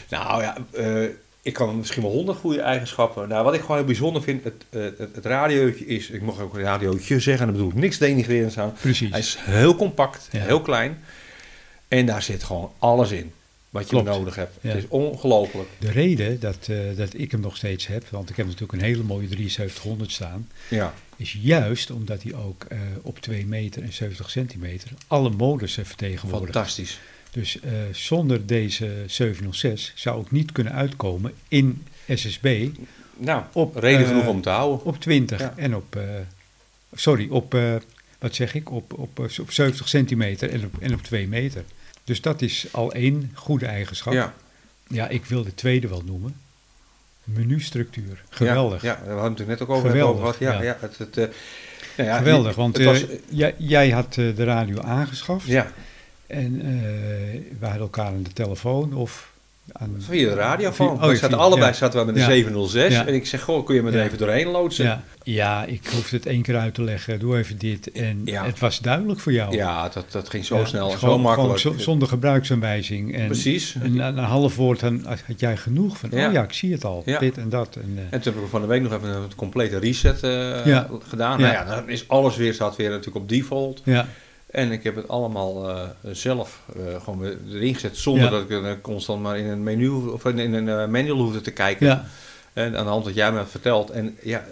[0.09, 1.03] Nou ja, eh,
[1.41, 3.27] ik kan misschien wel honderd goede eigenschappen.
[3.29, 6.39] Nou, wat ik gewoon heel bijzonder vind, het, eh, het, het radiootje is, ik mag
[6.41, 8.73] ook een radiootje zeggen, en daar bedoel ik niks denigrerends aan.
[8.81, 9.09] Precies.
[9.09, 10.97] Hij is heel compact, heel klein.
[11.87, 13.31] En daar zit gewoon alles in
[13.69, 14.05] wat je Klopt.
[14.05, 14.57] nodig hebt.
[14.61, 14.69] Ja.
[14.69, 15.69] Het is ongelooflijk.
[15.79, 18.87] De reden dat, eh, dat ik hem nog steeds heb, want ik heb natuurlijk een
[18.87, 20.93] hele mooie 7300 staan, Ja.
[21.15, 26.53] is juist omdat hij ook eh, op 2 meter en 70 centimeter alle modussen vertegenwoordigt.
[26.53, 26.99] Fantastisch.
[27.31, 32.67] Dus eh, zonder deze 706 zou ik niet kunnen uitkomen in SSB
[33.17, 34.85] Nou, Op, reden genoeg om te houden.
[34.85, 35.53] op 20 Ja.
[35.55, 35.99] en op,
[36.95, 37.57] sorry, op,
[38.19, 41.63] wat zeg ik, op, op, op 70 centimeter en op, en op 2 meter.
[42.07, 44.13] Dus dat is al één goede eigenschap.
[44.13, 44.33] Ja.
[44.87, 46.35] Ja, ik wil de tweede wel noemen.
[47.23, 48.23] Menustructuur.
[48.29, 48.81] Geweldig.
[48.81, 50.53] Ja, ja, we hadden het net ook over, Geweldig, over gehad.
[50.53, 50.63] Ja, ja.
[50.63, 50.77] ja.
[50.79, 51.27] het, het, eh,
[51.97, 55.71] nou ja, Geweldig, want het was, eh, jij, jij had eh, de radio aangeschaft ja,
[56.27, 56.57] en
[57.59, 59.31] we hadden elkaar aan de telefoon of
[59.71, 59.95] aan...
[59.99, 60.87] via de radio Via- van.
[61.03, 61.73] oh, we zaten allebei ja.
[61.77, 62.27] zaten we met een Ja.
[62.27, 63.05] 706 Ja.
[63.05, 65.03] en ik zeg, goh, kun je me er even doorheen loodsen?
[65.23, 67.19] Ja, ik hoefde het één keer uit te leggen.
[67.19, 67.91] Doe even dit.
[67.91, 68.45] En Ja.
[68.45, 69.55] het was duidelijk voor jou.
[69.55, 71.59] Ja, dat, dat ging zo snel, gewoon- zo makkelijk.
[71.59, 73.15] gewoon zonder gebruiksaanwijzing.
[73.15, 73.75] En, Precies.
[73.81, 76.27] En een half woord dan had jij genoeg van, Ja.
[76.27, 77.01] oh ja, ik zie het al.
[77.05, 77.19] Ja.
[77.19, 77.75] Dit en dat.
[77.75, 80.29] En, eh, En toen heb ik van de week nog even een complete reset eh,
[81.07, 81.39] gedaan.
[81.39, 81.45] Ja.
[81.45, 83.81] Nou ja, dan is alles weer, staat weer natuurlijk op default.
[83.85, 84.07] ja,
[84.51, 85.81] En ik heb het allemaal eh,
[86.11, 88.29] zelf eh, gewoon erin gezet, zonder Ja.
[88.29, 91.85] dat ik eh, constant maar in een menu of in een manual hoefde te kijken.
[91.87, 92.05] ja,
[92.53, 93.89] En aan de hand wat jij me had verteld.
[93.89, 94.45] En ja,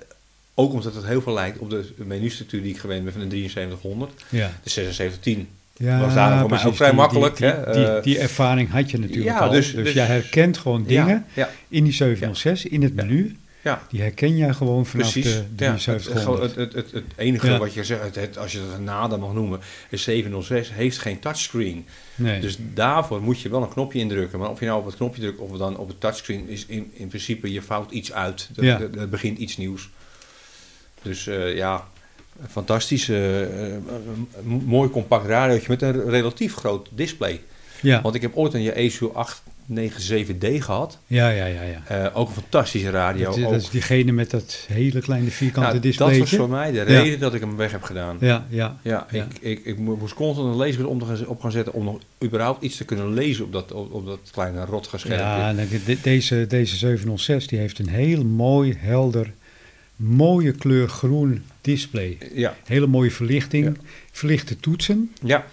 [0.54, 3.30] ook omdat het heel veel lijkt op de menustructuur die ik gewend ben van de
[3.30, 4.12] 7300.
[4.30, 4.52] ja.
[4.64, 8.20] De 7610 ja was daarom voor mij ook vrij Die- makkelijk, Die, hè, die, die,
[8.20, 9.50] ervaring had je natuurlijk ja, al.
[9.50, 11.26] dus- Dus, dus- jij herkent gewoon dingen
[11.68, 13.38] in die 706, in het menu.
[13.66, 13.82] Ja.
[13.90, 15.34] Die herken jij gewoon vanaf Precies.
[15.56, 19.20] de Ja, het, het, het, het, enige wat je zegt, als je dat een nader
[19.20, 21.86] mag noemen, een 706 heeft geen touchscreen.
[22.16, 24.40] Dus daarvoor moet je wel een knopje indrukken.
[24.40, 26.92] Maar of je nou op het knopje drukt of dan op het touchscreen, is in,
[26.94, 28.50] in principe je fout iets uit.
[28.56, 29.08] Er, ja.
[29.08, 29.90] begint iets nieuws.
[31.02, 31.88] Dus eh, ja,
[32.50, 33.10] fantastisch.
[33.10, 33.48] Eh,
[34.44, 37.42] mooi compact radiootje met een relatief groot display.
[37.82, 38.02] Ja.
[38.02, 40.98] Want ik heb ooit een Acer 8 97D gehad.
[41.08, 41.62] Ja, ja, ja.
[41.62, 41.82] ja.
[41.88, 43.42] Eh, ook een fantastische radio.
[43.42, 46.10] Dat, is, diegene met dat hele kleine vierkante nou, display.
[46.10, 48.18] Dat was voor mij de reden dat ik hem weg heb gedaan.
[48.20, 48.78] Ja, ja.
[48.82, 49.08] ja.
[49.12, 52.00] Ik, ik, ik, moest constant een lezer om te gaan, op gaan zetten om nog
[52.24, 55.20] überhaupt iets te kunnen lezen op dat, op, dat kleine rotgescherm.
[55.20, 55.68] Ja, nou,
[56.02, 59.34] deze, deze 706 die heeft een heel mooi, helder,
[59.96, 62.18] mooie kleur groen display.
[62.34, 62.56] Ja.
[62.66, 63.78] Hele mooie verlichting.
[64.12, 65.12] Verlichte toetsen.
[65.24, 65.46] Ja.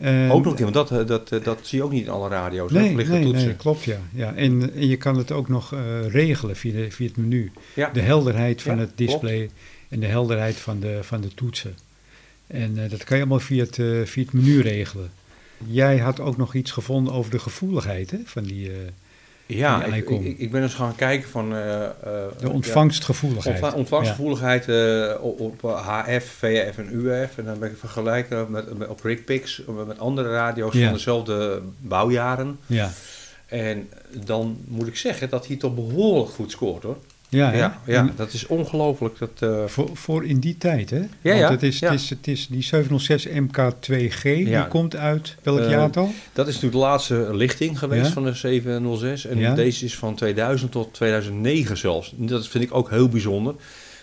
[0.00, 2.04] En- ook nog een keer, want dat, eh, dat, eh, dat zie je ook niet
[2.04, 2.70] in alle radio's.
[2.70, 3.46] Nee, nee, toetsen.
[3.46, 3.98] nee, klopt ja.
[4.14, 4.34] ja.
[4.34, 7.52] En, en je kan het ook nog eh, regelen via, de, via het menu.
[7.74, 7.90] Ja.
[7.90, 9.50] De helderheid van Ja, het display
[9.88, 11.74] en de helderheid van de, van de toetsen.
[12.46, 13.74] En dat kan je allemaal via het,
[14.08, 15.10] via het menu regelen.
[15.66, 18.70] Jij had ook nog iets gevonden over de gevoeligheid hè, van die,
[19.56, 21.54] Ja, ik, ik, ik ben eens gaan kijken van...
[21.54, 21.90] eh, eh,
[22.40, 23.62] de ontvangstgevoeligheid.
[23.62, 27.38] ontva- ontvangstgevoeligheid eh, op, op HF, VF en UF.
[27.38, 30.84] En dan ben ik vergelijken met, met, op RigPix met andere radio's Ja.
[30.84, 32.58] van dezelfde bouwjaren.
[32.66, 32.90] Ja,
[33.46, 33.88] En
[34.24, 36.96] dan moet ik zeggen dat hij toch behoorlijk goed scoort hoor.
[37.30, 37.52] Ja?
[37.54, 39.18] Ja, ja dat is ongelooflijk.
[39.18, 41.00] Dat, eh, voor, voor in die tijd, hè?
[41.20, 41.90] Ja, Want Het is, ja.
[41.90, 44.60] het is, het is die 706 MK2G, Ja.
[44.60, 46.12] die komt uit welk Eh, jaartal?
[46.32, 48.12] dat is natuurlijk de laatste lichting geweest Ja.
[48.12, 49.26] van de 706.
[49.26, 52.12] En deze is van 2000 tot 2009 zelfs.
[52.16, 53.54] Dat vind ik ook heel bijzonder.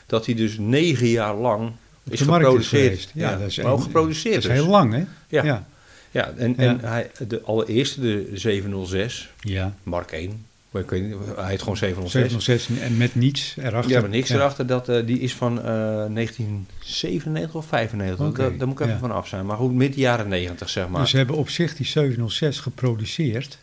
[0.05, 1.71] Dat hij dus negen jaar lang
[2.03, 2.83] is is geproduceerd.
[2.83, 3.11] geweest.
[3.13, 4.59] Ja, dat is maar ook een- geproduceerd Dat is dus.
[4.59, 5.03] heel lang, hè?
[5.27, 5.65] Ja.
[6.11, 6.33] ja.
[6.37, 9.73] En, en hij, de allereerste, de 706, Ja.
[9.83, 10.45] Mark 1.
[10.71, 12.11] Hij heet gewoon 706.
[12.31, 13.91] 706 en met niets erachter.
[13.91, 14.35] Ja, maar niks Ja.
[14.35, 14.67] erachter.
[14.67, 18.25] Dat, eh, die is van eh 1997 of 95.
[18.27, 18.99] Oké, Daar, daar moet ik even ja.
[19.07, 19.45] van af zijn.
[19.45, 21.01] Maar goed, midden jaren 90 zeg maar.
[21.01, 23.57] Dus ze hebben op zich die 706 geproduceerd.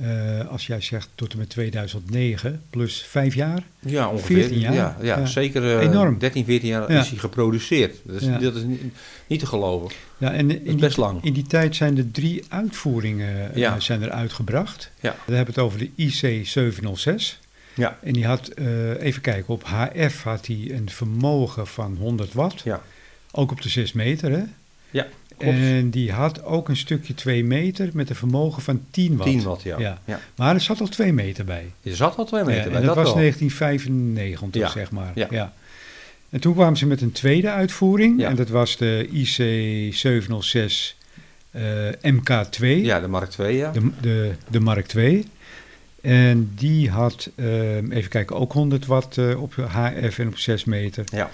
[0.00, 3.62] Eh, als jij zegt tot en met 2009, plus vijf jaar.
[3.78, 4.36] ja, ongeveer.
[4.36, 4.74] 14 jaar?
[4.74, 5.26] Ja, ja, Ja.
[5.26, 6.18] zeker eh, Enorm.
[6.18, 7.00] 13, 14 jaar Ja.
[7.00, 7.96] is hij geproduceerd.
[8.04, 8.38] Dat is, Ja.
[8.38, 8.80] dat is niet,
[9.26, 9.90] niet te geloven.
[10.18, 11.24] Ja, en in, is die, best lang.
[11.24, 14.90] in die tijd zijn er drie uitvoeringen eh, zijn er uitgebracht.
[15.00, 15.16] Ja.
[15.26, 17.38] We hebben het over de IC 706.
[17.74, 17.98] Ja.
[18.02, 18.50] En die had,
[18.98, 22.60] even kijken, op HF had hij een vermogen van 100 watt.
[22.60, 22.82] Ja.
[23.32, 24.42] Ook op de 6 meter, hè?
[24.90, 25.06] Ja,
[25.38, 25.56] klopt.
[25.56, 29.30] En die had ook een stukje 2 meter met een vermogen van 10 watt.
[29.30, 29.78] 10 watt, ja.
[29.78, 29.98] Ja.
[30.04, 30.20] ja.
[30.36, 31.72] Maar er zat al 2 meter bij.
[31.80, 33.14] Je zat al twee meter Ja, bij, en dat, was wel.
[33.14, 34.68] 1995, Ja.
[34.68, 35.12] zeg maar.
[35.14, 35.26] Ja.
[35.30, 35.52] Ja.
[36.30, 38.20] En toen kwamen ze met een tweede uitvoering.
[38.20, 38.28] Ja.
[38.28, 40.96] En dat was de IC 706
[41.50, 41.62] eh,
[42.02, 43.70] MK2, Ja, de Mark 2, ja.
[43.72, 45.24] de, de, de Mark 2.
[46.00, 50.64] En die had, eh, even kijken, ook 100 watt eh, op HF en op 6
[50.64, 51.04] meter.
[51.12, 51.30] Ja.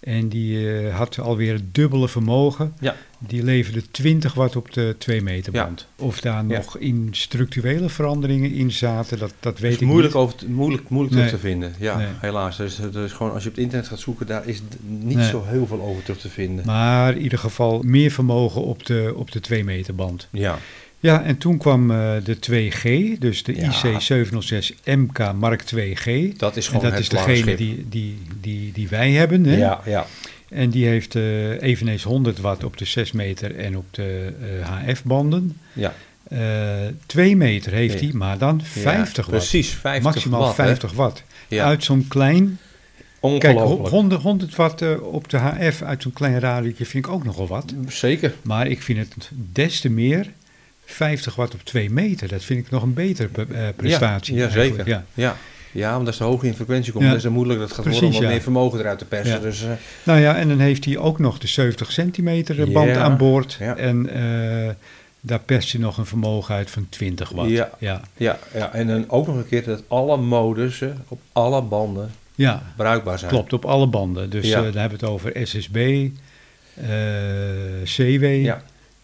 [0.00, 2.74] En die eh, had alweer het dubbele vermogen.
[2.80, 2.96] Ja.
[3.18, 5.64] Die leverde 20 watt op de 2 meter Ja.
[5.64, 5.86] band.
[5.96, 6.56] Of daar Ja.
[6.58, 10.22] nog in structurele veranderingen in zaten, dat, dat weet is ik moeilijk, niet.
[10.22, 11.24] over moeilijk, moeilijk Nee.
[11.26, 11.74] terug te vinden.
[11.78, 12.06] Ja, Nee.
[12.20, 12.56] helaas.
[12.56, 15.28] Dus, dus gewoon als je op het internet gaat zoeken, daar is niet Nee.
[15.28, 16.66] zo heel veel over terug te vinden.
[16.66, 20.28] Maar in ieder geval meer vermogen op de, op de 2 meter band.
[20.30, 20.58] Ja,
[21.02, 22.82] Ja, en toen kwam eh, de 2G,
[23.18, 23.68] dus de Ja.
[23.92, 26.36] IC 706 MK Mark 2G.
[26.36, 29.44] dat is En gewoon dat het is degene die, die, die, die wij hebben.
[29.44, 29.56] Hè?
[29.56, 30.06] Ja, ja.
[30.48, 34.68] En die heeft eh, eveneens 100 watt op de 6 meter en op de eh,
[34.68, 35.58] HF-banden.
[35.72, 35.94] ja.
[37.06, 38.06] 2 meter heeft Ja.
[38.06, 39.48] hij, maar dan 50 Ja, watt.
[39.48, 40.56] Precies, 50 Maximaal watt.
[40.56, 40.64] hè.
[40.64, 41.22] 50 watt.
[41.48, 42.58] Ja, Uit zo'n klein...
[43.20, 43.88] Kijk, ongelooflijk.
[43.88, 47.46] 100, 100 watt eh, op de HF uit zo'n klein radiootje vind ik ook nogal
[47.46, 47.74] wat.
[47.88, 48.34] Zeker.
[48.42, 50.26] Maar ik vind het des te meer
[50.90, 52.28] 50 watt op 2 meter.
[52.28, 54.34] Dat vind ik nog een betere eh, prestatie.
[54.34, 54.88] Ja, zeker.
[54.88, 55.04] Ja.
[55.14, 55.36] Ja.
[55.72, 57.14] ja, omdat ze hoog in frequentie komt, Ja.
[57.14, 58.30] is het moeilijk dat gaat Precies, worden om ja.
[58.30, 59.34] meer vermogen eruit te persen.
[59.34, 59.40] Ja.
[59.40, 59.70] Dus, eh,
[60.02, 63.58] Nou ja, en dan heeft hij ook nog de 70 centimeter eh, band aan boord.
[63.76, 64.10] En
[65.22, 67.50] daar perst je nog een vermogen uit van 20 watt.
[67.50, 67.70] Ja.
[67.78, 68.00] ja.
[68.16, 72.10] ja, en dan ook nog een keer dat alle modussen op alle banden
[72.76, 73.30] bruikbaar zijn.
[73.30, 74.30] klopt, op alle banden.
[74.30, 76.08] Dus eh, dan hebben we het over SSB,
[77.84, 78.62] CW, Ja,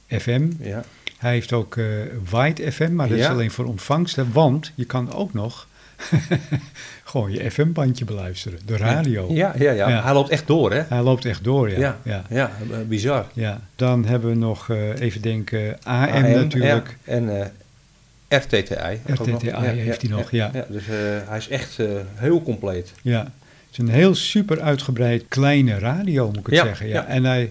[0.09, 0.49] FM.
[0.61, 0.84] ja.
[1.18, 1.84] Hij heeft ook eh
[2.30, 4.32] wide FM, maar dat is alleen voor ontvangsten.
[4.32, 5.66] Want je kan ook nog
[7.04, 9.26] gewoon je FM-bandje beluisteren, de radio.
[9.32, 9.88] Ja, ja, ja.
[9.88, 10.02] Ja.
[10.02, 10.82] Hij loopt echt door, hè?
[10.88, 11.78] Hij loopt echt door, ja.
[11.78, 12.22] Ja, ja.
[12.28, 13.26] ja, eh, bizar.
[13.32, 13.60] ja.
[13.76, 16.96] Dan hebben we nog, eh, even denken, AM, AM, natuurlijk.
[17.04, 17.12] ja.
[17.12, 17.40] En
[18.28, 19.00] eh, RTTI.
[19.06, 20.50] RTTI heeft hij nog, ja.
[20.68, 20.84] dus
[21.26, 21.78] hij is echt
[22.14, 22.92] heel compleet.
[23.02, 23.20] Ja.
[23.20, 23.30] Het
[23.70, 26.88] is een heel super uitgebreid kleine radio, moet ik het zeggen.
[26.88, 27.06] Ja.
[27.06, 27.50] En hij,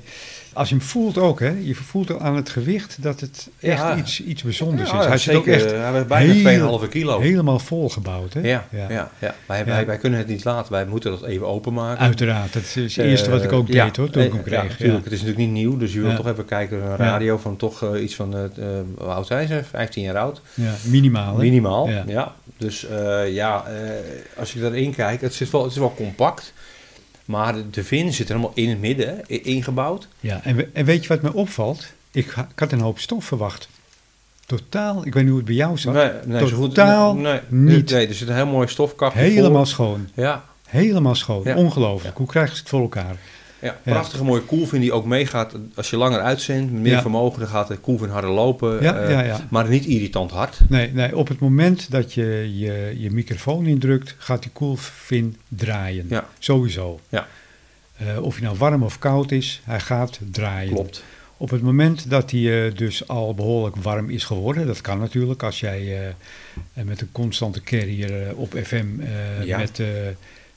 [0.55, 3.77] als je hem voelt ook, hè, je voelt al aan het gewicht dat het echt
[3.81, 3.97] Ja.
[3.97, 5.05] iets, iets bijzonders Ja, is.
[5.05, 7.19] Hij zit ook zeker, echt eh, hij bijna heel- 2,5 kilo.
[7.19, 8.33] helemaal volgebouwd.
[8.33, 8.39] Hè?
[8.39, 8.87] Ja, ja.
[8.89, 9.11] Ja,
[9.45, 9.65] Wij, Ja.
[9.65, 10.71] Wij, wij kunnen het niet laten.
[10.71, 11.99] Wij moeten dat even openmaken.
[12.05, 14.43] Uiteraard, dat is het eerste wat ik ook Eh, deed hoor, toen ik eh, hem
[14.43, 14.61] Ja, kreeg.
[14.63, 15.03] Ja, natuurlijk.
[15.03, 16.15] Het is natuurlijk niet nieuw, dus je wil Ja.
[16.15, 18.49] toch even kijken een radio van toch eh, iets van, eh eh,
[18.97, 19.61] hoe oud zijn ze?
[19.69, 20.41] 15 jaar oud.
[20.53, 21.33] Ja, minimaal.
[21.35, 21.41] Hè?
[21.41, 22.33] Minimaal, ja.
[22.57, 26.53] Dus eh, ja, eh, als je daarin kijkt, het, zit wel, het is wel compact.
[27.25, 30.07] Maar de, vin zit er helemaal in het midden, hè, ingebouwd.
[30.19, 31.85] Ja, en, we- en weet je wat me opvalt?
[32.11, 33.69] Ik, ha- ik had een hoop stof verwacht.
[34.45, 35.93] Totaal, ik weet niet hoe het bij jou zat.
[35.93, 37.89] Nee, nee, goed, Totaal nee, niet.
[37.91, 39.67] Nee, er zit een heel mooi stofkapje Helemaal voor.
[39.67, 40.09] schoon.
[40.13, 41.41] Ja, Helemaal schoon.
[41.43, 41.55] Ja.
[41.55, 42.13] Ongelooflijk.
[42.13, 42.19] Ja.
[42.19, 43.15] Hoe krijgen ze het voor elkaar?
[43.65, 45.53] Ja, prachtige mooie koelvin die ook meegaat.
[45.75, 47.01] Als je langer uitzendt, met meer Ja.
[47.01, 48.81] vermogen, dan gaat de koelvin harder lopen.
[48.81, 49.39] Ja, eh, ja, ja.
[49.49, 50.59] Maar niet irritant hard.
[50.69, 56.05] Nee, nee, op het moment dat je je, je microfoon indrukt, gaat die koelvin draaien.
[56.09, 56.27] Ja.
[56.39, 56.99] Sowieso.
[57.09, 57.27] Ja.
[57.97, 60.73] Eh, of hij nou warm of koud is, hij gaat draaien.
[60.73, 61.03] Klopt.
[61.37, 65.43] Op het moment dat hij eh, dus al behoorlijk warm is geworden, dat kan natuurlijk
[65.43, 66.13] als jij
[66.73, 69.57] met een constante carrier op FM eh, Ja.
[69.57, 69.81] met,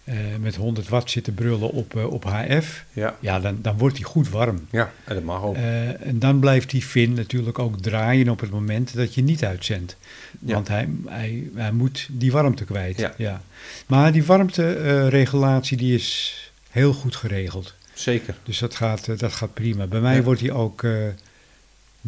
[0.08, 3.78] eh, met 100 watt zit te brullen op, eh, op HF, Ja, ja, dan, dan
[3.78, 4.66] wordt hij goed warm.
[4.70, 5.54] ja en dat mag ook.
[5.56, 9.44] Eh, en dan blijft die fin natuurlijk ook draaien op het moment dat je niet
[9.44, 9.96] uitzendt.
[10.40, 10.54] Ja.
[10.54, 13.08] Want hij, hij, hij moet die warmte kwijt.
[13.16, 13.42] Ja.
[13.86, 16.36] Maar die warmteregulatie die is
[16.70, 17.74] heel goed geregeld.
[17.92, 18.34] Zeker.
[18.42, 19.86] Dus dat gaat, dat gaat prima.
[19.86, 20.22] Bij mij Ja.
[20.22, 20.86] wordt hij ook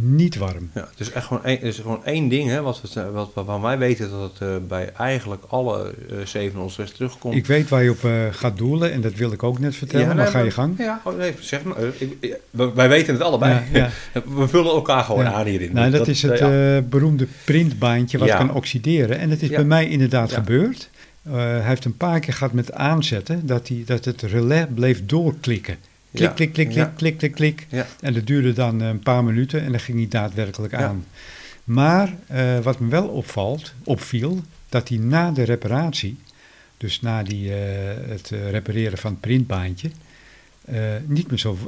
[0.03, 0.71] niet warm.
[0.75, 3.31] Ja, het is echt gewoon één, het is gewoon één ding, hè, wat, we, wat,
[3.35, 7.35] waarvan wij weten dat het uh, bij eigenlijk alle uh, 706 terugkomt.
[7.35, 10.07] Ik weet waar je op uh, gaat doelen en dat wil ik ook net vertellen,
[10.07, 10.79] ja, nee, maar ga je gang.
[10.79, 11.77] Ja, oh, nee, zeg maar.
[11.99, 12.37] Ik,
[12.75, 13.61] wij weten het allebei.
[13.73, 14.23] Ja, ja.
[14.37, 15.73] we vullen elkaar gewoon aan hierin.
[15.73, 19.89] Nou, dat, dat is het beroemde printbaantje wat kan oxideren en dat is bij mij
[19.89, 20.91] inderdaad gebeurd.
[21.29, 25.77] hij heeft een paar keer gehad met aanzetten dat, hij, dat het relais bleef doorklikken.
[26.13, 27.67] Klik, klik, klik, klik, klik, klik, klik.
[28.01, 31.05] En dat duurde dan een paar minuten en dat ging niet daadwerkelijk aan.
[31.65, 36.19] Maar uh, wat me wel opvalt, opviel, dat hij na de reparatie,
[36.77, 37.55] dus na die, uh,
[38.09, 39.91] het repareren van het printbaantje,
[40.71, 41.59] uh, niet, meer zo,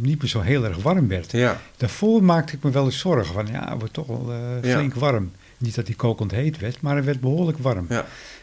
[0.00, 1.32] niet meer zo heel erg warm werd.
[1.32, 1.60] Ja.
[1.76, 4.32] Daarvoor maakte ik me wel eens zorgen van, ja, het wordt toch wel
[4.62, 5.32] flink warm.
[5.58, 7.86] Niet dat hij kokend heet werd, maar hij werd behoorlijk warm.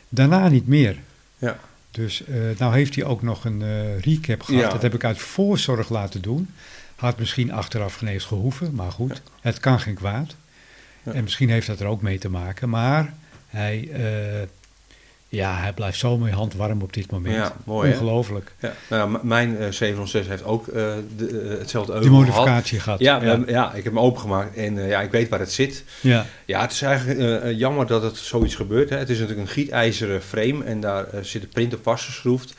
[0.09, 0.97] Daarna niet meer.
[1.37, 1.59] Ja.
[1.97, 4.61] Dus uh, nou heeft hij ook nog een uh, recap gehad.
[4.61, 4.69] Ja.
[4.69, 6.49] Dat heb ik uit voorzorg laten doen.
[6.95, 9.31] Had misschien achteraf genees gehoeven, maar goed, ja.
[9.41, 10.35] het kan geen kwaad.
[11.03, 11.11] Ja.
[11.11, 12.69] En misschien heeft dat er ook mee te maken.
[12.69, 13.13] Maar
[13.47, 14.47] hij, uh,
[15.29, 17.35] ja, hij blijft zo mijn hand warm op dit moment.
[17.35, 18.53] Ja, mooi, Ongelooflijk.
[18.59, 18.73] Ja.
[18.89, 20.73] Nou, mijn uh, 706 heeft ook uh,
[21.17, 22.99] de, uh, hetzelfde Die modificatie gehad.
[22.99, 23.43] Ja, ja.
[23.47, 25.83] ja, ik heb hem opengemaakt en ja, ik weet waar het zit.
[26.01, 28.89] Ja, ja het is eigenlijk jammer dat het zoiets gebeurt.
[28.89, 28.97] Hè.
[28.97, 32.53] Het is natuurlijk een gietijzeren frame en daar zit de print op vastgeschroefd.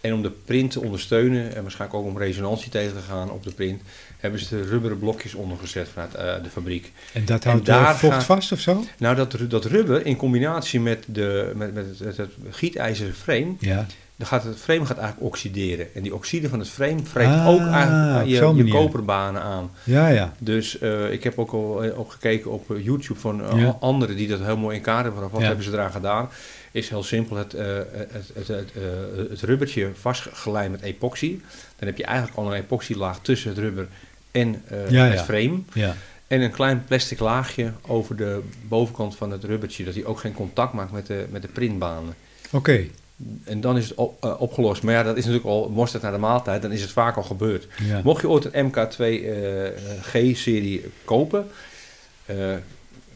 [0.00, 3.42] En om de print te ondersteunen en waarschijnlijk ook om resonantie tegen te gaan op
[3.42, 3.82] de print,
[4.18, 6.92] hebben ze de rubberen blokjes ondergezet vanuit uh, de fabriek.
[7.12, 8.84] En dat houdt en daar vocht gaat, vast of zo?
[8.98, 13.86] Nou, dat, dat rubber in combinatie met, de, met, met het, het gietijzeren frame, ja.
[14.16, 15.94] dan gaat het frame gaat eigenlijk oxideren.
[15.94, 19.70] En die oxide van het frame vreet ah, ook eigenlijk je, je koperbanen aan.
[19.84, 20.32] Ja, ja.
[20.38, 23.76] Dus uh, ik heb ook al ook gekeken op YouTube van uh, ja.
[23.80, 25.30] anderen die dat heel mooi in kaart hebben.
[25.30, 25.46] Wat ja.
[25.46, 26.28] hebben ze eraan gedaan?
[26.70, 27.60] is heel simpel het, uh,
[27.92, 28.72] het, het, het,
[29.30, 31.40] het, rubbertje vastgelijmd met epoxy.
[31.76, 33.88] Dan heb je eigenlijk al een epoxylaag tussen het rubber
[34.40, 35.60] en uh, ja, het frame.
[35.72, 35.94] Ja.
[36.26, 40.34] En een klein plastic laagje over de bovenkant van het rubbertje, dat hij ook geen
[40.34, 42.14] contact maakt met de, met de printbanen.
[42.46, 42.56] Oké.
[42.56, 42.90] Okay.
[43.44, 44.82] En dan is het op, uh, opgelost.
[44.82, 47.22] Maar ja, dat is natuurlijk al mosterd naar de maaltijd, dan is het vaak al
[47.22, 47.66] gebeurd.
[47.82, 48.00] Ja.
[48.04, 51.46] Mocht je ooit een MK2G-serie kopen,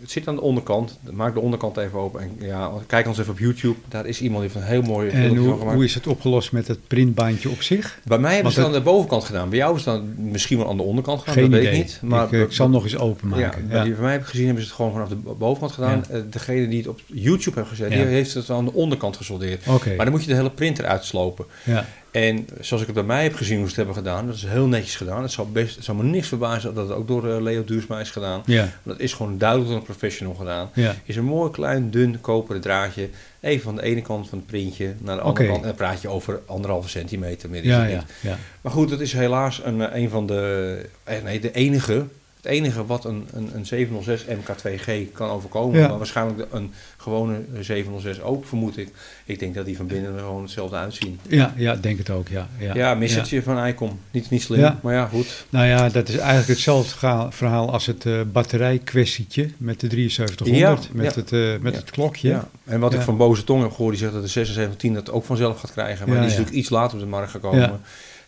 [0.02, 0.98] het zit aan de onderkant.
[1.10, 2.20] Maak de onderkant even open.
[2.20, 3.76] En ja, kijk ons even op YouTube.
[3.88, 6.68] Daar is iemand die heeft een heel mooi En hoe, hoe, is het opgelost met
[6.68, 7.98] het printbandje op zich?
[8.04, 9.48] Bij mij hebben Want ze het aan de bovenkant gedaan.
[9.48, 11.34] Bij jou is het dan misschien wel aan de onderkant gedaan.
[11.34, 11.70] Geen dat idee.
[11.70, 12.10] weet ik niet.
[12.10, 13.66] Maar ik, ik zal nog eens openmaken.
[13.68, 13.84] Ja, ja.
[13.84, 16.04] Die van mij heb gezien hebben ze het gewoon vanaf de bovenkant gedaan.
[16.10, 16.22] Ja.
[16.30, 19.66] Degene die het op YouTube heeft gezet, die heeft het aan de onderkant gesoldeerd.
[19.66, 19.96] Okay.
[19.96, 21.44] Maar dan moet je de hele printer uitslopen.
[21.64, 21.86] Ja.
[22.12, 24.44] En zoals ik het bij mij heb gezien hoe ze het hebben gedaan, dat is
[24.44, 25.22] heel netjes gedaan.
[25.22, 28.00] Het zou, best, het zou me niks verbazen dat het ook door uh, Leo Duursma
[28.00, 28.42] is gedaan.
[28.46, 28.68] Ja.
[28.82, 30.70] Dat is gewoon duidelijk door een professional gedaan.
[30.74, 30.94] Ja.
[31.04, 33.08] Is een mooi klein, dun, koperen draadje.
[33.40, 35.60] Even van de ene kant van het printje naar de andere kant.
[35.60, 37.64] En dan praat je over anderhalve centimeter meer.
[37.64, 38.38] Ja, ja, ja.
[38.60, 42.04] Maar goed, dat is helaas een, een van de, eh, nee, de enige,
[42.42, 45.80] het enige wat een, een, een 706 MK2G kan overkomen.
[45.80, 45.88] Ja.
[45.88, 48.88] Maar waarschijnlijk een gewone 706 ook, vermoed ik.
[49.24, 51.18] Ik denk dat die van binnen er gewoon hetzelfde uitzien.
[51.28, 52.48] Ja, ja, denk het ook, ja.
[52.58, 53.98] Ja, Ja, missertje van Icom.
[54.10, 54.78] Niet, niet slim, Ja.
[54.82, 55.44] maar ja, goed.
[55.50, 60.88] Nou ja, dat is eigenlijk hetzelfde verhaal als het eh batterijkwestietje met de 7300, Ja,
[60.92, 61.20] met, ja.
[61.20, 61.78] Het, eh, met Ja.
[61.80, 62.28] het klokje.
[62.28, 62.48] Ja.
[62.64, 65.24] En wat ik van Boze Tong heb gehoord, die zegt dat de 7610 dat ook
[65.24, 66.06] vanzelf gaat krijgen.
[66.06, 66.38] Maar Ja, die is ja.
[66.38, 67.60] natuurlijk iets later op de markt gekomen.
[67.60, 67.80] Ja.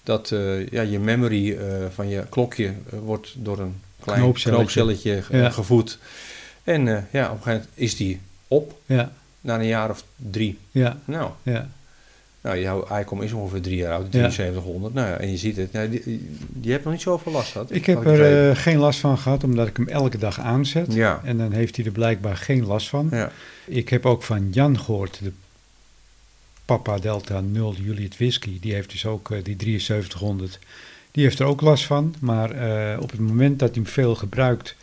[0.02, 2.72] Dat eh, ja, je memory eh, van je klokje
[3.04, 4.56] wordt door een klein Knoopcelletje.
[4.64, 5.50] knoopcelletje, ge- Ja.
[5.50, 5.98] gevoed.
[6.64, 10.04] En eh, ja, op een gegeven moment is die op Ja, na een jaar of
[10.16, 10.58] drie.
[10.70, 11.68] ja, Nou, ja.
[12.40, 14.10] nou jouw ICOM is ongeveer drie jaar oud, Ja.
[14.30, 14.94] 7300.
[14.94, 15.72] Nou ja, en je ziet het.
[15.90, 17.70] Die, die hebt nog niet zoveel last gehad.
[17.72, 20.92] Ik heb er eh, geen last van gehad, omdat ik hem elke dag aanzet.
[20.94, 21.20] Ja.
[21.24, 23.08] En dan heeft hij er blijkbaar geen last van.
[23.10, 23.30] Ja.
[23.64, 25.32] Ik heb ook van Jan gehoord, de
[26.64, 28.60] Papa Delta 0 Juliet Whisky.
[28.60, 30.58] Die heeft dus ook eh, die 7300.
[31.14, 32.14] Die heeft er ook last van.
[32.20, 34.74] Maar eh, op het moment dat hij hem veel gebruikt,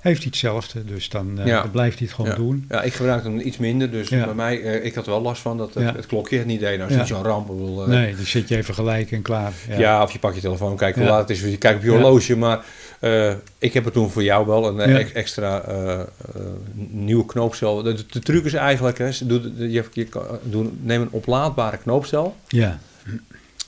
[0.00, 0.84] heeft hij hetzelfde.
[0.84, 1.60] Dus dan, eh, Ja.
[1.62, 2.36] dan blijft hij het gewoon Ja.
[2.36, 2.64] doen.
[2.68, 4.24] Ja, ik gebruik hem iets minder, dus Ja.
[4.24, 6.60] bij mij, eh, ik had er wel last van dat het, het klokje het niet
[6.60, 6.78] deed.
[6.78, 7.46] Nou, is niet zo'n ramp.
[7.46, 9.52] Bedoel, Nee, die zet je even gelijk en klaar.
[9.78, 10.02] Ja.
[10.02, 12.36] of je pakt je telefoon, kijk hoe laat het is, je kijkt op je horloge.
[12.36, 12.64] Maar
[13.58, 14.80] ik heb er toen voor jou wel een
[15.14, 15.64] extra
[16.90, 17.82] nieuwe knoopcel.
[17.82, 22.78] De, de truc is eigenlijk, hè, je, je neem een oplaadbare knoopcel, Ja,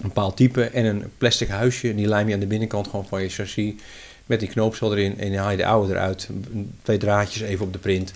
[0.03, 1.88] een bepaald type en een plastic huisje.
[1.90, 3.72] En die lijm je aan de binnenkant gewoon van je chassis
[4.26, 5.18] met die knoopcel erin.
[5.18, 6.28] En dan haal je de oude eruit,
[6.82, 8.12] twee draadjes even op de print.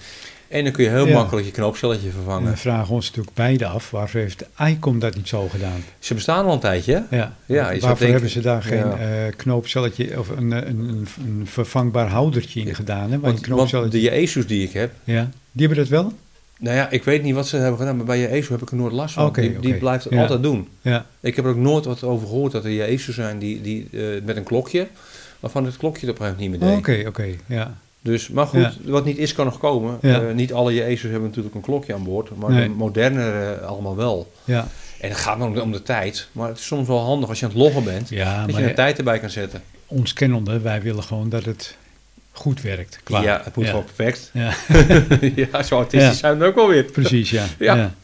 [0.48, 1.14] En dan kun je heel Ja.
[1.14, 2.50] makkelijk je knoopcelletje en vervangen.
[2.50, 5.84] we vragen ons natuurlijk beide af, waarvoor heeft ICOM dat niet zo gedaan?
[5.98, 7.04] Ze bestaan al een tijdje.
[7.08, 7.16] hè?
[7.16, 8.96] Ja, Ja, waarvoor denken- hebben ze daar geen ja.
[9.26, 13.10] eh, knoopcelletje of een, een, een, een vervangbaar houdertje in gedaan?
[13.12, 14.00] Hè, Want, een knoopcelletje...
[14.00, 16.12] want de Asus die ik heb, Ja, die hebben dat wel?
[16.58, 18.70] Nou ja, ik weet niet wat ze hebben gedaan, maar bij je ESO heb ik
[18.70, 19.32] er nooit last van.
[19.60, 20.20] Die, blijft het Ja.
[20.20, 20.68] altijd doen.
[20.82, 23.60] Ja, Ik heb er ook nooit wat over gehoord dat er je ESO zijn die,
[23.60, 24.86] die eh, met een klokje,
[25.40, 27.02] waarvan het klokje op een gegeven moment niet meer deed.
[27.04, 27.74] Oké, oké, ja.
[28.00, 28.72] Dus, maar goed, Ja.
[28.84, 29.98] wat niet is, kan nog komen.
[30.02, 32.62] Eh, niet alle JSO's hebben natuurlijk een klokje aan boord, maar Nee.
[32.68, 34.32] de modernere allemaal wel.
[34.44, 34.68] Ja,
[35.00, 37.44] En het gaat om, om de tijd, maar het is soms wel handig als je
[37.46, 38.08] aan het loggen bent,
[38.46, 39.62] dat je een tijd erbij kan zetten.
[39.86, 41.76] ons kennende, wij willen gewoon dat het
[42.36, 43.00] goed werkt.
[43.02, 43.22] Klaar.
[43.22, 44.30] Ja, het moet gewoon perfect.
[44.32, 44.54] Ja,
[45.52, 46.14] ja, zo artistisch Ja.
[46.14, 46.84] zijn we ook wel weer.
[46.84, 47.44] precies, ja.
[47.58, 47.94] Ja.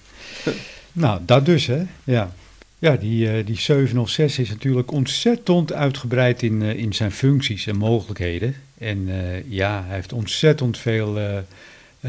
[0.92, 1.82] Nou, dat dus, hè.
[2.04, 2.30] Ja,
[2.78, 7.76] ja die, eh, die 706 is natuurlijk ontzettend uitgebreid in, eh, in zijn functies en
[7.76, 8.54] mogelijkheden.
[8.78, 11.18] En eh, ja, hij heeft ontzettend veel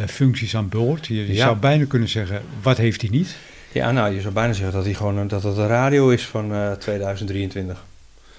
[0.08, 1.08] functies aan boord.
[1.08, 1.46] Je, je Ja.
[1.46, 3.36] zou bijna kunnen zeggen, wat heeft hij niet?
[3.72, 6.54] Ja, nou, je zou bijna zeggen dat, hij gewoon, dat het een radio is van
[6.54, 7.84] eh, 2023.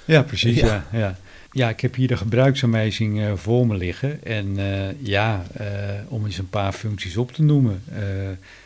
[0.05, 0.61] Ja, precies.
[0.61, 0.67] Ja.
[0.67, 0.99] Ja.
[0.99, 1.17] Ja,
[1.51, 1.69] ja.
[1.69, 4.25] ik heb hier de gebruiksaanwijzing eh, voor me liggen.
[4.25, 5.67] En eh, ja, eh,
[6.09, 7.83] om eens een paar functies op te noemen.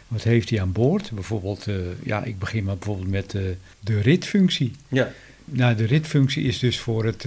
[0.09, 1.11] Wat heeft hij aan boord?
[1.15, 1.67] Bijvoorbeeld,
[2.03, 3.31] ja, ik begin maar bijvoorbeeld met
[3.81, 4.73] de ritfunctie.
[4.89, 5.11] Ja,
[5.45, 7.25] Nou, de ritfunctie is dus voor het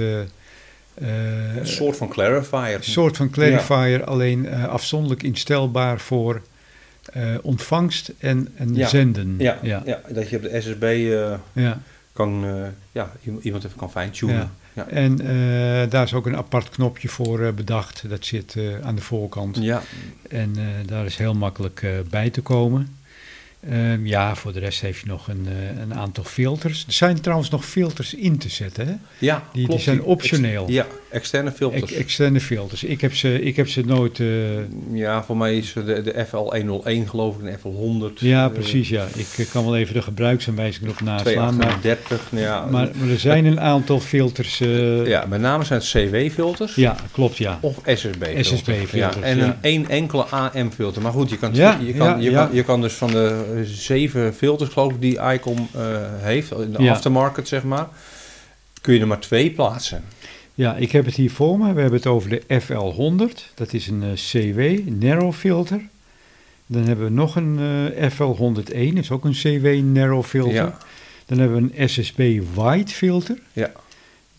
[0.96, 2.78] een soort van clarifier.
[2.84, 6.42] soort van clarifier, alleen afzonderlijk instelbaar voor
[7.42, 8.88] ontvangst en, en Ja.
[8.88, 9.36] zenden.
[9.38, 9.82] Ja, ja.
[9.86, 10.02] ja.
[10.10, 10.84] dat je op de SSB
[11.54, 11.82] ja.
[12.14, 13.12] Kan, eh, ja,
[13.44, 14.36] iemand- even kan fine-tunen.
[14.36, 14.50] Ja.
[14.74, 14.88] Ja.
[14.88, 18.10] En eh, daar is ook een apart knopje voor eh, bedacht.
[18.10, 19.58] Dat zit aan de voorkant.
[19.62, 19.82] Ja.
[20.30, 20.56] En
[20.86, 22.96] daar is heel makkelijk bij te komen.
[23.70, 26.84] Ehm, ja, voor de rest heeft je nog een, eh, een aantal filters.
[26.88, 28.88] Er zijn trouwens nog filters in te zetten.
[28.88, 28.94] Hè?
[29.18, 29.72] ja, Die, klopt.
[29.84, 30.64] die zijn optioneel.
[30.64, 31.82] Ex- ja, externe filters.
[31.82, 32.84] Ex- externe filters.
[32.84, 34.20] Ik heb ze, ik heb ze nooit.
[34.20, 34.28] eh,
[34.94, 38.14] ja, voor mij is de, de FL101 geloof ik, en FL100.
[38.20, 38.90] ja, eh, precies.
[38.90, 39.08] Ja.
[39.38, 41.56] Ik kan wel even de gebruiksaanwijzing erop naslaan.
[41.56, 42.32] Maar, 238.
[42.32, 44.58] nou ja, maar, maar er zijn een aantal filters.
[45.06, 46.76] ja, met name zijn het CW-filters.
[46.76, 47.38] ja, klopt.
[47.38, 47.58] Ja.
[47.62, 48.48] Of SSB-filters.
[48.48, 51.02] SSB-filters, Ja, en een één enkele AM-filter.
[51.02, 52.32] Maar goed, je kan, Ja, je, kan, ja, je.
[52.32, 55.82] Kan, je kan dus van de zeven filters, geloof ik, die ICOM eh,
[56.18, 56.92] heeft, in de Ja.
[56.92, 57.88] aftermarket zeg maar,
[58.82, 60.04] kun je er maar twee plaatsen.
[60.54, 61.74] Ja, ik heb het hier voor me.
[61.74, 63.54] We hebben het over de FL100.
[63.56, 65.82] Dat is een eh, CW, narrow filter.
[66.66, 67.60] Dan hebben we nog een
[67.96, 70.54] eh, FL101, dat is ook een CW narrow filter.
[70.54, 70.78] Ja.
[71.26, 72.18] Dan hebben we een SSB
[72.56, 73.38] wide filter.
[73.54, 73.72] Ja.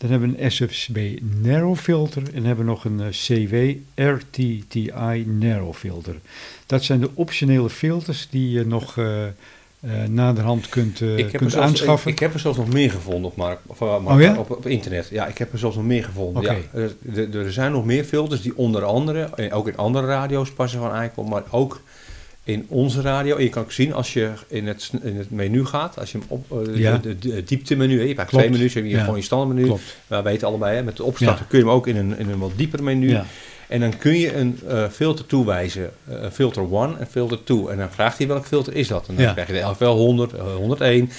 [0.03, 2.23] Dan hebben we een SSB narrow filter.
[2.33, 3.55] En hebben we nog een eh, CW
[3.95, 6.15] RTTI narrow filter.
[6.65, 9.31] Dat zijn de optionele filters die je nog eh, eh,
[10.09, 12.11] naderhand kunt, ik, kunt zelfs, aanschaffen.
[12.11, 14.37] ik heb er zelfs nog meer gevonden op, of, uh, Oh ja?
[14.37, 15.07] op, op internet.
[15.11, 16.43] Ja, ik heb er zelfs nog meer gevonden.
[16.43, 20.79] Ja, er, er- zijn nog meer filters die onder andere, ook in andere radio's passen
[20.79, 21.81] van ICOM, maar ook
[22.43, 23.35] in onze radio.
[23.35, 26.17] En je kan ook zien als je in het, in het menu gaat, als je
[26.17, 26.97] hem op eh, Ja.
[26.97, 28.43] de, diepte-menu, hè, je hebt eigenlijk Klopt.
[28.45, 29.03] twee menus, je hebt hier Ja.
[29.03, 29.65] gewoon je standaardmenu.
[29.67, 29.97] Klopt.
[30.07, 31.49] We weten allebei, hè, met de opstarten Ja.
[31.49, 33.17] kun je hem ook in een, in een wat dieper menu.
[33.67, 37.69] En dan kun je een eh, filter toewijzen, eh, filter 1 en filter 2.
[37.69, 39.07] En dan vraagt hij welk filter is dat.
[39.07, 41.09] En dan krijg je de LVL 100, eh, 101.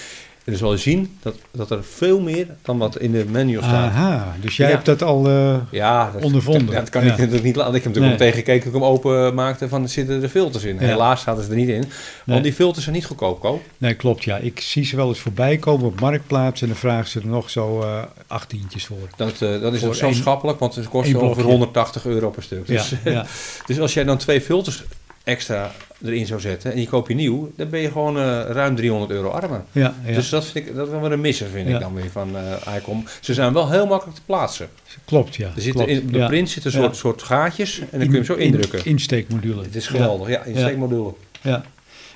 [0.44, 3.56] En dan zal je zien dat, dat er veel meer dan wat in de menu
[3.56, 3.72] staat.
[3.92, 4.74] Aha, dus jij Ja.
[4.74, 5.28] hebt dat al...
[5.28, 6.66] eh, Ja, dat, Ondervonden.
[6.66, 7.12] Dat, dat kan Ja.
[7.12, 7.74] ik natuurlijk niet laten.
[7.74, 8.28] Ik heb natuurlijk Nee.
[8.28, 10.78] wel tegengekeken toen ik hem open maakte van zitten er filters in.
[10.78, 11.78] Helaas zaten ze er niet in.
[11.80, 11.88] Nee.
[12.24, 13.62] Want die filters zijn niet goedkoop, koop.
[13.78, 14.36] Nee, klopt, ja.
[14.36, 17.50] Ik zie ze wel eens voorbij komen op Marktplaats en dan vragen ze er nog
[17.50, 19.08] zo eh achttientjes voor.
[19.16, 21.50] Dat, eh, dat is Voor ook zo één- schappelijk, want het kost één ongeveer blokje.
[21.50, 22.66] 180 euro per stuk.
[22.68, 23.26] Ja, Dus, ja,
[23.66, 24.84] dus als jij dan twee filters
[25.24, 25.72] extra
[26.04, 29.10] erin zou zetten en je koopt je nieuw, dan ben je gewoon eh, ruim 300
[29.12, 29.62] euro armer.
[29.72, 30.14] ja, ja.
[30.14, 31.74] Dus dat vind ik dat wel een misser, vind Ja.
[31.74, 33.04] ik dan weer van eh ICOM.
[33.20, 34.68] Ze zijn wel heel makkelijk te plaatsen.
[35.04, 35.50] klopt, ja.
[35.56, 36.78] Er klopt, in, de print zitten Ja.
[36.78, 38.78] soort, soort gaatjes en dan kun je hem zo indrukken.
[38.78, 39.62] In, insteekmodule.
[39.62, 41.14] Het is geweldig, ja, insteekmodule.
[41.40, 41.64] Ja.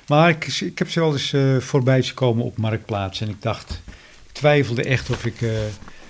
[0.07, 3.41] Maar ik, ik heb ze wel eens eh, voorbij zien komen op Marktplaats en ik
[3.41, 3.81] dacht,
[4.27, 5.35] ik twijfelde echt of ik...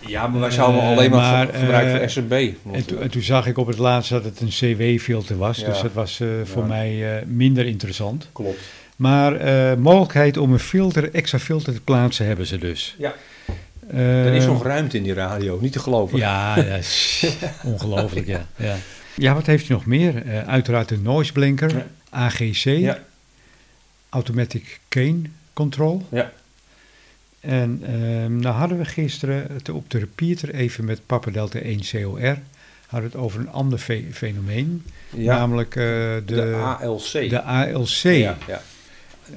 [0.04, 2.32] eh, Ja, maar wij zouden Eh, alleen maar, maar, ge- gebruiken eh, voor SRB.
[2.74, 5.66] en, toen- en toen zag ik op het laatst dat het een CW-filter was, Ja.
[5.70, 8.28] dus dat was eh, voor mij eh, minder interessant.
[8.32, 8.60] Klopt.
[8.95, 12.95] Maar eh, mogelijkheid om een filter, extra filter te plaatsen hebben ze dus.
[12.97, 13.14] Ja.
[13.93, 16.18] Er is Eh, nog ruimte in die radio, niet te geloven.
[16.18, 17.26] Ja, dat is
[17.64, 18.45] ongelooflijk, ja.
[18.56, 18.76] ja.
[19.16, 20.26] Ja, wat heeft hij nog meer?
[20.28, 21.86] Eh, uiteraard de noise blinker, Ja.
[22.10, 23.00] AGC, Ja.
[24.10, 25.22] Automatic Cane
[25.54, 26.06] Control.
[26.12, 26.32] Ja.
[27.40, 31.80] En ehm nou hadden we gisteren het op de repeater even met Papa Delta 1
[31.92, 32.20] COR,
[32.88, 34.84] hadden we het over een ander fe- fenomeen,
[35.16, 35.38] Ja.
[35.38, 37.30] namelijk eh, de, de, ALC.
[37.30, 38.02] de ALC.
[38.04, 38.62] Ja, ja.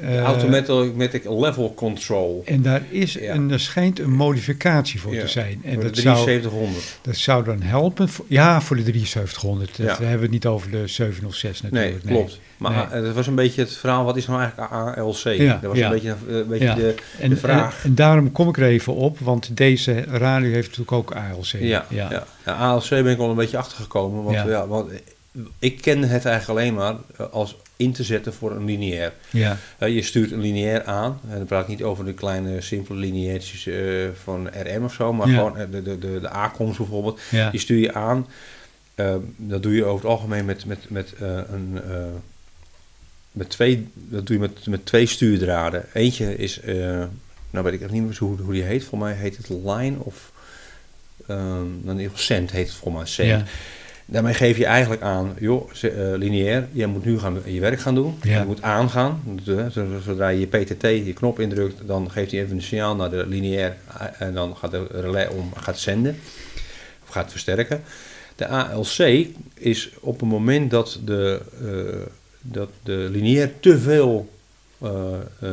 [0.01, 2.43] Eh, Automatic Level Control.
[2.47, 3.35] en daar is Ja.
[3.35, 5.21] een, er schijnt een modificatie voor Ja.
[5.21, 5.61] te zijn.
[5.65, 6.99] En Voor dat de zou, 7300.
[7.03, 8.09] Dat zou dan helpen.
[8.09, 9.77] voor- ja, voor de 7300.
[9.77, 12.07] Dat hebben we het niet over de 706 Nee, natuurlijk.
[12.07, 12.41] klopt.
[12.57, 13.01] Maar Nee.
[13.01, 15.17] eh, het was een beetje het verhaal, wat is nou eigenlijk ALC?
[15.37, 16.95] Ja, dat was een beetje, een beetje de...
[17.21, 17.77] En, de vraag.
[17.83, 21.61] En, en daarom kom ik er even op, want deze radio heeft natuurlijk ook ALC.
[21.61, 22.25] Ja, ja.
[22.45, 22.53] ja.
[22.53, 24.23] ALC ben ik wel een beetje achtergekomen.
[24.23, 24.67] Want, Ja.
[24.67, 24.91] want
[25.59, 29.13] ik ken het eigenlijk alleen maar eh, als in te zetten voor een lineair.
[29.31, 31.21] Ja, Eh, je stuurt een lineair aan.
[31.31, 35.13] En dan praat ik niet over de kleine, simpele lineairtjes eh, van RM of zo.
[35.13, 35.35] Maar Ja.
[35.37, 37.21] gewoon eh, de, de, de, de A-komst bijvoorbeeld.
[37.31, 38.27] ja, Die stuur je aan.
[38.95, 41.79] Eh, dat doe je over het algemeen met, met, met, een,
[43.33, 45.85] met, twee, dat doe je met, met twee stuurdraden.
[45.93, 46.61] Eentje is,
[47.51, 48.85] nou weet ik echt niet meer hoe, hoe die heet.
[48.85, 50.33] Voor mij heet het Line of,
[51.27, 51.39] ehm
[51.83, 53.07] dan in ieder geval Cent heet het voor mij.
[53.07, 53.29] Cent.
[53.29, 53.45] ja,
[54.07, 57.95] Daarmee geef je eigenlijk aan, joh, eh, lineair, jij moet nu gaan, je werk gaan
[57.95, 58.19] doen.
[58.23, 58.39] Ja.
[58.41, 59.23] Je moet aangaan.
[59.45, 62.97] De- zo- Zodra je je PTT, je knop indrukt, dan geeft hij even een signaal
[62.97, 66.19] naar de lineair eh, en dan gaat de relay om, gaat zenden
[67.03, 67.83] of gaat versterken.
[68.37, 72.01] De ALC is op het moment dat de, eh,
[72.41, 74.31] dat de lineair te veel
[74.83, 74.91] eh,
[75.41, 75.51] eh,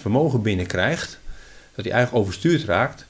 [0.00, 1.18] vermogen binnenkrijgt,
[1.74, 3.06] dat hij eigenlijk overstuurd raakt,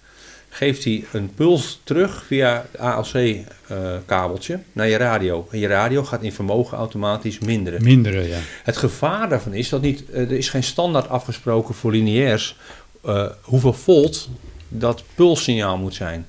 [0.49, 5.49] geeft hij een puls terug via het ALC-kabeltje naar je radio.
[5.51, 7.83] En je radio gaat in vermogen automatisch minderen.
[7.83, 8.39] mindere, ja.
[8.63, 12.57] Het gevaar daarvan is dat niet, eh, er is geen standaard afgesproken voor lineairs
[13.05, 14.29] eh, hoeveel volt
[14.69, 16.27] dat pulssignaal moet zijn.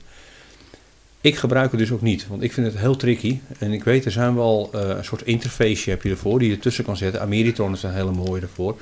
[1.21, 3.39] Ik gebruik het dus ook niet, want ik vind het heel tricky.
[3.57, 6.55] En ik weet, er zijn wel eh, een soort interface heb je ervoor, die je
[6.55, 7.21] ertussen kan zetten.
[7.21, 8.77] Ameritron is een hele mooie ervoor.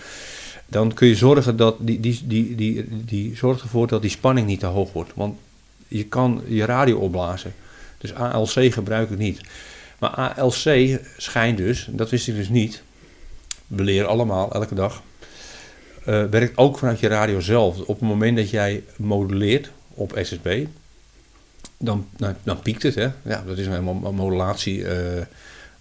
[0.67, 4.47] Dan kun je zorgen dat die, die, die, die, die zorgt ervoor dat die spanning
[4.47, 5.11] niet te hoog wordt.
[5.15, 5.39] Want
[5.87, 7.53] je kan je radio opblazen.
[7.97, 9.41] Dus ALC gebruik ik niet.
[9.99, 12.81] Maar ALC schijnt dus, dat wist ik dus niet.
[13.67, 15.01] We leren allemaal elke dag.
[16.03, 17.79] eh, werkt ook vanuit je radio zelf.
[17.79, 20.65] Op het moment dat jij moduleert op SSB,
[21.77, 22.95] dan, nou, dan piekt het.
[22.95, 23.07] Hè?
[23.21, 25.25] Ja, dat is helemaal modulatie eh, eh,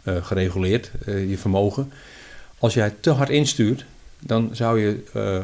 [0.03, 1.93] gereguleerd, je vermogen.
[2.59, 3.84] Als jij te hard instuurt,
[4.27, 5.41] dan zou je, eh,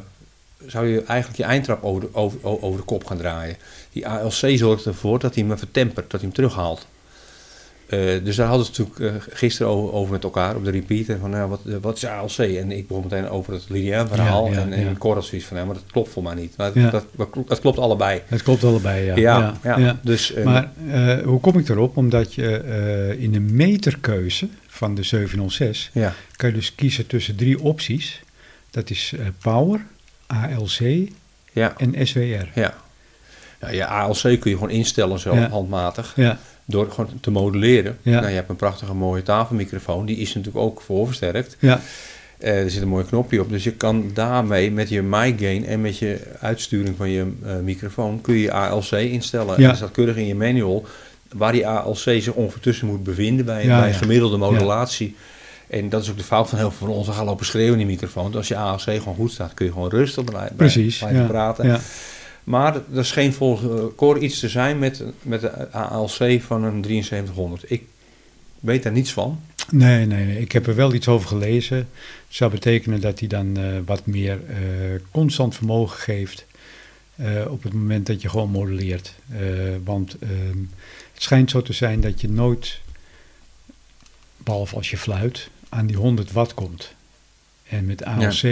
[0.67, 3.57] zou je eigenlijk je eindtrap over de, over, over de kop gaan draaien.
[3.93, 6.87] Die ALC zorgt ervoor dat hij hem vertempert, dat hij hem terughaalt.
[7.87, 10.71] Eh, dus daar hadden we het natuurlijk eh, gisteren over, over met elkaar op de
[10.71, 11.19] repeater.
[11.19, 12.39] Van, nou, wat, wat is ALC?
[12.39, 14.47] En ik begon meteen over het lineair verhaal.
[14.47, 15.21] Ja, ja, en en ja.
[15.21, 16.57] Zoiets van, ja, maar dat klopt voor mij niet.
[16.57, 17.07] Maar dat,
[17.47, 18.23] dat, klopt allebei.
[18.27, 19.55] Het klopt allebei, ja.
[19.63, 20.33] Ja, dus...
[20.45, 20.71] Maar
[21.25, 21.97] hoe kom ik erop?
[21.97, 27.63] Omdat je in de meterkeuze van de 706 ja, kan je dus kiezen tussen drie
[27.63, 28.23] opties.
[28.73, 29.81] Dat is eh, Power,
[30.27, 31.09] ALC
[31.53, 32.21] ja, en SWR.
[32.55, 32.75] ja.
[33.61, 35.49] Ja, je ALC kun je gewoon instellen zo Ja.
[35.49, 36.13] handmatig.
[36.17, 37.99] Ja, Door gewoon te moduleren.
[38.03, 38.13] Ja.
[38.21, 40.07] Nou, je hebt een prachtige mooie tafelmicrofoon.
[40.07, 41.57] Die is natuurlijk ook voorversterkt.
[41.59, 41.81] ja,
[42.39, 43.49] Eh, er zit een mooi knopje op.
[43.51, 47.57] Dus je kan daarmee met je mic gain en met je uitsturing van je eh,
[47.59, 48.21] microfoon...
[48.21, 49.55] kun je ALC instellen.
[49.61, 49.65] Ja.
[49.65, 50.87] En er staat keurig in je manual...
[51.33, 53.45] waar die ALC zich ongeveer tussen moet bevinden...
[53.45, 53.95] bij, Ja, bij ja.
[53.97, 55.17] gemiddelde modulatie.
[55.73, 57.07] En dat is ook de fout van heel veel van ons.
[57.07, 58.35] We gaan lopen schreeuwen in die microfoon.
[58.35, 59.55] Als je ALC gewoon goed staat...
[59.55, 60.99] kun je gewoon rustig blij- precies.
[60.99, 61.67] blijven Ja, praten.
[61.67, 61.81] ja.
[62.45, 66.85] Maar er scheen volgens uh, Cor iets te zijn met, met de ALC van een
[66.85, 67.71] 7300.
[67.71, 67.83] Ik
[68.61, 69.41] weet daar niets van.
[69.71, 70.41] Nee, nee, nee.
[70.41, 71.77] Ik heb er wel iets over gelezen.
[71.77, 71.87] Het
[72.29, 74.57] zou betekenen dat hij dan eh, wat meer eh,
[75.11, 76.47] constant vermogen geeft
[77.17, 79.15] eh, op het moment dat je gewoon modelleert.
[79.31, 79.39] Eh,
[79.85, 80.59] want ehm,
[81.13, 82.81] het schijnt zo te zijn dat je nooit,
[84.37, 86.95] behalve als je fluit, aan die 100 watt komt.
[87.69, 88.43] En met ALC,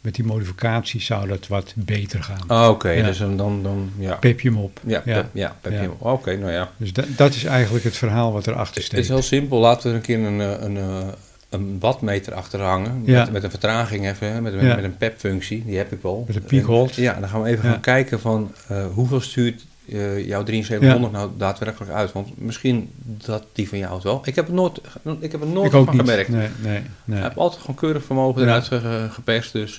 [0.00, 2.40] met die modificatie, zou dat wat beter gaan.
[2.46, 3.06] Ah, Oké, Ja.
[3.06, 4.14] dus dan, dan, ja.
[4.14, 4.80] Pep je hem op.
[4.86, 5.14] Ja, Ja.
[5.16, 5.92] ja, ja, pep je hem.
[5.98, 6.70] Oké, nou ja.
[6.76, 9.08] Dus da- dat is eigenlijk het verhaal wat erachter Het is steekt.
[9.08, 9.58] heel simpel.
[9.58, 11.06] Laten we er een keer een, eh, een, eh,
[11.48, 13.02] een wattmeter achter hangen.
[13.04, 13.20] Ja.
[13.22, 15.64] Met, met een vertraging even, met, met, een PEP-functie.
[15.66, 16.24] Die heb ik wel.
[16.26, 16.96] Met een peakhold.
[16.96, 21.12] En, Ja, dan gaan we even gaan kijken van eh, hoeveel stuurt eh, jouw 7300
[21.12, 22.12] nou daadwerkelijk uit.
[22.12, 24.22] Want misschien dat die van jou het wel.
[24.24, 24.80] Ik heb het nooit,
[25.20, 26.04] ik heb het nooit Ik ook van niet.
[26.08, 26.28] gemerkt.
[26.28, 27.16] Nee, nee, nee.
[27.18, 28.46] Ik heb altijd gewoon keurig vermogen Ja.
[28.46, 29.52] eruit ge- geperst.
[29.52, 29.76] Dus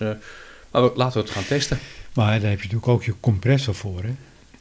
[0.71, 1.79] maar we- laten we het gaan testen.
[2.13, 4.13] Maar daar heb je natuurlijk ook je compressor voor, hè?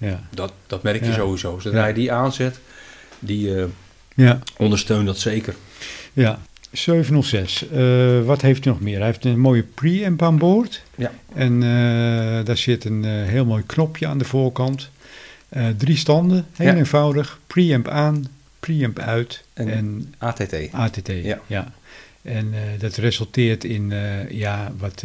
[0.09, 0.21] Ja.
[0.31, 1.15] Dat, dat merk je Ja.
[1.15, 1.59] sowieso.
[1.59, 1.87] Zodra Ja.
[1.87, 2.59] je die aanzet,
[3.19, 3.65] die eh,
[4.15, 5.55] Ja, ondersteunt dat zeker.
[6.13, 6.39] ja.
[6.73, 7.69] 706.
[7.69, 8.97] Eh, wat heeft hij nog meer?
[8.97, 10.83] Hij heeft een mooie preamp aan boord.
[10.95, 11.11] Ja.
[11.35, 11.61] En
[12.45, 14.91] daar zit een heel mooi knopje aan de voorkant.
[15.49, 16.75] Eh, drie standen, heel Ja.
[16.75, 17.39] eenvoudig.
[17.47, 18.27] Preamp aan,
[18.61, 20.55] preamp uit En- en, ATT.
[20.73, 21.11] ATT.
[21.47, 21.73] Ja.
[22.23, 25.05] En eh, dat resulteert in eh, ja, wat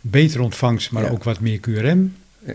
[0.00, 1.08] beter ontvangst, maar Ja.
[1.10, 2.14] ook wat meer QRM.
[2.46, 2.54] Ja.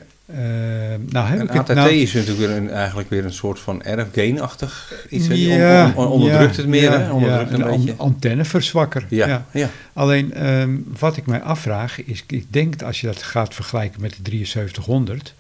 [1.00, 1.90] Nou heb En ik het ATT nou...
[1.92, 5.28] is natuurlijk weer een, eigenlijk weer een soort van RF-gain-achtig iets.
[5.28, 7.12] Ja, on- on- onderdrukt ja, het meer, ja, hè?
[7.12, 7.96] Onderdrukt ja, een beetje.
[7.98, 9.06] antenneverzwakker.
[9.10, 9.46] Ja, Ja.
[9.54, 9.70] ja.
[9.94, 14.02] Alleen ehm, wat ik mij afvraag is, ik denk dat als je dat gaat vergelijken
[14.02, 15.34] met de 7300,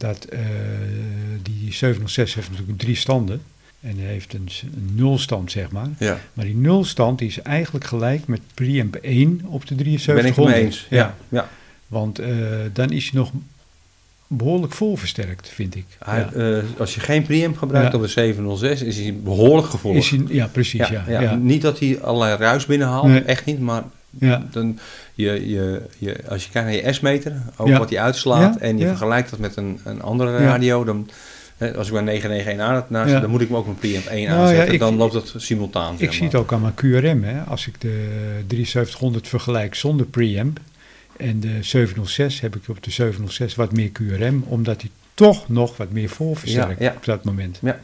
[0.00, 0.40] dat eh,
[1.42, 3.42] die 706 heeft natuurlijk drie standen
[3.80, 4.48] en hij heeft een,
[4.94, 5.88] nulstand zeg maar.
[5.98, 6.20] ja.
[6.32, 10.56] Maar die nulstand is eigenlijk gelijk met preamp 1 op de Ben ik het 7300.
[10.56, 10.86] mee eens.
[10.90, 11.48] Ja, ja.
[11.88, 12.28] Want eh,
[12.72, 13.30] dan is hij nog
[14.26, 15.84] behoorlijk vol versterkt, vind ik.
[16.06, 16.32] Ja.
[16.32, 17.96] eh, als je geen preamp gebruikt Ja.
[17.98, 20.04] op de 706, is hij behoorlijk gevoelig.
[20.04, 21.04] Is hij, ja, precies, ja.
[21.08, 23.22] ja, ja, Niet dat hij allerlei ruis binnenhaalt, Nee.
[23.22, 23.84] echt niet, maar
[24.18, 24.46] Ja.
[24.50, 24.78] dan,
[25.14, 27.78] je, je, je, als je kijkt naar je S-meter, ook Ja.
[27.78, 31.08] wat hij uitslaat, Ja, en je vergelijkt dat met een, een andere radio, dan,
[31.76, 34.28] als ik bij 991 aan het naast dan moet ik hem ook een preamp 1
[34.28, 35.92] Nou aanzetten, ik- dan loopt het simultaan.
[35.94, 37.22] Ik zeg zie het ook aan mijn QRM.
[37.24, 37.40] Hè.
[37.40, 38.08] Als ik de
[38.46, 40.60] 7300 vergelijk zonder preamp
[41.16, 45.76] en de 706 heb ik op de 706 wat meer QRM, omdat hij toch nog
[45.76, 46.10] wat meer
[46.78, 46.92] ja.
[46.96, 47.58] op dat moment.
[47.62, 47.78] Ja.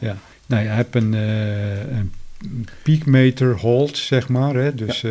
[0.45, 2.11] Nou hij heeft een, eh een
[2.83, 4.55] peakmeter hold, zeg maar.
[4.55, 4.75] Hè.
[4.75, 5.09] Dus ja.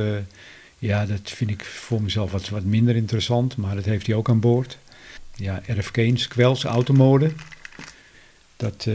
[0.78, 4.28] Ja, dat vind ik voor mezelf wat, wat minder interessant, maar dat heeft hij ook
[4.28, 4.78] aan boord.
[5.34, 7.30] Ja, RFK, Squels, automode.
[8.56, 8.94] Dat, eh,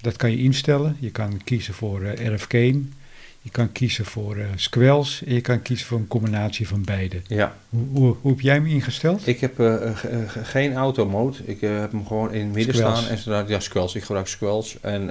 [0.00, 0.96] dat kan je instellen.
[1.00, 2.52] Je kan kiezen voor eh RFK.
[2.52, 7.20] Je kan kiezen voor eh Squels en je kan kiezen voor een combinatie van beide.
[7.26, 9.26] Ja, Hoe, hoe, hoe heb jij hem ingesteld?
[9.26, 11.36] ik heb ge- geen automode.
[11.44, 13.06] Ik heb hem gewoon in het midden staan.
[13.08, 13.94] En zodra, ja, Squelch.
[13.94, 14.74] Ik gebruik Squelch.
[14.80, 15.10] En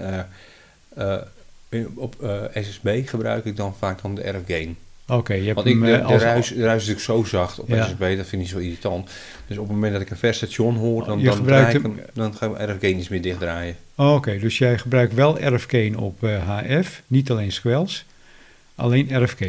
[1.95, 2.15] op
[2.53, 4.77] SSB gebruik ik dan vaak dan de RF Gain.
[5.07, 7.37] Oké, je hebt Want ik, hem de, eh, de, ruis, de ruis is natuurlijk zo
[7.37, 7.85] zacht op Ja.
[7.85, 9.09] SSB, dat vind ik zo irritant.
[9.47, 11.83] Dus op het moment dat ik een vers station hoor, dan, Je dan, gebruikt hem-
[11.83, 13.75] hem, dan ga ik RF Gain iets meer dichtdraaien.
[13.95, 18.05] Oké, dus jij gebruikt wel RFK op eh, HF, niet alleen Squels,
[18.75, 19.39] alleen RFK.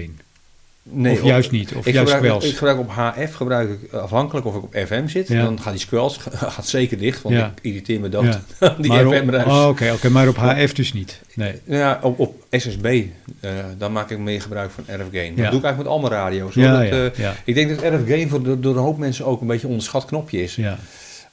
[0.91, 2.51] Nee, of juist niet, of ik juist gebruik, Squels.
[2.53, 5.43] ik gebruik op HF, gebruik ik afhankelijk of ik op FM zit, Ja.
[5.43, 6.23] dan gaat die Squelch
[6.55, 7.47] gaat zeker dicht, want Ja.
[7.47, 8.39] ik irriteer me dood.
[8.61, 8.75] Ja.
[8.79, 9.47] die maar op- FM-ruis.
[9.47, 11.21] oh, Oké, oké, maar op HF dus niet.
[11.35, 11.55] Nee.
[11.65, 13.05] Ja, op, op SSB,
[13.41, 15.37] eh, dan maak ik meer gebruik van RF Gain.
[15.37, 16.55] Dat doe ik eigenlijk met alle radio's.
[16.55, 19.41] Dat, eh, ja, Ik denk dat RF Gain voor de, door een hoop mensen ook
[19.41, 20.55] een beetje een onderschat knopje is.
[20.55, 20.79] ja.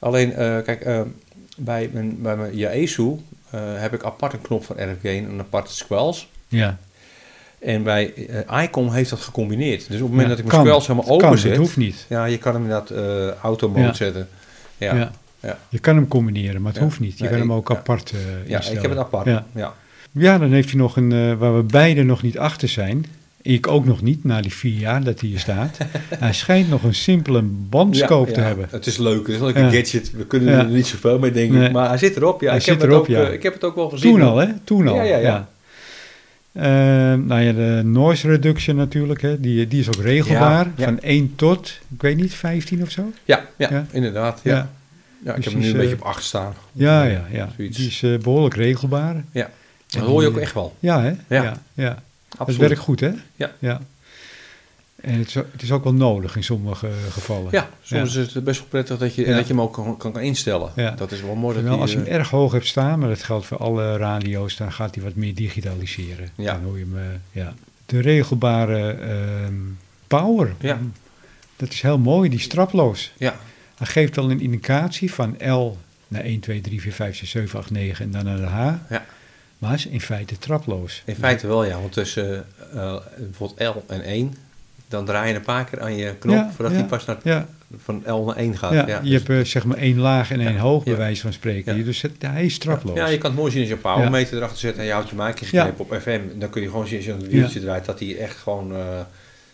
[0.00, 0.88] Alleen, eh, kijk,
[1.56, 3.16] bij mijn, bij mijn Yaesu
[3.56, 6.26] heb ik apart een knop van RF Gain en een apart squelch.
[6.48, 6.78] ja.
[7.64, 8.12] En bij
[8.48, 9.78] eh, Icom heeft dat gecombineerd.
[9.78, 10.66] Dus op het moment Ja, dat ik mijn kan.
[10.66, 12.06] squelch helemaal Kan, open dat zet, hoeft niet.
[12.08, 13.92] ja, je kan hem inderdaad eh auto mode Ja.
[13.92, 14.28] zetten.
[14.78, 15.00] Ja, Ja.
[15.00, 15.10] ja.
[15.40, 15.58] ja.
[15.68, 16.86] Je kan hem combineren, maar het Ja.
[16.86, 17.16] hoeft niet.
[17.18, 17.74] Je Nee, kan hem ik- ook ja.
[17.74, 18.80] apart eh ik instellen.
[18.80, 19.26] heb het apart.
[19.26, 19.46] Ja.
[19.54, 19.74] Ja.
[20.12, 23.04] Ja, dan heeft hij nog een, waar we beide nog niet achter zijn.
[23.42, 25.78] Ik ook nog niet, na die vier jaar dat hij hier staat.
[26.18, 28.46] hij schijnt nog een simpele bandscope Ja, te ja.
[28.46, 28.68] hebben.
[28.70, 29.56] Het is leuk, het is Ja.
[29.62, 30.10] een gadget.
[30.12, 30.58] We kunnen Ja.
[30.58, 31.66] er niet zoveel mee, denk Nee.
[31.66, 31.72] ik.
[31.72, 32.48] Maar hij zit erop, ja.
[32.48, 33.28] Hij ik, heb zit het erop, ook, ja.
[33.28, 34.10] ik heb het ook wel gezien.
[34.12, 34.46] Toen al, hè?
[34.64, 34.94] Toen al.
[34.94, 35.48] Ja, ja, ja.
[36.62, 39.40] Nou ja, de noise reduction natuurlijk, hè?
[39.40, 40.66] Die, die is ook regelbaar.
[40.76, 40.84] Ja.
[40.84, 43.12] Van 1 tot, ik weet niet, 15 of zo?
[43.24, 44.40] Ja, ja, inderdaad.
[44.42, 44.70] Ja.
[45.24, 45.30] Ja.
[45.30, 46.54] Ik Dus heb hem nu een beetje eh, op 8 staan.
[46.72, 47.48] Ja, ja, ja.
[47.56, 47.76] Zoiets.
[47.76, 49.24] Die is eh, behoorlijk regelbaar.
[49.32, 49.50] Ja.
[49.86, 50.76] Dat hoor je ook echt wel.
[50.80, 51.12] Ja, hè?
[51.28, 51.56] Ja.
[51.74, 52.02] ja,
[52.36, 52.60] Absoluut.
[52.60, 53.10] werkt goed, hè?
[53.36, 53.50] Ja.
[53.58, 53.80] ja.
[55.04, 57.48] En het is, ook- het is ook wel nodig in sommige gevallen.
[57.50, 58.20] Ja, soms Ja.
[58.20, 59.34] is het best wel prettig dat je, Ja.
[59.36, 60.70] dat je hem ook kan, kan, instellen.
[60.76, 60.90] Ja.
[60.90, 61.54] Dat is wel mooi.
[61.54, 63.96] Dat die, als je hem eh, erg hoog hebt staan, maar dat geldt voor alle
[63.96, 66.28] radio's, dan gaat hij wat meer digitaliseren.
[66.34, 66.52] Ja.
[66.52, 67.54] Dan hoor je hem, eh, ja.
[67.86, 69.54] De regelbare ehm,
[70.06, 70.78] power, Ja.
[71.56, 73.12] dat is heel mooi, die is straploos.
[73.18, 73.36] ja,
[73.74, 75.76] Hij geeft al een indicatie van L
[76.08, 78.74] naar 1, 2, 3, 4, 5, 6, 7, 8, 9 en dan naar de H.
[78.90, 79.04] Ja.
[79.58, 81.02] Maar is in feite traploos.
[81.04, 81.80] in feite wel ja.
[81.80, 84.34] Want tussen eh, bijvoorbeeld L en 1,
[84.88, 88.24] dan draai je een paar keer aan je knop voordat hij pas naar, van L
[88.24, 88.72] naar 1 gaat.
[88.72, 90.96] ja, Ja, je dus- hebt eh, zeg maar één laag en één Ja, hoog, bij
[90.96, 91.84] wijze van spreken.
[91.84, 92.96] Dus het, hij is traploos.
[92.96, 95.08] Ja, je kan het mooi zien als je een powermeter erachter zet en je houdt
[95.08, 96.20] je geknepen op FM.
[96.34, 98.80] Dan kun je gewoon zien als je een wieltje draait dat hij echt gewoon eh,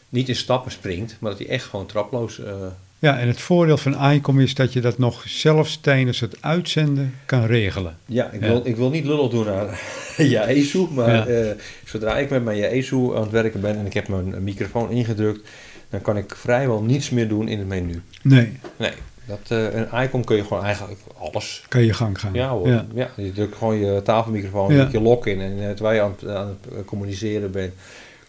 [0.08, 2.40] niet in stappen springt, maar dat hij echt gewoon traploos...
[2.40, 2.52] eh,
[3.00, 7.14] Ja, en het voordeel van ICOM is dat je dat nog zelfs tijdens het uitzenden
[7.26, 7.96] kan regelen.
[8.06, 8.46] Ja, ik Ja.
[8.46, 9.80] wil, ik wil niet lullig doen naar
[10.16, 11.26] Yaesu, maar Ja.
[11.26, 11.50] eh,
[11.84, 15.48] zodra ik met mijn Yaesu aan het werken ben en ik heb mijn microfoon ingedrukt,
[15.90, 18.02] dan kan ik vrijwel niets meer doen in het menu.
[18.22, 18.92] Nee, Nee,
[19.26, 21.64] dat, eh een icon kun je gewoon eigenlijk alles.
[21.68, 22.32] kan je gang gaan.
[22.34, 22.86] Ja hoor, Ja.
[22.94, 23.10] ja.
[23.16, 26.46] je drukt gewoon je tafelmicrofoon, je lock in en eh, terwijl je aan het, aan
[26.48, 27.72] het eh, communiceren bent,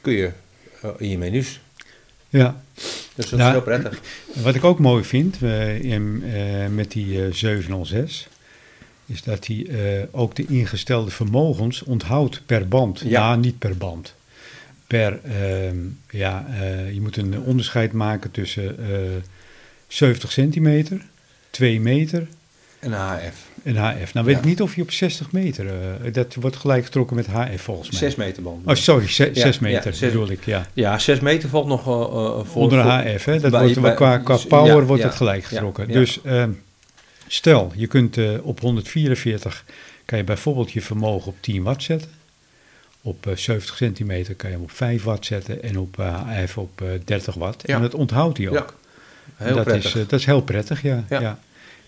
[0.02, 0.30] kun je
[0.82, 1.62] eh, in je menus.
[2.32, 2.62] Ja.
[3.16, 3.46] Dus dat Ja.
[3.46, 4.00] is heel prettig.
[4.34, 8.28] Wat ik ook mooi vind eh, in, eh, met die eh, 706,
[9.06, 13.00] is dat hij eh, ook de ingestelde vermogens onthoudt per band.
[13.00, 13.08] Ja.
[13.10, 14.14] Ja, niet per band.
[14.88, 15.78] Per, ehm,
[16.10, 19.00] ja, eh, je moet een onderscheid maken tussen eh
[19.88, 21.02] 70 centimeter,
[21.50, 22.28] 2 meter
[22.80, 23.36] Een HF.
[23.64, 24.14] En HF.
[24.14, 24.42] Nou weet Ja.
[24.42, 27.90] ik niet of je op 60 meter, eh, dat wordt gelijk getrokken met HF volgens
[27.92, 28.00] mij.
[28.00, 28.68] 6 meter band.
[28.68, 30.68] Oh, sorry, 6 Ja, meter ja, zes- bedoel ik, ja.
[30.74, 32.62] Ja, 6 meter valt nog eh, voor.
[32.62, 33.40] Onder voor- HF, hè?
[33.40, 35.88] Dat bij- wordt, bij- qua, qua power wordt het gelijk getrokken.
[35.88, 36.52] Dus ehm,
[37.28, 39.64] stel, je kunt op 144
[40.06, 42.10] kan je bijvoorbeeld je vermogen op 10 watt zetten.
[43.02, 46.82] Op eh, 70 centimeter kan je hem op 5 watt zetten en op HF op
[46.82, 47.64] eh, 30 watt.
[47.66, 47.76] Ja.
[47.76, 48.54] En dat onthoudt hij ook.
[49.38, 49.96] Ja, heel dat, prettig.
[49.96, 50.82] Is, dat is heel prettig.
[50.82, 51.04] Ja.
[51.10, 51.40] ja.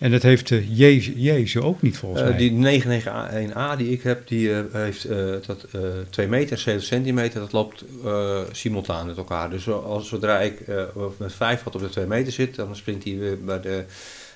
[0.03, 2.37] En dat heeft uh, Jezus, Jezus ook niet volgens Eh, mij.
[2.37, 5.79] die 991A die ik heb, die eh, heeft eh, dat eh
[6.09, 9.49] 2 meter, 70 centimeter, dat loopt eh, simultaan met elkaar.
[9.49, 10.75] Dus als, zodra ik eh,
[11.17, 13.83] met 5 watt op de 2 meter zit, dan springt hij weer bij de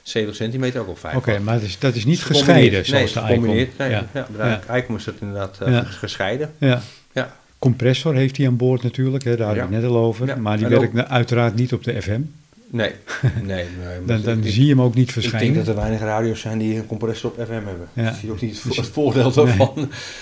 [0.04, 3.14] 70 centimeter ook op 5 Oké, maar dat is, dat is niet gescheiden nee, zoals
[3.14, 3.46] de Icon.
[3.46, 4.08] Nee, ja.
[4.14, 4.28] ja.
[4.38, 5.84] bij de Icon is dat inderdaad eh, Ja.
[5.84, 6.54] gescheiden.
[6.58, 6.82] Ja.
[7.14, 7.36] Ja.
[7.60, 10.42] Compressor heeft hij aan boord natuurlijk, hè, daar had ik net al over.
[10.42, 12.22] Maar die werkt uiteraard niet op de FM.
[12.72, 12.94] Nee,
[13.44, 13.66] nee.
[13.76, 15.54] nee Dan, dan ik, zie je hem ook niet ik verschijnen.
[15.54, 17.88] denk dat er weinig radio's zijn die een compressor op FM hebben.
[17.94, 18.10] Ja.
[18.12, 19.34] Ik zie ook niet het, Dus- voordeel Nee.
[19.34, 19.74] daarvan.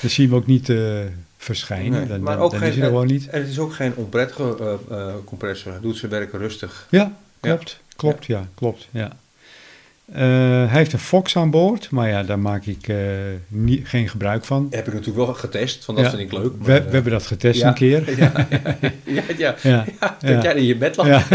[0.02, 1.00] Dan zie je hem ook niet eh,
[1.38, 2.00] verschijnen.
[2.00, 3.28] Nee, dan maar dan, ook dan geen- is hij er gewoon niet.
[3.28, 4.58] En het is ook geen onprettige
[4.90, 5.74] eh, eh, compressor.
[5.82, 6.88] Doet zijn werk rustig.
[6.90, 7.80] Ja, klopt.
[7.96, 8.88] Klopt, ja, klopt.
[8.92, 9.12] Ja.
[10.14, 12.98] Eh, hij heeft een Fox aan boord, maar ja, daar maak ik eh,
[13.48, 14.68] niet, geen gebruik van.
[14.70, 16.10] Heb ik natuurlijk wel getest, van dat Ja.
[16.10, 16.52] vind ik leuk.
[16.52, 17.68] We, maar, we hebben dat getest ja.
[17.68, 18.04] een keer.
[19.04, 19.86] Ja, ja, ja,
[20.20, 21.30] dat jij in je bed lag.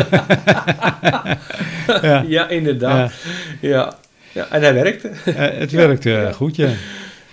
[2.28, 2.48] ja.
[2.58, 3.12] Inderdaad.
[3.60, 3.94] Ja.
[4.32, 4.48] Ja.
[4.50, 5.08] en hij werkte.
[5.24, 6.68] Eh, het werkte goed, ja.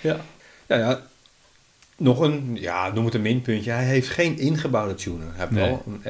[0.00, 0.16] Ja.
[0.66, 1.00] Ja, ja.
[1.96, 3.70] Nog een, ja, noem het een minpuntje.
[3.70, 5.26] Hij heeft geen ingebouwde tuner.
[5.34, 5.64] Hij heeft Nee.
[5.70, 6.02] wel een,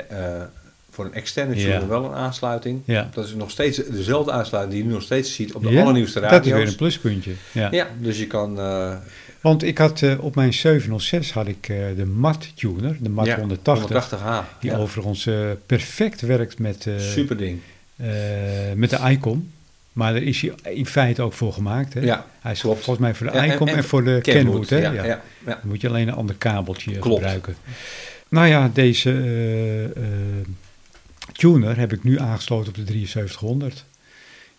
[0.98, 1.62] voor een externe Ja.
[1.62, 2.80] tuner wel een aansluiting.
[2.84, 3.08] ja.
[3.14, 5.80] Dat is nog steeds dezelfde aansluiting die je nu nog steeds ziet op de Ja,
[5.82, 6.46] allernieuwste Dat radio's.
[6.54, 7.32] is weer een pluspuntje.
[7.52, 7.68] Ja.
[7.70, 8.58] Ja, dus je kan...
[8.60, 8.96] eh,
[9.40, 13.26] Want ik had eh, op mijn 706 had ik eh, de MAT tuner, de MAT
[13.26, 14.18] ja, 180.
[14.20, 14.60] 180H.
[14.60, 15.28] Die overigens
[15.66, 17.58] perfect werkt met, Super ding.
[18.74, 19.50] met de Icon.
[19.92, 21.94] Maar daar is hij in feite ook voor gemaakt.
[21.94, 22.00] Hè?
[22.00, 22.76] Ja, hij is klopt.
[22.84, 24.68] volgens mij voor de en- Icon en, en voor de Kenwood.
[24.70, 24.78] hè?
[24.78, 27.14] Ja, Dan moet je alleen een ander kabeltje Klopt.
[27.20, 27.56] gebruiken.
[28.28, 29.10] Nou ja, deze
[31.32, 33.84] tuner heb ik nu aangesloten op de 7300.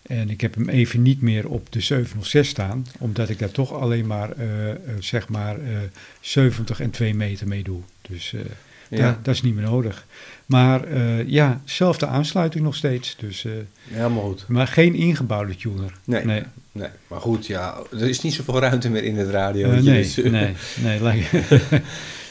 [0.02, 3.72] En ik heb hem even niet meer op de 706 staan, omdat ik daar toch
[3.72, 5.76] alleen maar, eh, eh, zeg maar, eh
[6.20, 7.80] 70 en 2 meter mee doe.
[8.08, 8.40] Dus eh,
[8.88, 8.96] Ja.
[8.98, 10.06] da- dat is niet meer nodig.
[10.46, 13.16] Maar eh, ja, zelfde aansluiting nog steeds.
[13.18, 13.52] Dus, eh,
[13.88, 14.44] Helemaal goed.
[14.48, 15.92] maar geen ingebouwde tuner.
[16.04, 16.42] Nee, nee.
[16.72, 19.70] nee, Maar goed, ja, er is niet zoveel ruimte meer in het radio.
[19.70, 20.98] Eh, nee, dus, eh, nee, nee.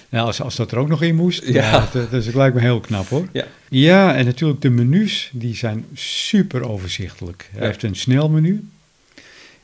[0.09, 1.53] nou, als, als dat er ook nog in moest, Ja.
[1.71, 1.89] ja.
[1.93, 3.27] dat, dat is- lijkt me heel knap hoor.
[3.31, 3.45] Ja.
[3.69, 7.49] ja, en natuurlijk de menus, die zijn super overzichtelijk.
[7.51, 7.65] Hij Ja.
[7.67, 8.67] heeft een snel menu.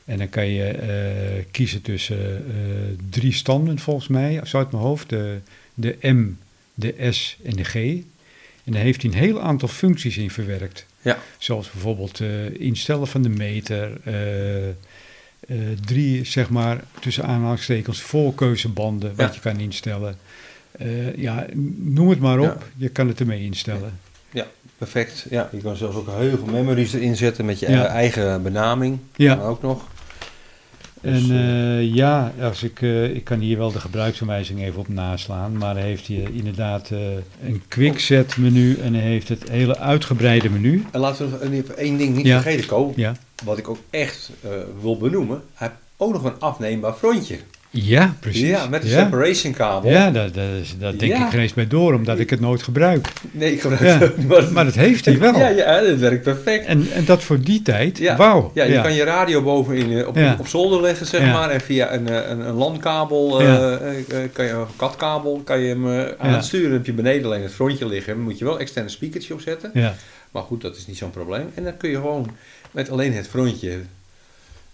[0.04, 2.54] En dan kan je eh, kiezen tussen eh,
[3.10, 5.08] drie standen volgens mij, zo uit mijn hoofd.
[5.08, 5.38] De,
[5.74, 6.36] de M,
[6.74, 7.74] de S en de G.
[7.74, 10.86] En daar heeft hij een heel aantal functies in verwerkt.
[11.02, 11.18] Ja.
[11.38, 13.90] Zoals bijvoorbeeld eh, instellen van de meter.
[15.84, 19.34] drie, zeg maar, tussen aanhalingstekens, voorkeuzebanden, wat Ja.
[19.34, 20.16] je kan instellen.
[20.78, 21.46] Eh, ja,
[21.76, 22.44] noem het maar op.
[22.44, 22.56] Ja.
[22.76, 23.98] Je kan het ermee instellen.
[24.78, 25.26] Perfect.
[25.30, 27.84] Ja, je kan zelfs ook heel veel memories erin zetten met je Ja.
[27.86, 28.98] eh, eigen benaming.
[29.14, 29.38] Ja.
[29.42, 29.84] Ook nog.
[31.00, 32.80] Dus, en eh, eh, ja, als ik,
[33.14, 36.98] ik kan hier wel de gebruiksaanwijzing even op naslaan, maar heeft hij inderdaad eh,
[37.46, 40.84] een quickset menu en hij heeft het hele uitgebreide menu.
[40.90, 42.40] En laten we nog even één ding niet Ja.
[42.40, 42.92] vergeten, Ko.
[42.96, 43.14] Ja,
[43.44, 44.30] Wat ik ook echt
[44.80, 45.42] wil benoemen.
[45.54, 47.38] Hij heeft ook nog een afneembaar frontje.
[47.70, 48.48] Ja precies.
[48.48, 49.04] Ja, met een ja.
[49.04, 49.90] separation kabel.
[49.90, 50.44] Ja, daar dat,
[50.78, 51.24] dat denk Ja.
[51.24, 53.08] ik geen eens bij door, omdat ik het nooit gebruik.
[53.30, 55.38] Nee, ik gebruik het ook niet, maar, dat heeft hij wel.
[55.38, 56.66] Ja, ja, dat werkt perfect.
[56.66, 58.16] En, en dat voor die tijd, Ja.
[58.16, 58.50] wauw.
[58.54, 61.50] Ja, je kan je radio bovenin eh, op, op zolder leggen, zeg maar.
[61.50, 65.92] En via een, eh, een, een eh, eh, kan je, een katkabel, kan je hem
[65.92, 66.66] eh, aansturen.
[66.68, 68.14] Dan heb je beneden alleen het frontje liggen.
[68.14, 69.70] Dan moet je wel externe speakertje opzetten.
[69.74, 69.94] Ja,
[70.30, 71.50] Maar goed, dat is niet zo'n probleem.
[71.54, 72.30] En dan kun je gewoon
[72.70, 73.78] met alleen het frontje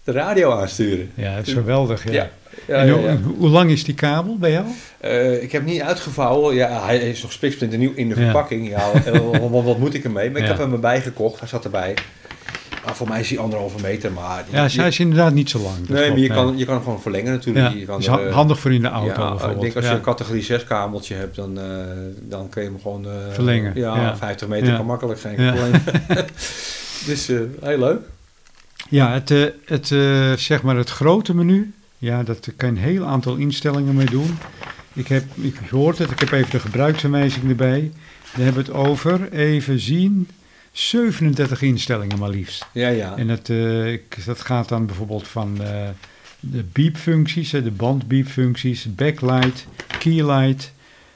[0.03, 1.11] de radio aansturen.
[1.15, 2.03] ja, dat is geweldig.
[2.05, 2.11] Ja.
[2.11, 2.29] Ja.
[2.67, 4.65] Ja, en ja, hoe, lang is die kabel bij jou?
[4.99, 6.55] Eh, ik heb niet uitgevouwen.
[6.55, 8.69] Ja, hij is nog spiksplinter nieuw in de verpakking.
[8.69, 8.91] Ja,
[9.49, 10.31] wat, wat moet ik ermee?
[10.31, 11.39] Maar ik heb hem erbij gekocht.
[11.39, 11.93] Hij zat erbij.
[12.85, 14.11] Maar voor mij is hij anderhalve meter.
[14.11, 15.89] Maar Ja, hij is inderdaad niet zo lang.
[15.89, 17.73] nee, maar je kan, je kan hem gewoon verlengen natuurlijk.
[17.73, 19.55] Ja, Je kan is ha- eh, handig voor in de auto ja, bijvoorbeeld.
[19.55, 19.97] ik denk als je Ja.
[19.97, 21.65] een categorie 6 kabeltje hebt, dan, eh,
[22.21, 23.07] dan kun je hem gewoon...
[23.31, 24.17] Verlengen, Ja, ja.
[24.17, 25.35] 50 meter kan makkelijk zijn.
[27.05, 27.99] Dus eh, heel leuk.
[28.89, 32.87] Ja, het, eh, het, eh, zeg maar het grote menu, ja, dat kan je een
[32.87, 34.37] heel aantal instellingen mee doen.
[34.93, 37.91] Ik heb, ik hoort het, ik heb even de gebruiksaanwijzing erbij.
[38.35, 40.29] We hebben het over, even zien,
[40.71, 42.65] 37 instellingen maar liefst.
[42.71, 43.17] Ja, ja.
[43.17, 45.59] En dat, eh, dat gaat dan bijvoorbeeld van
[46.39, 49.67] de beepfuncties, de bandbeepfuncties, backlight,
[49.99, 50.71] keylight,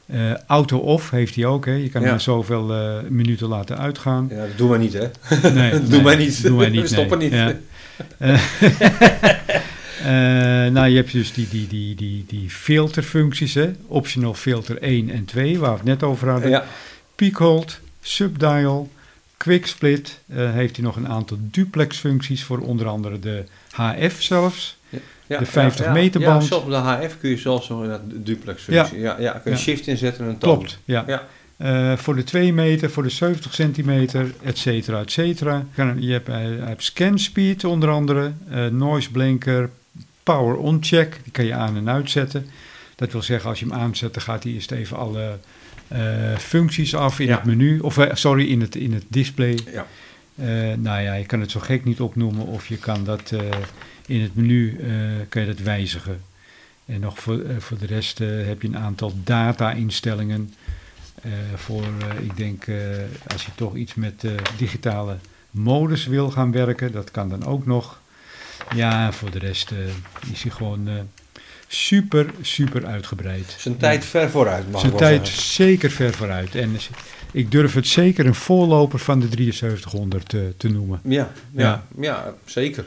[0.08, 1.66] eh, auto-off heeft hij ook.
[1.66, 1.72] Hè.
[1.72, 2.08] Je kan Ja.
[2.08, 4.28] hem zoveel eh, minuten laten uitgaan.
[4.32, 5.08] ja, dat doen we niet, hè?
[5.53, 6.43] Nee, Doen nee, wij niet.
[6.43, 7.30] Doen wij niet, We stoppen nee.
[7.30, 7.55] niet.
[8.20, 8.38] Ja.
[10.01, 10.14] Eh,
[10.72, 13.72] nou, je hebt dus die, die, die, die, die filterfuncties, hè?
[13.88, 16.49] optional filter 1 en 2, waar we het net over hadden.
[16.49, 16.66] Ja,
[17.16, 18.89] Peak hold, subdial,
[19.38, 20.20] quick split.
[20.34, 24.77] heeft hij nog een aantal duplex functies voor onder andere de HF zelfs.
[25.28, 26.42] De 50 ja, meter band.
[26.42, 29.00] Ja, zelfs op de HF kun je zelfs een duplex functie.
[29.00, 30.56] Ja, ja, kun je shift inzetten en een toon.
[30.58, 31.26] Klopt, ja.
[31.58, 35.66] Eh, voor de 2 meter, voor de 70 centimeter, et cetera, et cetera.
[36.00, 39.70] Je hebt, eh, hij heeft scan speed onder andere, eh, noise blinker,
[40.24, 42.46] power on check, die kan je aan en uitzetten.
[42.96, 45.38] Dat wil zeggen, als je hem aanzet, dan gaat hij eerst even alle
[46.38, 47.36] functies af in Ja.
[47.36, 49.60] het menu, of sorry, in het, in het display.
[49.74, 49.86] Ja.
[50.76, 53.32] Nou ja, je kan het zo gek niet opnoemen of je kan dat
[54.08, 54.89] in het menu eh,
[55.30, 56.22] kan je dat wijzigen.
[56.86, 60.53] En nog voor, eh, voor de rest eh, heb je een aantal data-instellingen.
[61.55, 61.84] voor,
[62.22, 62.66] ik denk,
[63.28, 64.26] als je toch iets met
[64.58, 65.18] digitale
[65.51, 67.99] modus wil gaan werken, dat kan dan ook nog.
[68.76, 69.72] Ja, voor de rest
[70.32, 70.89] is hij gewoon
[71.68, 73.55] super, super uitgebreid.
[73.60, 75.43] Zijn tijd ver vooruit, mag Zijn ik wel tijd zeggen.
[75.43, 76.55] zeker ver vooruit.
[76.55, 76.76] En
[77.32, 80.99] ik durf het zeker een voorloper van de 7300 te, te noemen.
[81.03, 81.86] Ja, ja, Ja.
[82.01, 82.34] ja.
[82.45, 82.86] zeker.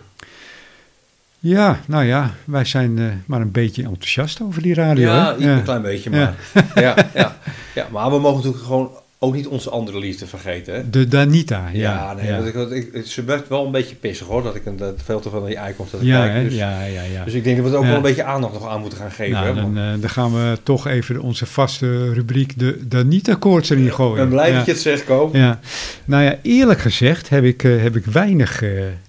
[1.42, 5.06] Ja, nou ja, wij zijn eh, maar een beetje enthousiast over die radio.
[5.08, 5.50] Ja, hè?
[5.52, 6.34] een klein beetje, maar.
[6.74, 6.94] Ja.
[7.14, 7.36] Ja,
[7.74, 10.74] ja, maar we mogen natuurlijk gewoon ook niet onze andere liefde vergeten.
[10.74, 10.90] Hè?
[10.90, 11.80] De Danita, ja.
[11.92, 12.52] Ja, nee, ja.
[12.52, 15.20] want ik, het- ze werd wel een beetje pissig hoor, dat ik een, dat veel
[15.20, 15.58] te veel naar die
[15.90, 16.42] dat ik ja?
[16.42, 17.24] Dus, ja, ja, ja.
[17.24, 19.10] dus ik denk dat we er ook wel een beetje aandacht nog aan moeten gaan
[19.10, 19.32] geven.
[19.32, 23.92] nou, hè, dan, eh, dan gaan we toch even onze vaste rubriek, de Danita-koorts erin
[23.92, 24.12] gooien.
[24.12, 25.30] ik ben blij dat je het zegt, Ko.
[25.32, 25.60] Ja,
[26.04, 28.62] nou ja, eerlijk gezegd heb ik, eh, heb ik weinig,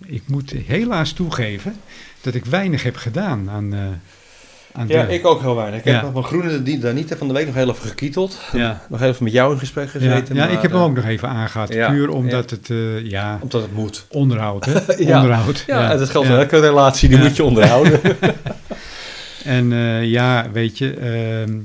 [0.05, 1.73] ik moet helaas toegeven,
[2.21, 3.79] dat ik weinig heb gedaan aan, eh
[4.73, 5.13] aan Ja, de...
[5.13, 5.79] ik ook heel weinig.
[5.79, 6.07] Ik heb Ja.
[6.07, 8.39] op mijn groene die Danita van de week nog heel even gekieteld.
[8.53, 8.81] Ja.
[8.89, 10.35] Nog even met jou in gesprek gezeten.
[10.35, 13.05] ja maar, ik heb hem eh, ook nog even aangehad, ja, puur omdat het, eh,
[13.05, 14.05] ja, Omdat het moet.
[14.09, 14.73] onderhoud, hè?
[15.05, 15.15] Ja.
[15.21, 15.63] Onderhoud.
[15.67, 16.33] Ja, dat geldt ja.
[16.33, 17.23] voor elke relatie, die Ja.
[17.23, 17.99] moet je onderhouden.
[19.43, 21.57] En eh, ja, weet je, ehm,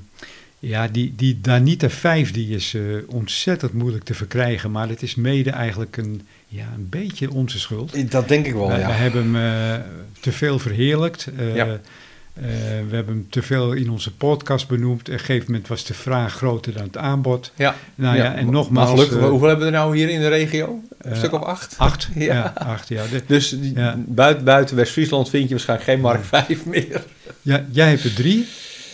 [0.59, 5.15] ja, die, die Danita 5 die is eh, ontzettend moeilijk te verkrijgen, maar het is
[5.15, 6.23] mede eigenlijk een,
[6.57, 8.11] ja, een beetje onze schuld.
[8.11, 8.87] dat denk ik wel, ja.
[8.87, 9.81] We hebben hem eh,
[10.21, 11.27] te veel verheerlijkt.
[11.39, 11.67] eh, Ja.
[11.67, 12.43] eh,
[12.89, 15.01] we hebben hem te veel in onze podcast benoemd.
[15.01, 17.53] Op een gegeven moment was de vraag groter dan het aanbod.
[17.57, 17.75] ja.
[17.95, 18.89] Nou ja, en nogmaals...
[18.89, 20.81] Maar gelukkig, eh, hoeveel hebben we er nou hier in de regio?
[20.99, 21.75] Een eh, stuk of acht?
[21.79, 22.53] Acht, Ja.
[22.55, 23.03] acht, ja.
[23.11, 23.57] De- Dus
[23.97, 27.05] buiten, buiten West-Friesland vind je waarschijnlijk geen Mark 5 meer.
[27.43, 28.47] ja, jij hebt er drie.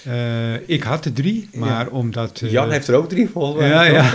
[0.05, 2.41] Eh, ik had er drie, maar omdat...
[2.45, 3.93] eh, Jan heeft er ook drie volgens mij.
[3.93, 4.13] Ja, ja.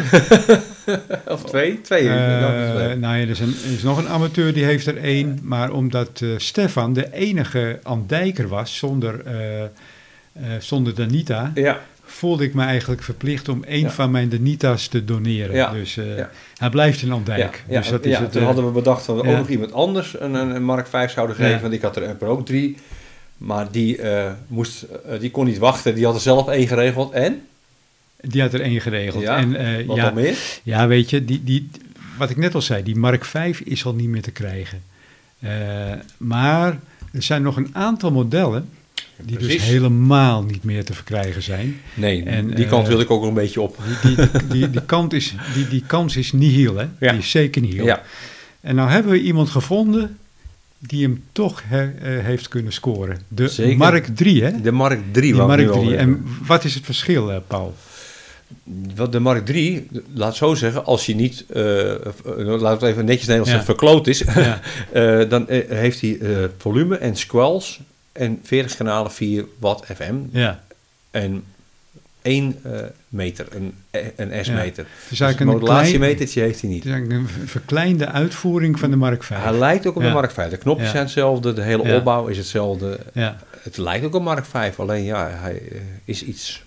[1.33, 1.81] of twee?
[1.81, 2.01] Twee.
[2.01, 2.95] Twee.
[2.95, 5.39] nou ja, er is, een, er is nog een amateur die heeft er één.
[5.41, 9.23] Maar omdat Stefan de enige andijker was zonder,
[10.59, 11.51] zonder Danita...
[11.55, 15.73] ja, voelde ik me eigenlijk verplicht om één van mijn Danita's te doneren.
[15.73, 15.99] Dus
[16.57, 17.63] hij blijft een andijk.
[17.67, 20.33] dus dat is het, toen hadden we bedacht dat we ook nog iemand anders een,
[20.33, 21.61] een, een Mark 5 zouden geven.
[21.61, 22.77] Want ik had er ook drie.
[23.37, 25.95] Maar die, eh, moest, eh, die kon niet wachten.
[25.95, 27.11] Die had er zelf één geregeld.
[27.11, 27.41] En?
[28.21, 29.23] Die had er één geregeld.
[29.23, 30.37] Ja, En, eh, Wat ja, nog meer?
[30.63, 31.69] ja, weet je, die, die,
[32.17, 34.83] wat ik net al zei, die Mark 5 is al niet meer te krijgen.
[36.17, 36.79] Maar
[37.13, 38.69] er zijn nog een aantal modellen
[39.21, 41.81] die dus helemaal niet meer te verkrijgen zijn.
[41.93, 43.77] Nee, En, die kant wilde ik ook nog een beetje op.
[44.01, 46.85] Die, die, die, die, kant is, die, die kans is nihil, hè?
[46.99, 47.11] Ja.
[47.11, 47.85] Die is zeker nihil.
[47.85, 48.01] Ja,
[48.61, 50.17] En nou hebben we iemand gevonden
[50.79, 53.17] die hem toch he- eh, heeft kunnen scoren.
[53.27, 53.77] De Zeker.
[53.77, 54.61] Mark 3, hè?
[54.61, 55.97] de Mark 3 Die wou ik Mark nu al 3.
[55.97, 56.15] hebben.
[56.15, 57.75] En wat is het verschil, eh, Paul?
[58.95, 61.63] Wat de Mark 3, laat zo zeggen, als hij niet, eh,
[62.35, 63.63] laat het even netjes Nederlands Ja.
[63.63, 64.59] verkloot is, Ja.
[64.91, 67.79] eh, dan heeft hij eh, volume en squells
[68.11, 70.63] en 40 kanalen 4 watt FM Ja.
[71.11, 71.43] en
[72.27, 72.71] 1 eh,
[73.09, 73.73] meter, een,
[74.15, 74.85] een S-meter.
[74.85, 76.85] Het is Dus eigenlijk een modulatiemetertje heeft hij het niet.
[76.85, 79.43] is eigenlijk een verkleinde uitvoering van de Mark 5.
[79.43, 80.13] Hij lijkt ook op de Ja.
[80.13, 80.49] Mark 5.
[80.49, 80.91] De knopjes Ja.
[80.91, 81.95] zijn hetzelfde, de hele Ja.
[81.95, 82.99] opbouw is hetzelfde.
[83.13, 83.37] Ja.
[83.61, 86.63] Het lijkt ook op Mark 5, alleen ja, hij eh, is iets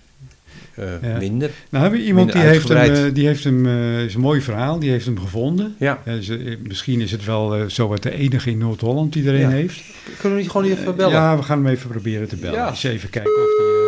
[0.75, 1.17] eh, Ja.
[1.17, 1.49] minder.
[1.69, 3.67] Nou hebben we iemand die heeft hem, die heeft hem,
[4.05, 5.75] is een mooi verhaal, die heeft hem gevonden.
[5.79, 6.01] Ja.
[6.05, 6.31] Ja, dus,
[6.63, 9.49] misschien is het wel zo wat de enige in Noord-Holland die er Ja.
[9.49, 9.81] heeft.
[10.19, 11.13] Kunnen we niet gewoon even bellen?
[11.13, 12.59] Ja, we gaan hem even proberen te bellen.
[12.59, 12.69] Ja.
[12.69, 13.65] Eens even kijken of die...
[13.65, 13.79] eh,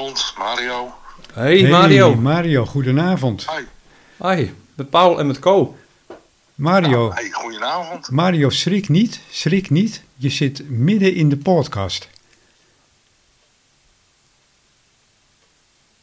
[0.00, 0.94] Goedenavond, Mario.
[1.32, 2.14] Hey, Mario.
[2.14, 3.46] Mario, goedenavond.
[3.50, 3.64] Hi.
[4.34, 5.76] Hi, met Paul en met Co.
[6.54, 8.10] Mario, Hey, goedenavond.
[8.10, 10.02] Mario, schrik niet, schrik niet.
[10.16, 12.08] Je zit midden in de podcast.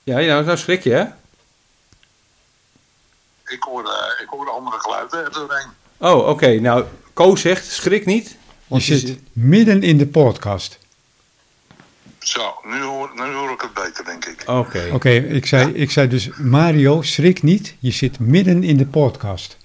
[0.03, 1.03] Ja, nou, nou schrik je, hè?
[3.45, 5.67] Ik hoor, eh, ik hoor de andere geluiden er doorheen.
[5.97, 6.59] Oh, oké.
[6.59, 8.35] Nou, Co zegt, schrik niet.
[8.67, 10.77] Je zit midden in de podcast.
[12.27, 14.43] Zo, nu hoor, nu hoor ik het beter, denk ik.
[14.45, 14.89] Oké.
[14.93, 17.75] Oké, ik, zei, ik zei dus, Mario, schrik niet.
[17.79, 19.57] Je zit midden in de podcast.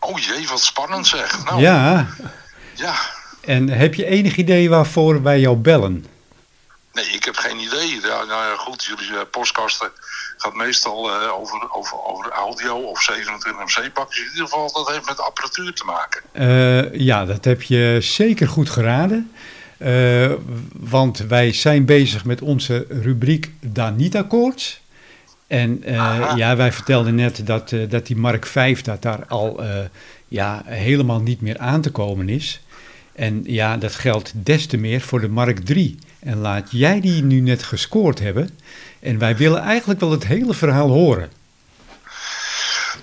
[0.00, 1.44] Oh jee, wat spannend zeg.
[1.44, 2.06] Nou, Ja,
[2.74, 2.94] ja.
[3.40, 6.06] en heb je enig idee waarvoor wij jou bellen?
[6.92, 8.00] Nee, ik heb geen idee.
[8.02, 9.90] Ja, nou ja, goed, jullie uh, postkasten
[10.36, 14.24] gaat meestal uh, over, over, over audio of 27 MC-pakjes.
[14.24, 16.22] In ieder geval, dat heeft met apparatuur te maken.
[16.32, 19.30] Uh, ja, dat heb je zeker goed geraden.
[19.82, 20.32] Uh,
[20.72, 24.80] want wij zijn bezig met onze rubriek Danita Koorts.
[25.46, 29.62] En uh, ja, wij vertelden net dat, dat die Mark 5 dat daar al
[30.28, 32.60] ja, helemaal niet meer aan te komen is.
[33.12, 35.98] En ja, dat geldt des te meer voor de Mark 3.
[36.20, 38.58] En laat jij die nu net gescoord hebben.
[39.00, 41.32] En wij willen eigenlijk wel het hele verhaal horen.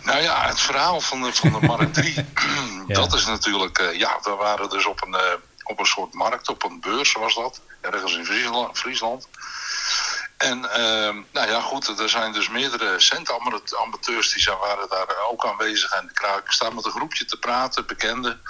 [0.03, 2.15] Nou ja, het verhaal van de, van de Mark 3,
[2.87, 3.77] dat is natuurlijk...
[3.77, 5.21] eh, ja, we waren dus op een, eh,
[5.67, 7.61] op een soort markt, op een beurs was dat.
[7.81, 8.25] Ergens in
[8.73, 9.27] Friesland.
[10.37, 15.45] En eh, nou ja, goed, er zijn dus meerdere centamateurs die zijn, waren daar ook
[15.45, 15.91] aanwezig.
[15.91, 16.11] En
[16.45, 18.41] ik sta met een groepje te praten, bekenden.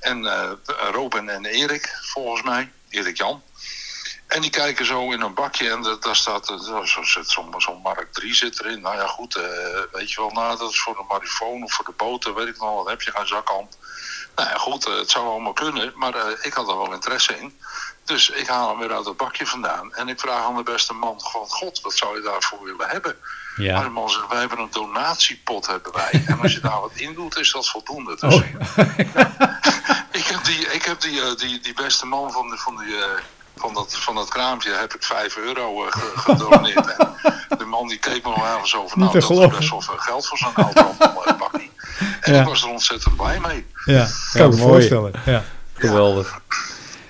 [0.00, 0.50] En eh
[0.92, 3.42] Robin en Erik, volgens mij, Erik Jan.
[4.26, 7.80] En die kijken zo in een bakje en da- daar staat zo- zo- zo'n zo'n
[7.82, 8.80] Mark 3 zit erin.
[8.80, 9.42] Nou ja, goed, eh,
[9.92, 12.58] weet je wel, nou, dat is voor de marifoon of voor de boten, weet ik
[12.58, 13.78] nog wat, heb je geen zakhand.
[14.36, 17.38] Nou ja, goed, eh, het zou allemaal kunnen, maar eh, ik had er wel interesse
[17.38, 17.58] in.
[18.04, 20.92] Dus ik haal hem weer uit het bakje vandaan en ik vraag aan de beste
[20.92, 23.16] man van God, wat zou je daarvoor willen hebben?
[23.74, 26.24] Maar de man zegt, wij hebben een donatiepot, hebben wij.
[26.26, 28.16] En als je daar wat in doet, is dat voldoende.
[28.20, 28.42] Dus Oh,
[30.20, 32.94] ik heb die, ik heb die, eh, die, die beste man van, de, van, die,
[33.56, 36.96] van, dat, van dat kraampje heb ik 5 euro ge- gedoneerd.
[37.48, 38.98] en de man die keek me wel ergens over.
[38.98, 40.94] Niet Nou, dat is best wel veel geld voor zo'n auto.
[41.38, 41.70] bakkie.
[42.20, 42.40] En Ja.
[42.40, 43.66] ik was er ontzettend blij mee.
[43.84, 44.68] ja, kan me mooi.
[44.70, 45.12] voorstellen.
[45.24, 45.44] Ja.
[45.74, 46.38] Geweldig.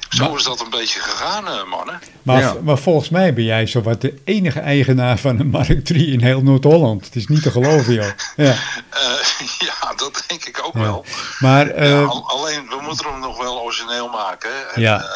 [0.09, 2.01] Zo is dat een beetje gegaan, eh, mannen.
[2.23, 2.55] Maar, Ja.
[2.63, 6.43] maar volgens mij ben jij zowat de enige eigenaar van een Mark 3 in heel
[6.43, 7.05] Noord-Holland.
[7.05, 8.07] Het is niet te geloven, joh.
[8.37, 8.55] Ja.
[8.91, 10.81] Eh, ja, dat denk ik ook Ja.
[10.81, 11.05] wel.
[11.39, 14.51] Maar eh, Ja, al- alleen, we moeten hem nog wel origineel maken.
[14.51, 14.73] hè.
[14.75, 14.97] En, Ja.
[15.01, 15.09] eh,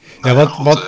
[0.00, 0.84] Ja, nou wat- goed, wat-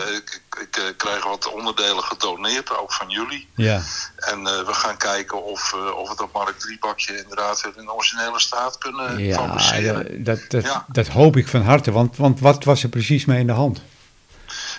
[0.60, 3.48] ik, eh, krijg wat onderdelen gedoneerd, ook van jullie.
[3.54, 3.82] ja,
[4.16, 7.72] En eh, we gaan kijken of, eh, of we dat Mark 3 bakje inderdaad weer
[7.76, 10.24] in de originele staat kunnen ja fabriceren.
[10.24, 10.84] dat, dat, Ja.
[10.88, 11.92] dat hoop ik van harte.
[11.92, 13.80] Want, want wat was er precies mee in de hand?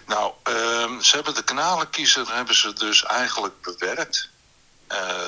[0.07, 4.29] Nou, ehm, ze hebben de kanalenkiezer hebben ze dus eigenlijk bewerkt.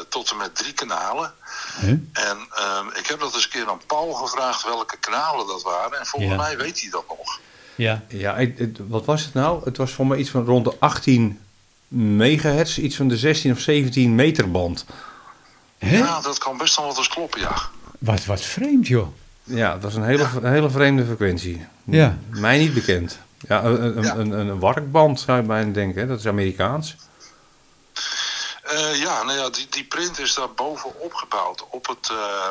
[0.10, 1.34] tot en met drie kanalen.
[1.80, 1.90] Huh?
[2.14, 6.00] En ehm, ik heb dat eens een keer aan Paul gevraagd welke kanalen dat waren.
[6.00, 6.38] En volgens Ja.
[6.38, 7.40] mij weet hij dat nog.
[7.80, 9.62] Ja, Ja, het- wat was het nou?
[9.64, 11.40] Het was voor mij iets van rond de 18
[11.88, 14.86] megahertz, iets van de 16 of 17 meter band.
[15.78, 15.98] Hè?
[15.98, 17.56] Ja, dat kan best wel wat eens kloppen, ja.
[18.00, 19.08] Wat, wat vreemd, joh.
[19.44, 21.66] Ja, het was een hele, een hele vreemde frequentie.
[21.84, 22.18] Ja.
[22.30, 23.20] Mij niet bekend.
[23.48, 24.16] Ja, een, een, Ja.
[24.16, 26.08] een, een warkband zou je bijna denken, hè?
[26.08, 26.96] dat is Amerikaans.
[28.64, 31.66] Eh, ja, nou ja, die, die print is daar bovenop gebouwd.
[31.70, 32.48] Op het, eh,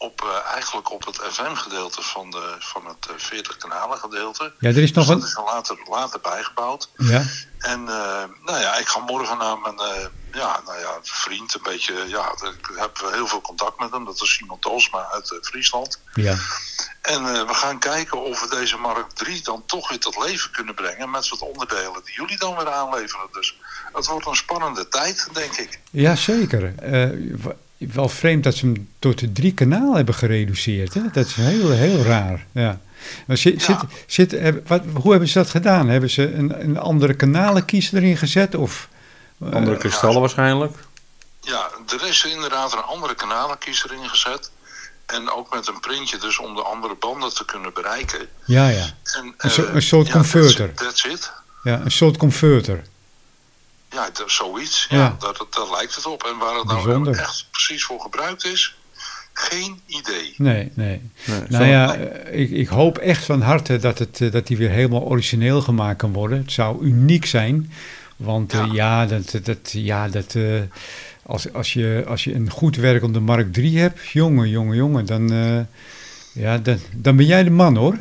[0.00, 4.52] op, eh, eigenlijk op het FM-gedeelte van, de, van het eh, 40 kanalen gedeelte.
[4.58, 5.28] Ja, er is nog Dus dat een...
[5.28, 6.88] is er later, later bijgebouwd.
[6.96, 7.24] Ja,
[7.58, 11.60] En eh, nou ja, ik ga morgen naar mijn eh, ja, nou ja, vriend, een
[11.62, 14.04] beetje, ja, ik heb heel veel contact met hem.
[14.04, 16.00] Dat is Simon Tolsma uit eh, Friesland.
[16.14, 16.36] ja.
[17.00, 20.50] En eh, we gaan kijken of we deze Mark 3 dan toch weer tot leven
[20.50, 23.26] kunnen brengen met wat onderdelen die jullie dan weer aanleveren.
[23.32, 23.56] Dus
[23.92, 25.80] het wordt een spannende tijd, denk ik.
[25.90, 26.74] Ja, zeker.
[27.92, 30.94] Wel vreemd dat ze hem tot de drie kanalen hebben gereduceerd.
[30.94, 31.00] Hè?
[31.12, 32.46] Dat is heel, heel raar.
[32.52, 32.80] Ja.
[33.26, 33.80] Maar zit, Ja.
[34.06, 35.88] zit, zit, wat, hoe hebben ze dat gedaan?
[35.88, 38.54] Hebben ze een, een andere kanalenkies erin gezet?
[38.54, 38.88] Of,
[39.40, 40.76] eh, Andere kristallen waarschijnlijk.
[41.40, 44.50] Ja, er is inderdaad een andere kanalenkiezer ingezet.
[45.06, 48.18] En ook met een printje dus om de andere banden te kunnen bereiken.
[48.44, 48.86] ja, ja.
[49.18, 50.74] En, Een so- eh, een soort ja, converter.
[50.74, 51.32] That's, that's it.
[51.62, 51.80] ja.
[51.84, 52.82] Een soort converter.
[53.90, 54.86] Ja, dat, zoiets.
[54.90, 54.96] Ja.
[54.96, 56.22] Ja, Daar, daar lijkt het op.
[56.24, 57.18] En waar het nou Bijzonder.
[57.18, 58.74] echt precies voor gebruikt is,
[59.32, 60.34] geen idee.
[60.36, 61.10] Nee, nee.
[61.24, 64.56] Nee, Nou ja, eh, ik, ik hoop echt van harte dat, het, eh, dat die
[64.56, 66.38] weer helemaal origineel gemaakt kan worden.
[66.38, 67.72] Het zou uniek zijn.
[68.20, 69.06] Want eh, ja.
[69.06, 70.60] dat, dat, ja, dat, eh,
[71.22, 75.32] als, als, je, als je een goed werkende Mark 3 hebt, jongen, jongen, jongen, dan,
[75.32, 75.60] eh,
[76.32, 77.98] ja, dan, dan ben jij de man hoor.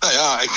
[0.00, 0.50] Nou ja, ik,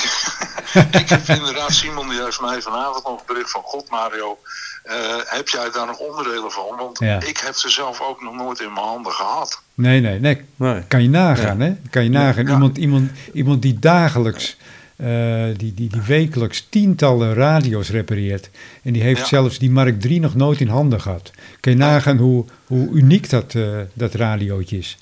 [1.02, 4.38] ik heb inderdaad, Simon die heeft mij vanavond nog een bericht van God Mario.
[4.82, 4.94] eh,
[5.24, 6.76] heb jij daar nog onderdelen van?
[6.78, 7.20] Want Ja.
[7.20, 9.62] ik heb ze zelf ook nog nooit in mijn handen gehad.
[9.74, 10.42] Nee, nee, nee.
[10.56, 10.82] Nee.
[10.88, 11.72] Kan je nagaan, hè?
[11.90, 12.44] Kan je nagaan.
[12.46, 12.52] Ja.
[12.52, 14.56] Iemand, iemand, iemand die dagelijks,
[14.96, 15.08] eh,
[15.56, 18.50] die, die, die wekelijks tientallen radio's repareert.
[18.82, 19.26] En die heeft Ja.
[19.26, 21.30] zelfs die Mark 3 nog nooit in handen gehad.
[21.60, 24.96] Kan je nagaan hoe, hoe uniek dat, eh, dat radiootje is.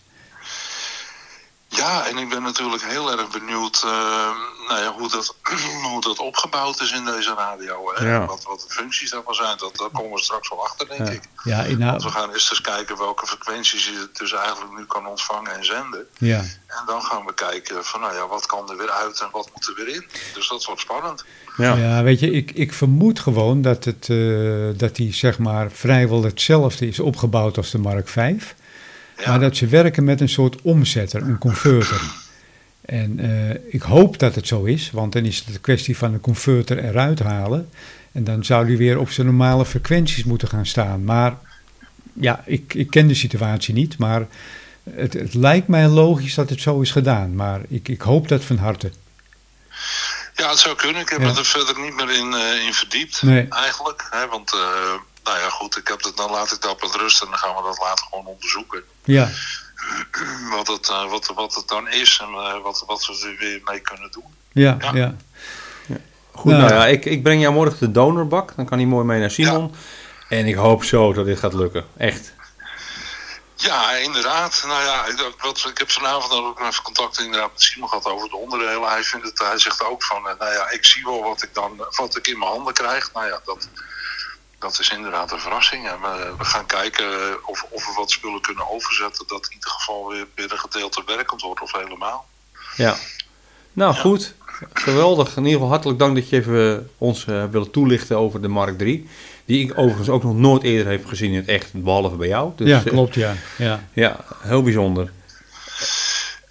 [1.79, 3.91] Ja, en ik ben natuurlijk heel erg benieuwd eh,
[4.69, 5.35] nou ja, hoe, dat,
[5.93, 7.93] hoe dat opgebouwd is in deze radio.
[7.95, 8.11] Hè?
[8.13, 8.27] Ja.
[8.27, 11.13] Wat, wat de functies daarvan zijn, dat, daar komen we straks wel achter, denk Ja.
[11.13, 11.23] ik.
[11.79, 15.53] Ja, Want we gaan eerst eens kijken welke frequenties je dus eigenlijk nu kan ontvangen
[15.57, 16.07] en zenden.
[16.19, 16.39] ja.
[16.67, 19.51] En dan gaan we kijken van, nou ja, wat kan er weer uit en wat
[19.55, 20.05] moet er weer in.
[20.35, 21.25] Dus dat wordt spannend.
[21.57, 21.75] Ja.
[21.77, 26.23] Ja, weet je, ik, ik vermoed gewoon dat, het, eh, dat die zeg maar vrijwel
[26.23, 28.55] hetzelfde is opgebouwd als de Mark 5.
[29.19, 32.01] Ja, Maar dat ze werken met een soort omzetter, een converter.
[32.81, 36.13] En eh, ik hoop dat het zo is, want dan is het een kwestie van
[36.13, 37.69] een converter eruit halen.
[38.13, 41.05] En dan zou die weer op zijn normale frequenties moeten gaan staan.
[41.05, 41.37] Maar
[42.13, 44.27] ja, ik, ik ken de situatie niet, maar
[44.91, 48.45] het, het lijkt mij logisch dat het zo is gedaan, maar ik, ik hoop dat
[48.45, 48.91] van harte.
[50.35, 51.03] Ja, het zou kunnen.
[51.03, 51.33] Ik heb Ja.
[51.33, 53.47] me er verder niet meer in, eh, in verdiept, Nee.
[53.49, 54.07] eigenlijk.
[54.11, 54.61] Hè, want, eh,
[55.29, 57.55] nou ja, goed, ik heb het, dan laat ik dat met rust en dan gaan
[57.55, 58.83] we dat later gewoon onderzoeken.
[59.05, 59.31] Ja,
[60.57, 63.61] Wat het, eh, wat, wat het dan is en eh, wat, wat we er weer
[63.65, 64.35] mee kunnen doen.
[64.53, 64.93] ja, Ja.
[64.93, 65.15] ja.
[66.33, 68.57] Goed, Nou, nou ja, ik, ik breng jou morgen de donorbak.
[68.57, 69.75] Dan kan hij mooi mee naar Simon.
[70.29, 71.87] En ik hoop zo dat dit gaat lukken.
[71.97, 72.33] Echt.
[73.55, 74.63] Ja, inderdaad.
[74.67, 78.07] Nou ja, ik, wat, ik heb vanavond ook nog even contact inderdaad met Simon gehad
[78.07, 78.89] over de onderdelen.
[78.89, 81.55] Hij, vindt het, hij zegt ook van, eh, nou ja, ik zie wel wat ik
[81.55, 83.13] dan wat ik in mijn handen krijg.
[83.13, 83.69] Nou ja, dat,
[84.59, 85.89] dat is inderdaad een verrassing.
[85.89, 89.27] En we, we gaan kijken eh, of, of we wat spullen kunnen overzetten.
[89.27, 92.27] Dat in ieder geval weer, weer een gedeelte werkend wordt of helemaal.
[92.77, 92.97] Ja.
[93.73, 94.35] Nou, goed.
[94.73, 95.29] Geweldig.
[95.29, 98.49] In ieder geval hartelijk dank dat je even eh, ons eh, willen toelichten over de
[98.49, 99.09] Mark 3.
[99.45, 102.53] Die ik overigens ook nog nooit eerder heb gezien in het echt, behalve bij jou.
[102.57, 103.35] Dus, ja klopt, ja.
[103.59, 103.89] ja.
[103.93, 105.11] ja, heel bijzonder.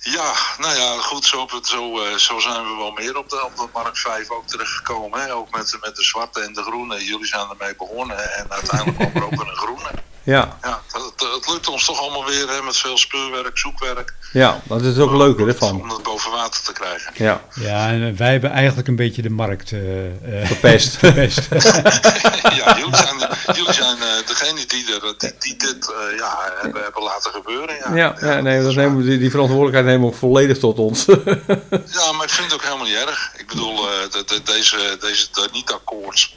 [0.10, 3.56] Ja, nou ja, goed, zo, zo, eh, zo zijn we wel meer op de, op
[3.56, 5.22] de Mark 5 ook terechtgekomen.
[5.22, 5.34] Hè?
[5.34, 7.04] Ook met, met de zwarte en de groene.
[7.04, 9.92] Jullie zijn ermee begonnen en uiteindelijk kwam er ook een groene.
[10.34, 14.14] Ja, Ja, het, het, het lukt ons toch allemaal weer hè, met veel speurwerk, zoekwerk.
[14.32, 15.90] ja dat is ook leuker Om ervan.
[15.90, 17.12] het boven water te krijgen.
[17.16, 20.06] Ja, Ja, en wij hebben eigenlijk een beetje de markt eh,
[20.42, 20.98] eh, verpest.
[21.04, 21.48] verpest.
[22.60, 23.18] ja, jullie zijn,
[23.56, 27.76] jullie zijn eh, degene die, er, die, die dit eh, ja, hebben, hebben laten gebeuren.
[27.76, 31.06] Ja, Ja, ja nee, dat nemen die, die verantwoordelijkheid nemen we ook volledig tot ons.
[32.00, 33.32] ja, maar ik vind het ook helemaal niet erg.
[33.38, 36.36] Ik bedoel, eh, de, de, deze, deze de niet-akkoords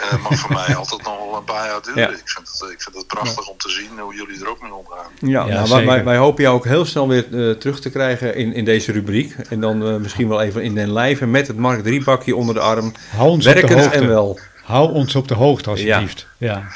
[0.00, 2.00] eh, mag voor mij altijd nog wel een paar jaar duren.
[2.02, 2.08] Ja.
[2.08, 4.74] Ik, vind het, ik vind het prachtig om te zien hoe jullie er ook mee
[4.74, 5.10] omgaan.
[5.20, 7.90] Ja, Ja, nou, wij, wij, wij hopen jou ook heel snel weer eh, terug te
[7.90, 9.34] krijgen in, in deze rubriek.
[9.48, 12.54] En dan eh, misschien wel even in den lijve met het Mark 3 bakje onder
[12.54, 12.92] de arm.
[13.10, 13.98] Hou ons op de Werkend hoogte.
[13.98, 14.38] en wel.
[14.62, 16.26] Hou ons op de hoogte alsjeblieft.
[16.38, 16.66] Ja.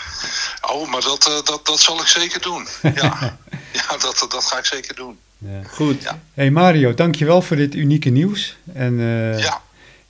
[0.73, 2.67] Oh, maar dat, eh, dat, dat zal ik zeker doen.
[2.83, 2.91] Ja,
[3.73, 5.19] ja dat, dat ga ik zeker doen.
[5.39, 5.61] ja.
[5.71, 6.03] Goed.
[6.03, 6.21] Ja.
[6.35, 8.57] Hey Mario, dankjewel voor dit unieke nieuws.
[8.75, 9.61] En eh, Ja.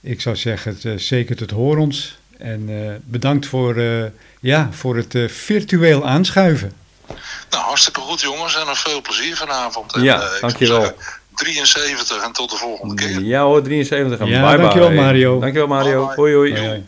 [0.01, 2.19] ik zou zeggen, het, zeker tot hoor ons.
[2.41, 4.03] En eh, bedankt voor, eh,
[4.39, 6.71] ja, voor het eh, virtueel aanschuiven.
[7.49, 9.93] Nou, hartstikke goed jongens en nog veel plezier vanavond.
[9.95, 10.81] En, Ja, dankjewel.
[10.81, 10.97] zeggen,
[11.35, 13.21] 73 en tot de volgende keer.
[13.21, 14.19] Ja hoor, 73.
[14.19, 14.57] En Ja, bye bye.
[14.61, 15.39] dankjewel, Mario.
[15.39, 16.05] Dankjewel Mario.
[16.05, 16.35] Bye bye.
[16.35, 16.83] Hoi hoi.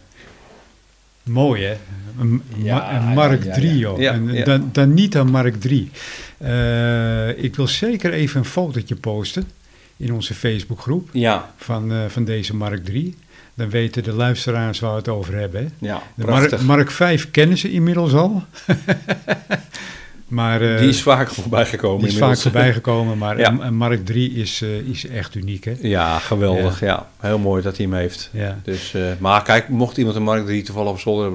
[1.24, 1.78] Mooi hè?
[2.20, 3.76] Een, Ja, ma- een Mark ja, ja, 3 ja.
[3.76, 4.00] joh.
[4.00, 4.44] Ja, een, ja.
[4.46, 5.92] Dan, dan niet een Mark 3.
[6.38, 9.50] Eh, ik wil zeker even een fotootje posten
[9.98, 13.18] in onze Facebookgroep Ja, van, eh, van deze Mark 3.
[13.56, 15.62] Dan weten de luisteraars waar we het over hebben.
[15.62, 15.88] Hè?
[15.88, 16.52] ja, prachtig.
[16.52, 18.44] Mark, Mark 5 kennen ze inmiddels al.
[20.28, 23.18] maar eh, die is vaak voorbij gekomen die is vaak voorbij gekomen.
[23.18, 23.50] Maar Ja.
[23.72, 25.64] Mark 3 is, eh, is echt uniek.
[25.64, 25.74] Hè?
[25.82, 26.80] Ja, geweldig.
[26.80, 27.08] Ja.
[27.20, 28.30] heel mooi dat hij hem heeft.
[28.32, 28.60] Ja.
[28.64, 31.32] Dus, eh, maar kijk, mocht iemand een Mark 3 toevallig op zolder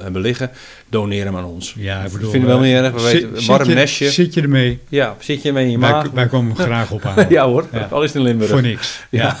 [0.00, 0.50] hebben, liggen,
[0.88, 1.74] doneer hem aan ons.
[1.76, 2.92] Ja, ik bedoel, Vinden we wel niet erg.
[2.92, 4.10] We zit- weten, een zit warm je- nestje.
[4.10, 4.78] Zit je ermee?
[4.88, 6.10] Ja, zit je mee in je Wij, maag?
[6.10, 7.26] wij komen hem graag ophalen.
[7.30, 8.50] ja hoor, al is het in Limburg.
[8.50, 9.00] Voor niks.
[9.10, 9.36] Ja.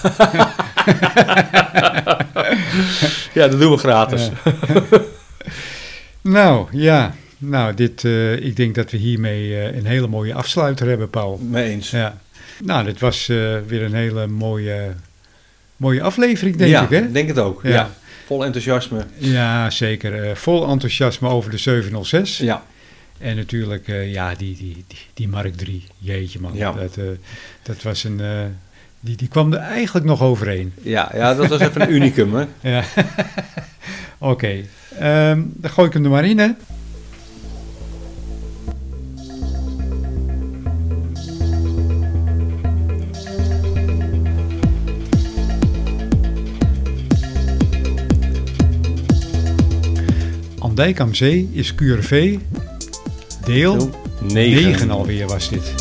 [3.34, 4.28] ja, dat doen we gratis.
[6.22, 7.14] Nou, ja.
[7.38, 11.38] Nou, dit, eh, ik denk dat we hiermee eh, een hele mooie afsluiter hebben, Paul.
[11.38, 11.90] Mee eens.
[11.90, 12.18] Ja.
[12.64, 13.36] Nou, dit was eh,
[13.66, 14.94] weer een hele mooie,
[15.76, 17.60] mooie aflevering, denk ja, ik, denk het ook.
[17.62, 17.70] Ja.
[17.70, 17.90] Ja.
[18.26, 19.04] Vol enthousiasme.
[19.16, 20.36] Ja, zeker.
[20.36, 22.38] Vol enthousiasme over de 706.
[22.38, 22.62] Ja,
[23.18, 25.84] En natuurlijk, ja, die, die, die, die Mark 3.
[25.98, 26.54] Jeetje, man.
[26.54, 26.72] Ja.
[26.72, 26.98] Dat,
[27.62, 28.20] dat was een...
[29.00, 30.72] die, die kwam er eigenlijk nog overheen.
[30.82, 32.34] ja, ja, dat was even een unicum.
[32.34, 32.44] Hè?
[32.60, 32.84] Ja.
[34.18, 34.64] Oké.
[34.98, 36.48] Ehm, dan gooi ik hem er maar in, hè?
[50.78, 52.38] Andijk am Zee is QRV.
[53.44, 53.90] Deel
[54.20, 55.74] 9 alweer was dit.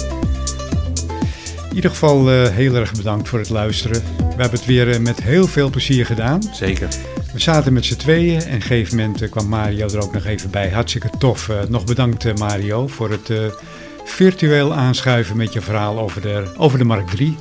[1.69, 4.02] In ieder geval eh, heel erg bedankt voor het luisteren.
[4.18, 6.41] We hebben het weer eh, met heel veel plezier gedaan.
[6.53, 6.88] Zeker.
[7.34, 10.14] We zaten met z'n tweeën en op een gegeven moment eh, kwam Mario er ook
[10.14, 10.69] nog even bij.
[10.69, 11.52] Hartstikke tof.
[11.69, 13.32] Nog bedankt Mario voor het
[14.06, 17.38] virtueel aanschuiven met je verhaal over de, over de Mark 3.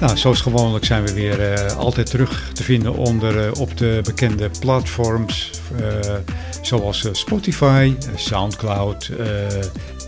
[0.00, 4.00] Nou, zoals gewoonlijk zijn we weer eh, altijd terug te vinden onder, eh, op de
[4.04, 5.50] bekende platforms.
[5.80, 6.14] eh,
[6.62, 9.10] zoals Spotify, Soundcloud,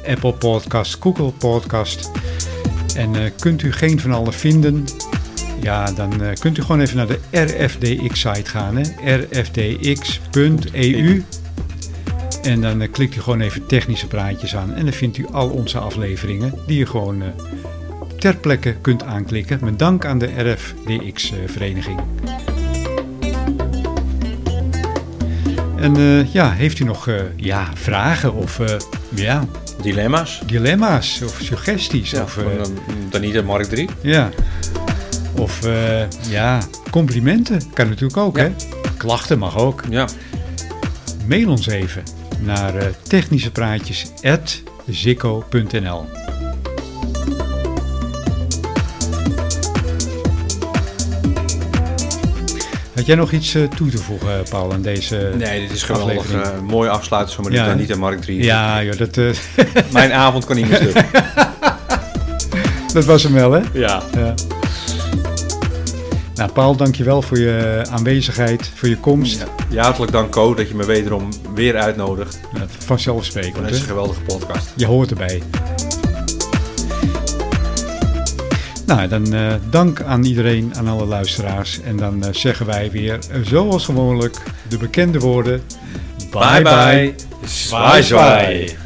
[0.07, 2.11] Apple Podcast, Google Podcast.
[2.97, 4.85] En kunt u geen van allen vinden,
[5.63, 9.17] ja, dan kunt u gewoon even naar de RFDX-site gaan, hè?
[9.17, 11.25] rfdx.eu.
[12.43, 14.75] En dan klikt u gewoon even technische praatjes aan.
[14.75, 17.23] En dan vindt u al onze afleveringen die u gewoon
[18.19, 19.59] ter plekke kunt aanklikken.
[19.63, 22.01] Met dank aan de RFDX-vereniging.
[25.77, 28.77] En eh, ja, heeft u nog eh, ja, vragen of eh,
[29.15, 29.45] ja,
[29.83, 30.41] Dilemma's.
[30.47, 32.11] dilemma's of suggesties?
[32.11, 32.65] Ja, of, van eh, uh,
[33.11, 33.89] Danita Mark 3.
[34.01, 34.29] ja.
[35.37, 36.01] Of eh,
[36.31, 36.59] ja,
[36.91, 38.43] complimenten kan natuurlijk ook, Ja.
[38.43, 38.51] hè?
[38.97, 39.83] Klachten mag ook.
[39.91, 40.09] Ja.
[41.29, 42.03] Mail ons even
[42.41, 46.05] naar eh technischepraatjes.zikko.nl
[52.99, 56.19] Had jij nog iets eh, toe te voegen, Paul, aan deze Nee, dit is geweldig.
[56.19, 56.45] aflevering?
[56.45, 57.69] eh zo met Ja, hè?
[57.69, 58.43] Danita Mark 3.
[58.43, 59.25] Ja, joh, dat, eh,
[59.93, 61.05] Mijn avond kan niet meer stuk.
[62.95, 63.61] dat was hem wel, hè?
[63.73, 64.03] ja.
[64.17, 64.35] Ja.
[66.35, 69.39] Nou, Paul, dankjewel voor je aanwezigheid, voor je komst.
[69.39, 69.47] Ja.
[69.71, 73.69] Ja, hartelijk dank Co dat je me wederom weer uitnodigt Ja, vanzelfsprekend.
[73.69, 73.87] deze hè?
[73.87, 74.73] geweldige podcast.
[74.77, 75.43] Je hoort erbij.
[78.89, 81.81] Nou, dan eh, dank aan iedereen, aan alle luisteraars.
[81.81, 85.63] En dan eh, zeggen wij weer, eh, zoals gewoonlijk, de bekende woorden.
[86.31, 87.15] Bye bye.
[87.45, 88.77] Zwaai zwaai.